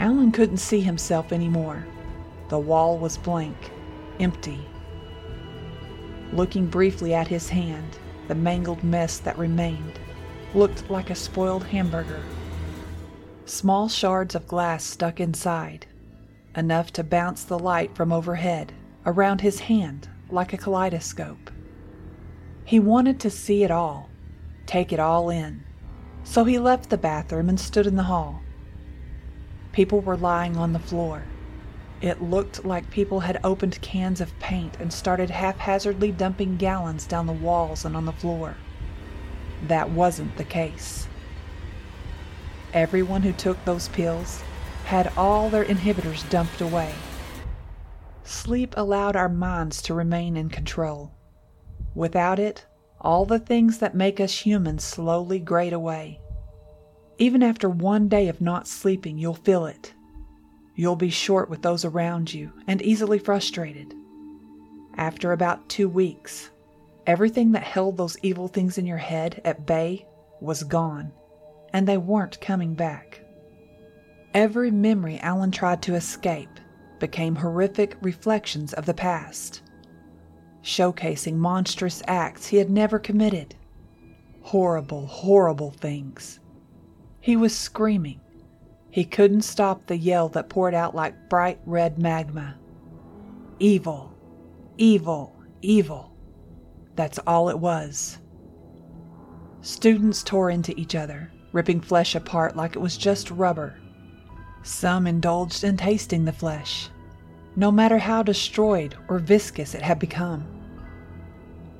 Alan 0.00 0.32
couldn't 0.32 0.56
see 0.56 0.80
himself 0.80 1.32
anymore. 1.32 1.86
The 2.48 2.58
wall 2.58 2.98
was 2.98 3.16
blank, 3.16 3.70
empty. 4.18 4.66
Looking 6.32 6.66
briefly 6.66 7.14
at 7.14 7.28
his 7.28 7.48
hand, 7.48 7.96
the 8.26 8.34
mangled 8.34 8.82
mess 8.82 9.18
that 9.20 9.38
remained, 9.38 10.00
looked 10.52 10.90
like 10.90 11.10
a 11.10 11.14
spoiled 11.14 11.62
hamburger. 11.62 12.24
Small 13.44 13.88
shards 13.88 14.34
of 14.34 14.48
glass 14.48 14.82
stuck 14.82 15.20
inside, 15.20 15.86
enough 16.56 16.92
to 16.92 17.04
bounce 17.04 17.44
the 17.44 17.58
light 17.58 17.94
from 17.94 18.12
overhead 18.12 18.72
around 19.06 19.40
his 19.40 19.60
hand 19.60 20.08
like 20.30 20.52
a 20.52 20.56
kaleidoscope. 20.56 21.50
He 22.64 22.78
wanted 22.80 23.20
to 23.20 23.30
see 23.30 23.62
it 23.62 23.70
all, 23.70 24.08
take 24.66 24.92
it 24.92 25.00
all 25.00 25.30
in, 25.30 25.64
so 26.22 26.44
he 26.44 26.58
left 26.58 26.90
the 26.90 26.98
bathroom 26.98 27.48
and 27.48 27.60
stood 27.60 27.86
in 27.86 27.96
the 27.96 28.04
hall. 28.04 28.40
People 29.72 30.00
were 30.00 30.16
lying 30.16 30.56
on 30.56 30.72
the 30.72 30.78
floor. 30.78 31.24
It 32.00 32.22
looked 32.22 32.64
like 32.64 32.90
people 32.90 33.20
had 33.20 33.40
opened 33.44 33.80
cans 33.80 34.20
of 34.20 34.38
paint 34.38 34.76
and 34.78 34.92
started 34.92 35.30
haphazardly 35.30 36.12
dumping 36.12 36.56
gallons 36.56 37.06
down 37.06 37.26
the 37.26 37.32
walls 37.32 37.84
and 37.84 37.96
on 37.96 38.04
the 38.04 38.12
floor. 38.12 38.56
That 39.66 39.90
wasn't 39.90 40.36
the 40.36 40.44
case. 40.44 41.08
Everyone 42.72 43.22
who 43.22 43.32
took 43.32 43.62
those 43.64 43.88
pills 43.88 44.42
had 44.84 45.12
all 45.16 45.48
their 45.48 45.64
inhibitors 45.64 46.28
dumped 46.30 46.60
away. 46.60 46.92
Sleep 48.24 48.74
allowed 48.76 49.16
our 49.16 49.28
minds 49.28 49.82
to 49.82 49.94
remain 49.94 50.36
in 50.36 50.48
control. 50.48 51.12
Without 51.94 52.38
it, 52.38 52.66
all 53.00 53.26
the 53.26 53.38
things 53.38 53.78
that 53.78 53.94
make 53.94 54.20
us 54.20 54.38
human 54.38 54.78
slowly 54.78 55.38
grade 55.38 55.72
away. 55.72 56.20
Even 57.18 57.42
after 57.42 57.68
one 57.68 58.08
day 58.08 58.28
of 58.28 58.40
not 58.40 58.66
sleeping, 58.66 59.18
you'll 59.18 59.34
feel 59.34 59.66
it. 59.66 59.92
You'll 60.74 60.96
be 60.96 61.10
short 61.10 61.48
with 61.48 61.62
those 61.62 61.84
around 61.84 62.32
you 62.32 62.52
and 62.66 62.80
easily 62.82 63.18
frustrated. 63.18 63.94
After 64.96 65.32
about 65.32 65.68
two 65.68 65.88
weeks, 65.88 66.50
Everything 67.06 67.52
that 67.52 67.62
held 67.62 67.96
those 67.96 68.16
evil 68.22 68.48
things 68.48 68.78
in 68.78 68.86
your 68.86 68.98
head 68.98 69.40
at 69.44 69.66
bay 69.66 70.06
was 70.40 70.62
gone, 70.62 71.12
and 71.72 71.86
they 71.86 71.98
weren't 71.98 72.40
coming 72.40 72.74
back. 72.74 73.20
Every 74.34 74.72
memory 74.72 75.20
Alan 75.20 75.52
tried 75.52 75.80
to 75.82 75.94
escape 75.94 76.50
became 76.98 77.36
horrific 77.36 77.96
reflections 78.00 78.72
of 78.72 78.84
the 78.84 78.92
past, 78.92 79.62
showcasing 80.60 81.36
monstrous 81.36 82.02
acts 82.08 82.48
he 82.48 82.56
had 82.56 82.68
never 82.68 82.98
committed. 82.98 83.54
Horrible, 84.42 85.06
horrible 85.06 85.70
things. 85.70 86.40
He 87.20 87.36
was 87.36 87.56
screaming. 87.56 88.20
He 88.90 89.04
couldn't 89.04 89.42
stop 89.42 89.86
the 89.86 89.96
yell 89.96 90.28
that 90.30 90.48
poured 90.48 90.74
out 90.74 90.96
like 90.96 91.28
bright 91.28 91.60
red 91.64 91.98
magma. 91.98 92.56
Evil, 93.60 94.16
evil, 94.76 95.36
evil. 95.62 96.12
That's 96.96 97.20
all 97.24 97.50
it 97.50 97.58
was. 97.60 98.18
Students 99.60 100.24
tore 100.24 100.50
into 100.50 100.78
each 100.78 100.96
other, 100.96 101.30
ripping 101.52 101.80
flesh 101.80 102.16
apart 102.16 102.56
like 102.56 102.74
it 102.74 102.80
was 102.80 102.96
just 102.96 103.30
rubber. 103.30 103.78
Some 104.64 105.06
indulged 105.06 105.62
in 105.62 105.76
tasting 105.76 106.24
the 106.24 106.32
flesh, 106.32 106.88
no 107.54 107.70
matter 107.70 107.98
how 107.98 108.22
destroyed 108.22 108.96
or 109.08 109.18
viscous 109.18 109.74
it 109.74 109.82
had 109.82 109.98
become. 109.98 110.46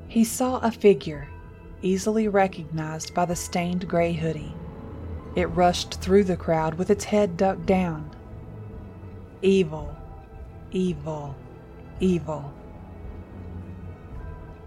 He 0.07 0.23
saw 0.23 0.59
a 0.59 0.71
figure, 0.71 1.27
easily 1.81 2.29
recognized 2.29 3.15
by 3.15 3.25
the 3.25 3.37
stained 3.37 3.89
gray 3.89 4.13
hoodie. 4.13 4.55
It 5.35 5.47
rushed 5.47 5.95
through 5.95 6.25
the 6.25 6.37
crowd 6.37 6.75
with 6.75 6.91
its 6.91 7.05
head 7.05 7.39
ducked 7.39 7.65
down. 7.65 8.11
Evil, 9.41 9.97
evil, 10.71 11.35
evil. 12.01 12.53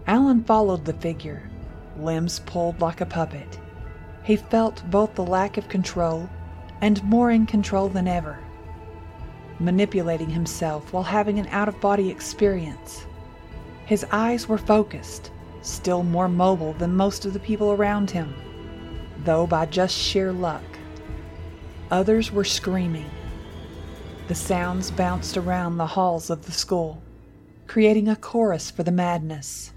Alan 0.08 0.42
followed 0.42 0.84
the 0.84 0.92
figure, 0.94 1.48
limbs 1.96 2.40
pulled 2.40 2.80
like 2.80 3.00
a 3.00 3.06
puppet. 3.06 3.60
He 4.24 4.34
felt 4.34 4.82
both 4.90 5.14
the 5.14 5.24
lack 5.24 5.56
of 5.56 5.68
control 5.68 6.28
and 6.80 7.02
more 7.04 7.30
in 7.30 7.46
control 7.46 7.88
than 7.88 8.08
ever, 8.08 8.38
manipulating 9.58 10.30
himself 10.30 10.92
while 10.92 11.02
having 11.02 11.38
an 11.38 11.46
out 11.48 11.68
of 11.68 11.80
body 11.80 12.10
experience. 12.10 13.06
His 13.86 14.04
eyes 14.10 14.48
were 14.48 14.58
focused, 14.58 15.30
still 15.62 16.02
more 16.02 16.28
mobile 16.28 16.72
than 16.74 16.96
most 16.96 17.24
of 17.24 17.32
the 17.32 17.40
people 17.40 17.72
around 17.72 18.10
him, 18.10 18.34
though 19.24 19.46
by 19.46 19.66
just 19.66 19.96
sheer 19.96 20.32
luck. 20.32 20.62
Others 21.90 22.30
were 22.30 22.44
screaming. 22.44 23.10
The 24.28 24.34
sounds 24.34 24.90
bounced 24.90 25.36
around 25.36 25.78
the 25.78 25.86
halls 25.86 26.28
of 26.28 26.44
the 26.44 26.52
school, 26.52 27.02
creating 27.66 28.08
a 28.08 28.16
chorus 28.16 28.70
for 28.70 28.82
the 28.82 28.92
madness 28.92 29.72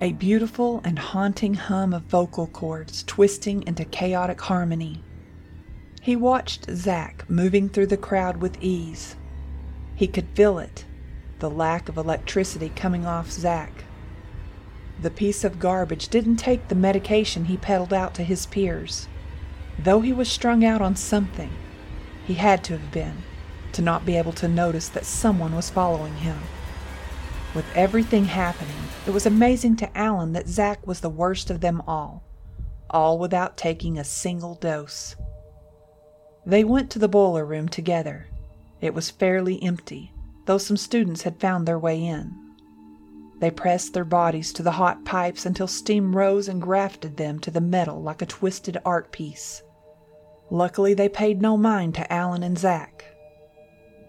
a 0.00 0.12
beautiful 0.12 0.80
and 0.84 0.98
haunting 0.98 1.54
hum 1.54 1.94
of 1.94 2.02
vocal 2.02 2.48
cords 2.48 3.04
twisting 3.04 3.62
into 3.66 3.84
chaotic 3.86 4.40
harmony. 4.40 5.00
He 6.04 6.16
watched 6.16 6.70
Zack 6.70 7.24
moving 7.30 7.70
through 7.70 7.86
the 7.86 7.96
crowd 7.96 8.36
with 8.36 8.62
ease. 8.62 9.16
He 9.94 10.06
could 10.06 10.28
feel 10.34 10.58
it, 10.58 10.84
the 11.38 11.48
lack 11.48 11.88
of 11.88 11.96
electricity 11.96 12.70
coming 12.76 13.06
off 13.06 13.30
Zack. 13.30 13.84
The 15.00 15.10
piece 15.10 15.44
of 15.44 15.58
garbage 15.58 16.08
didn't 16.08 16.36
take 16.36 16.68
the 16.68 16.74
medication 16.74 17.46
he 17.46 17.56
peddled 17.56 17.94
out 17.94 18.12
to 18.16 18.22
his 18.22 18.44
peers. 18.44 19.08
Though 19.78 20.02
he 20.02 20.12
was 20.12 20.30
strung 20.30 20.62
out 20.62 20.82
on 20.82 20.94
something, 20.94 21.50
he 22.26 22.34
had 22.34 22.62
to 22.64 22.76
have 22.76 22.92
been, 22.92 23.22
to 23.72 23.80
not 23.80 24.04
be 24.04 24.18
able 24.18 24.34
to 24.34 24.46
notice 24.46 24.90
that 24.90 25.06
someone 25.06 25.56
was 25.56 25.70
following 25.70 26.16
him. 26.16 26.38
With 27.54 27.64
everything 27.74 28.26
happening, 28.26 28.76
it 29.06 29.12
was 29.12 29.24
amazing 29.24 29.76
to 29.76 29.96
Alan 29.96 30.34
that 30.34 30.48
Zack 30.48 30.86
was 30.86 31.00
the 31.00 31.08
worst 31.08 31.48
of 31.48 31.62
them 31.62 31.80
all, 31.86 32.22
all 32.90 33.18
without 33.18 33.56
taking 33.56 33.96
a 33.96 34.04
single 34.04 34.56
dose. 34.56 35.16
They 36.46 36.64
went 36.64 36.90
to 36.90 36.98
the 36.98 37.08
boiler 37.08 37.44
room 37.44 37.68
together. 37.68 38.26
It 38.80 38.92
was 38.92 39.10
fairly 39.10 39.62
empty, 39.62 40.12
though 40.44 40.58
some 40.58 40.76
students 40.76 41.22
had 41.22 41.40
found 41.40 41.66
their 41.66 41.78
way 41.78 42.04
in. 42.04 42.34
They 43.40 43.50
pressed 43.50 43.94
their 43.94 44.04
bodies 44.04 44.52
to 44.54 44.62
the 44.62 44.72
hot 44.72 45.04
pipes 45.04 45.46
until 45.46 45.66
steam 45.66 46.14
rose 46.14 46.48
and 46.48 46.60
grafted 46.60 47.16
them 47.16 47.38
to 47.40 47.50
the 47.50 47.60
metal 47.60 48.00
like 48.02 48.22
a 48.22 48.26
twisted 48.26 48.78
art 48.84 49.10
piece. 49.10 49.62
Luckily, 50.50 50.94
they 50.94 51.08
paid 51.08 51.40
no 51.40 51.56
mind 51.56 51.94
to 51.94 52.12
Alan 52.12 52.42
and 52.42 52.58
Zack. 52.58 53.04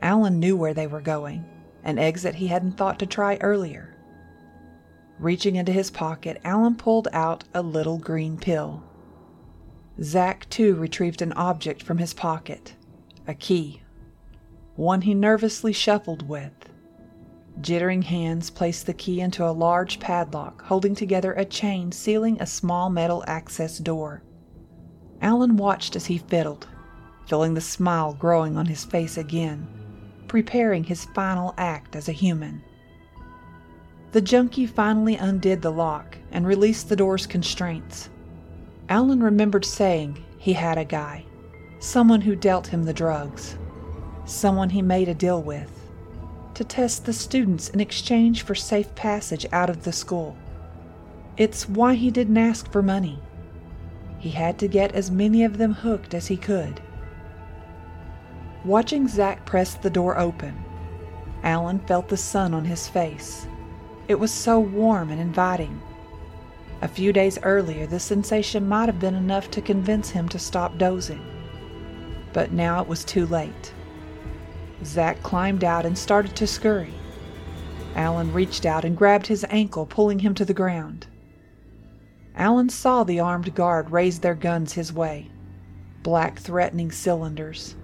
Alan 0.01 0.39
knew 0.39 0.55
where 0.55 0.73
they 0.73 0.87
were 0.87 1.01
going, 1.01 1.45
an 1.83 1.97
exit 1.97 2.35
he 2.35 2.47
hadn't 2.47 2.73
thought 2.73 2.99
to 2.99 3.05
try 3.05 3.37
earlier. 3.37 3.97
Reaching 5.19 5.55
into 5.55 5.71
his 5.71 5.89
pocket, 5.89 6.41
Alan 6.43 6.75
pulled 6.75 7.07
out 7.13 7.45
a 7.53 7.61
little 7.61 7.97
green 7.97 8.37
pill. 8.37 8.83
Zack, 10.01 10.49
too, 10.49 10.75
retrieved 10.75 11.21
an 11.21 11.33
object 11.33 11.81
from 11.81 11.97
his 11.97 12.13
pocket 12.13 12.75
a 13.27 13.33
key, 13.33 13.81
one 14.75 15.01
he 15.01 15.13
nervously 15.13 15.73
shuffled 15.73 16.27
with. 16.27 16.51
Jittering 17.61 18.03
hands 18.03 18.49
placed 18.49 18.85
the 18.85 18.93
key 18.93 19.21
into 19.21 19.45
a 19.45 19.51
large 19.51 19.99
padlock 19.99 20.61
holding 20.63 20.93
together 20.93 21.33
a 21.33 21.45
chain 21.45 21.91
sealing 21.91 22.39
a 22.39 22.45
small 22.45 22.89
metal 22.89 23.23
access 23.25 23.79
door. 23.79 24.21
Alan 25.21 25.57
watched 25.57 25.95
as 25.95 26.05
he 26.05 26.17
fiddled, 26.17 26.67
feeling 27.27 27.53
the 27.53 27.61
smile 27.61 28.13
growing 28.13 28.57
on 28.57 28.65
his 28.65 28.83
face 28.83 29.17
again, 29.17 29.67
preparing 30.27 30.83
his 30.83 31.05
final 31.15 31.53
act 31.57 31.95
as 31.95 32.09
a 32.09 32.11
human. 32.11 32.61
The 34.11 34.21
junkie 34.21 34.67
finally 34.67 35.15
undid 35.15 35.61
the 35.61 35.71
lock 35.71 36.17
and 36.31 36.45
released 36.45 36.89
the 36.89 36.95
door's 36.95 37.25
constraints. 37.25 38.09
Alan 38.87 39.23
remembered 39.23 39.65
saying 39.65 40.23
he 40.37 40.53
had 40.53 40.77
a 40.77 40.85
guy, 40.85 41.25
someone 41.79 42.21
who 42.21 42.35
dealt 42.35 42.67
him 42.67 42.83
the 42.83 42.93
drugs, 42.93 43.57
someone 44.25 44.69
he 44.69 44.81
made 44.81 45.09
a 45.09 45.15
deal 45.15 45.41
with, 45.41 45.89
to 46.53 46.63
test 46.63 47.05
the 47.05 47.13
students 47.13 47.69
in 47.69 47.79
exchange 47.79 48.43
for 48.43 48.53
safe 48.53 48.93
passage 48.93 49.45
out 49.51 49.71
of 49.71 49.83
the 49.83 49.91
school. 49.91 50.37
It's 51.35 51.67
why 51.67 51.95
he 51.95 52.11
didn't 52.11 52.37
ask 52.37 52.71
for 52.71 52.83
money. 52.83 53.19
He 54.19 54.29
had 54.29 54.59
to 54.59 54.67
get 54.67 54.93
as 54.93 55.09
many 55.09 55.43
of 55.43 55.57
them 55.57 55.73
hooked 55.73 56.13
as 56.13 56.27
he 56.27 56.37
could. 56.37 56.79
Watching 58.63 59.07
Zack 59.07 59.45
press 59.45 59.73
the 59.73 59.89
door 59.89 60.17
open, 60.17 60.63
Alan 61.43 61.79
felt 61.79 62.07
the 62.07 62.17
sun 62.17 62.53
on 62.53 62.65
his 62.65 62.87
face. 62.87 63.47
It 64.07 64.19
was 64.19 64.31
so 64.31 64.59
warm 64.59 65.09
and 65.09 65.19
inviting. 65.19 65.81
A 66.81 66.87
few 66.87 67.13
days 67.13 67.39
earlier, 67.41 67.87
the 67.87 67.99
sensation 67.99 68.67
might 68.67 68.87
have 68.87 68.99
been 68.99 69.15
enough 69.15 69.49
to 69.51 69.61
convince 69.61 70.09
him 70.09 70.27
to 70.29 70.39
stop 70.39 70.77
dozing. 70.77 71.25
But 72.33 72.51
now 72.51 72.81
it 72.81 72.87
was 72.87 73.05
too 73.05 73.25
late. 73.25 73.73
Zack 74.83 75.23
climbed 75.23 75.63
out 75.63 75.85
and 75.85 75.97
started 75.97 76.35
to 76.35 76.47
scurry. 76.47 76.93
Alan 77.95 78.33
reached 78.33 78.65
out 78.65 78.83
and 78.83 78.97
grabbed 78.97 79.27
his 79.27 79.45
ankle, 79.49 79.85
pulling 79.85 80.19
him 80.19 80.33
to 80.35 80.43
the 80.43 80.53
ground. 80.53 81.07
Alan 82.35 82.67
saw 82.67 83.05
the 83.05 83.21
armed 83.21 83.55
guard 83.55 83.91
raise 83.91 84.19
their 84.19 84.35
guns 84.35 84.73
his 84.73 84.91
way. 84.91 85.31
Black, 86.03 86.37
threatening 86.39 86.91
cylinders. 86.91 87.75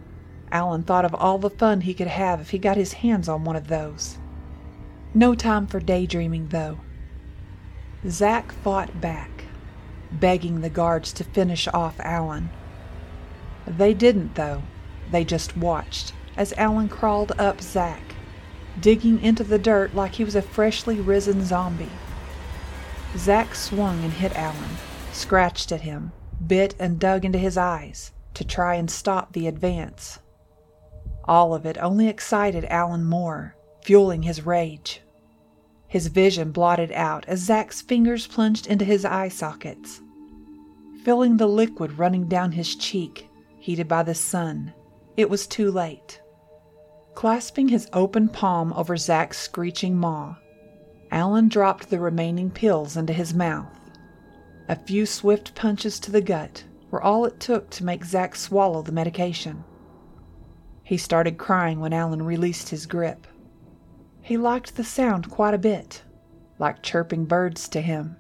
Alan 0.51 0.83
thought 0.83 1.05
of 1.05 1.15
all 1.15 1.37
the 1.37 1.49
fun 1.49 1.81
he 1.81 1.93
could 1.93 2.07
have 2.07 2.41
if 2.41 2.49
he 2.49 2.57
got 2.57 2.75
his 2.75 2.91
hands 2.93 3.29
on 3.29 3.45
one 3.45 3.55
of 3.55 3.69
those. 3.69 4.17
No 5.13 5.33
time 5.33 5.65
for 5.65 5.79
daydreaming, 5.79 6.49
though. 6.49 6.77
Zack 8.07 8.51
fought 8.51 8.99
back, 8.99 9.45
begging 10.11 10.61
the 10.61 10.69
guards 10.69 11.13
to 11.13 11.23
finish 11.23 11.67
off 11.67 11.99
Alan. 11.99 12.49
They 13.67 13.93
didn't, 13.93 14.35
though. 14.35 14.63
They 15.11 15.23
just 15.23 15.55
watched 15.55 16.13
as 16.35 16.53
Alan 16.53 16.89
crawled 16.89 17.33
up 17.37 17.61
Zack, 17.61 18.15
digging 18.79 19.21
into 19.21 19.43
the 19.43 19.59
dirt 19.59 19.93
like 19.93 20.15
he 20.15 20.23
was 20.23 20.35
a 20.35 20.41
freshly 20.41 20.99
risen 20.99 21.45
zombie. 21.45 21.89
Zack 23.17 23.53
swung 23.53 24.03
and 24.03 24.13
hit 24.13 24.35
Alan, 24.35 24.77
scratched 25.11 25.71
at 25.71 25.81
him, 25.81 26.11
bit 26.45 26.73
and 26.79 26.99
dug 26.99 27.25
into 27.25 27.37
his 27.37 27.57
eyes 27.57 28.13
to 28.33 28.45
try 28.45 28.75
and 28.75 28.89
stop 28.89 29.33
the 29.33 29.47
advance. 29.47 30.19
All 31.25 31.53
of 31.53 31.65
it 31.65 31.77
only 31.77 32.07
excited 32.07 32.65
Alan 32.65 33.03
more, 33.03 33.55
fueling 33.83 34.23
his 34.23 34.45
rage. 34.45 35.01
His 35.91 36.07
vision 36.07 36.53
blotted 36.53 36.93
out 36.93 37.25
as 37.27 37.41
Zack's 37.41 37.81
fingers 37.81 38.25
plunged 38.25 38.65
into 38.65 38.85
his 38.85 39.03
eye 39.03 39.27
sockets. 39.27 39.99
Feeling 41.03 41.35
the 41.35 41.47
liquid 41.47 41.97
running 41.97 42.29
down 42.29 42.53
his 42.53 42.77
cheek, 42.77 43.27
heated 43.59 43.89
by 43.89 44.01
the 44.03 44.15
sun, 44.15 44.71
it 45.17 45.29
was 45.29 45.45
too 45.45 45.69
late. 45.69 46.21
Clasping 47.13 47.67
his 47.67 47.89
open 47.91 48.29
palm 48.29 48.71
over 48.71 48.95
Zack's 48.95 49.37
screeching 49.37 49.97
maw, 49.97 50.37
Alan 51.11 51.49
dropped 51.49 51.89
the 51.89 51.99
remaining 51.99 52.49
pills 52.51 52.95
into 52.95 53.11
his 53.11 53.33
mouth. 53.33 53.77
A 54.69 54.77
few 54.77 55.05
swift 55.05 55.55
punches 55.55 55.99
to 55.99 56.11
the 56.11 56.21
gut 56.21 56.63
were 56.89 57.03
all 57.03 57.25
it 57.25 57.37
took 57.41 57.69
to 57.71 57.83
make 57.83 58.05
Zack 58.05 58.37
swallow 58.37 58.81
the 58.81 58.93
medication. 58.93 59.65
He 60.83 60.95
started 60.95 61.37
crying 61.37 61.81
when 61.81 61.91
Alan 61.91 62.23
released 62.23 62.69
his 62.69 62.85
grip. 62.85 63.27
He 64.31 64.37
liked 64.37 64.77
the 64.77 64.85
sound 64.85 65.29
quite 65.29 65.53
a 65.53 65.57
bit, 65.57 66.03
like 66.57 66.81
chirping 66.81 67.25
birds 67.25 67.67
to 67.67 67.81
him. 67.81 68.15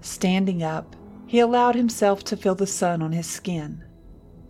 Standing 0.00 0.64
up, 0.64 0.96
he 1.28 1.38
allowed 1.38 1.76
himself 1.76 2.24
to 2.24 2.36
feel 2.36 2.56
the 2.56 2.66
sun 2.66 3.00
on 3.00 3.12
his 3.12 3.28
skin, 3.28 3.84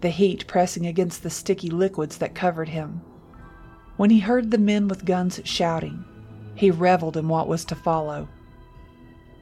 the 0.00 0.08
heat 0.08 0.46
pressing 0.46 0.86
against 0.86 1.22
the 1.22 1.28
sticky 1.28 1.68
liquids 1.68 2.16
that 2.16 2.34
covered 2.34 2.70
him. 2.70 3.02
When 3.98 4.08
he 4.08 4.20
heard 4.20 4.50
the 4.50 4.56
men 4.56 4.88
with 4.88 5.04
guns 5.04 5.42
shouting, 5.44 6.06
he 6.54 6.70
reveled 6.70 7.18
in 7.18 7.28
what 7.28 7.46
was 7.46 7.66
to 7.66 7.74
follow. 7.74 8.26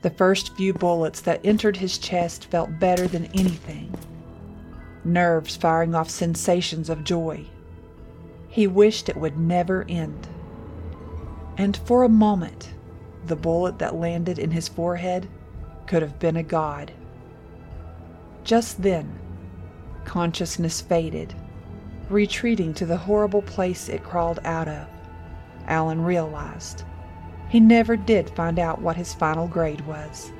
The 0.00 0.10
first 0.10 0.56
few 0.56 0.74
bullets 0.74 1.20
that 1.20 1.46
entered 1.46 1.76
his 1.76 1.96
chest 1.96 2.46
felt 2.46 2.80
better 2.80 3.06
than 3.06 3.26
anything, 3.26 3.94
nerves 5.04 5.54
firing 5.54 5.94
off 5.94 6.10
sensations 6.10 6.90
of 6.90 7.04
joy. 7.04 7.44
He 8.48 8.66
wished 8.66 9.08
it 9.08 9.16
would 9.16 9.38
never 9.38 9.86
end. 9.88 10.26
And 11.56 11.76
for 11.76 12.02
a 12.02 12.08
moment, 12.08 12.72
the 13.26 13.36
bullet 13.36 13.78
that 13.78 13.94
landed 13.94 14.38
in 14.38 14.50
his 14.50 14.68
forehead 14.68 15.28
could 15.86 16.02
have 16.02 16.18
been 16.18 16.36
a 16.36 16.42
god. 16.42 16.92
Just 18.44 18.82
then, 18.82 19.18
consciousness 20.04 20.80
faded, 20.80 21.34
retreating 22.08 22.74
to 22.74 22.86
the 22.86 22.96
horrible 22.96 23.42
place 23.42 23.88
it 23.88 24.02
crawled 24.02 24.40
out 24.44 24.68
of. 24.68 24.86
Alan 25.66 26.02
realized 26.02 26.84
he 27.48 27.60
never 27.60 27.96
did 27.96 28.30
find 28.30 28.58
out 28.58 28.80
what 28.80 28.96
his 28.96 29.14
final 29.14 29.46
grade 29.46 29.82
was. 29.82 30.32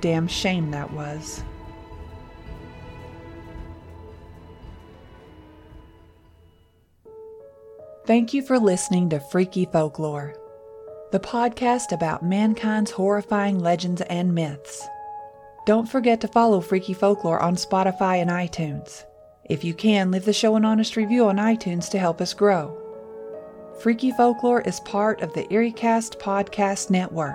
Damn 0.00 0.28
shame 0.28 0.70
that 0.70 0.92
was. 0.92 1.42
Thank 8.06 8.32
you 8.32 8.40
for 8.40 8.60
listening 8.60 9.08
to 9.10 9.18
Freaky 9.18 9.64
Folklore, 9.64 10.36
the 11.10 11.18
podcast 11.18 11.90
about 11.90 12.24
mankind's 12.24 12.92
horrifying 12.92 13.58
legends 13.58 14.00
and 14.02 14.32
myths. 14.32 14.86
Don't 15.66 15.88
forget 15.88 16.20
to 16.20 16.28
follow 16.28 16.60
Freaky 16.60 16.94
Folklore 16.94 17.42
on 17.42 17.56
Spotify 17.56 18.22
and 18.22 18.30
iTunes. 18.30 19.04
If 19.46 19.64
you 19.64 19.74
can, 19.74 20.12
leave 20.12 20.24
the 20.24 20.32
show 20.32 20.54
an 20.54 20.64
honest 20.64 20.94
review 20.94 21.26
on 21.26 21.38
iTunes 21.38 21.90
to 21.90 21.98
help 21.98 22.20
us 22.20 22.32
grow. 22.32 22.80
Freaky 23.80 24.12
Folklore 24.12 24.60
is 24.60 24.78
part 24.78 25.20
of 25.20 25.34
the 25.34 25.42
EerieCast 25.46 26.20
Podcast 26.20 26.90
Network, 26.90 27.34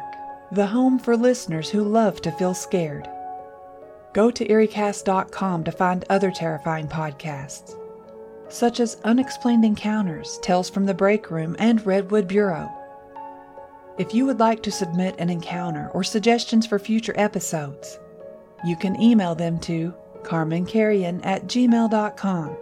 the 0.53 0.67
home 0.67 0.97
for 0.97 1.17
listeners 1.17 1.69
who 1.69 1.83
love 1.83 2.21
to 2.21 2.31
feel 2.31 2.53
scared. 2.53 3.09
Go 4.13 4.31
to 4.31 4.47
EerieCast.com 4.47 5.65
to 5.65 5.71
find 5.73 6.05
other 6.09 6.31
terrifying 6.31 6.87
podcasts 6.87 7.75
such 8.53 8.79
as 8.79 8.97
Unexplained 9.03 9.65
Encounters, 9.65 10.39
Tales 10.41 10.69
from 10.69 10.85
the 10.85 10.93
Break 10.93 11.31
Room, 11.31 11.55
and 11.59 11.85
Redwood 11.85 12.27
Bureau. 12.27 12.71
If 13.97 14.13
you 14.13 14.25
would 14.25 14.39
like 14.39 14.63
to 14.63 14.71
submit 14.71 15.15
an 15.19 15.29
encounter 15.29 15.89
or 15.93 16.03
suggestions 16.03 16.65
for 16.65 16.79
future 16.79 17.13
episodes, 17.17 17.99
you 18.65 18.75
can 18.75 18.99
email 19.01 19.35
them 19.35 19.59
to 19.59 19.93
carmancarrion 20.23 21.25
at 21.25 21.45
gmail.com. 21.45 22.57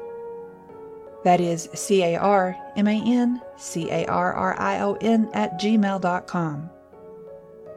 That 1.23 1.41
is 1.41 1.69
C 1.73 2.03
A 2.03 2.15
R 2.17 2.55
M 2.75 2.87
A 2.87 3.01
N 3.05 3.41
C 3.57 3.89
A 3.91 4.05
R 4.05 4.33
R 4.33 4.59
I 4.59 4.79
O 4.79 4.93
N 5.01 5.29
at 5.33 5.59
gmail.com. 5.59 6.69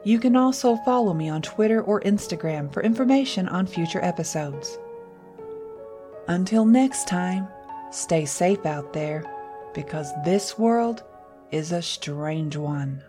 You 0.04 0.18
can 0.18 0.36
also 0.36 0.76
follow 0.84 1.14
me 1.14 1.28
on 1.28 1.42
Twitter 1.42 1.82
or 1.82 2.00
Instagram 2.00 2.72
for 2.72 2.82
information 2.82 3.48
on 3.48 3.66
future 3.66 4.04
episodes. 4.04 4.78
Until 6.28 6.64
next 6.64 7.06
time, 7.06 7.48
Stay 7.92 8.24
safe 8.24 8.64
out 8.64 8.94
there 8.94 9.22
because 9.74 10.10
this 10.24 10.58
world 10.58 11.02
is 11.50 11.72
a 11.72 11.82
strange 11.82 12.56
one. 12.56 13.02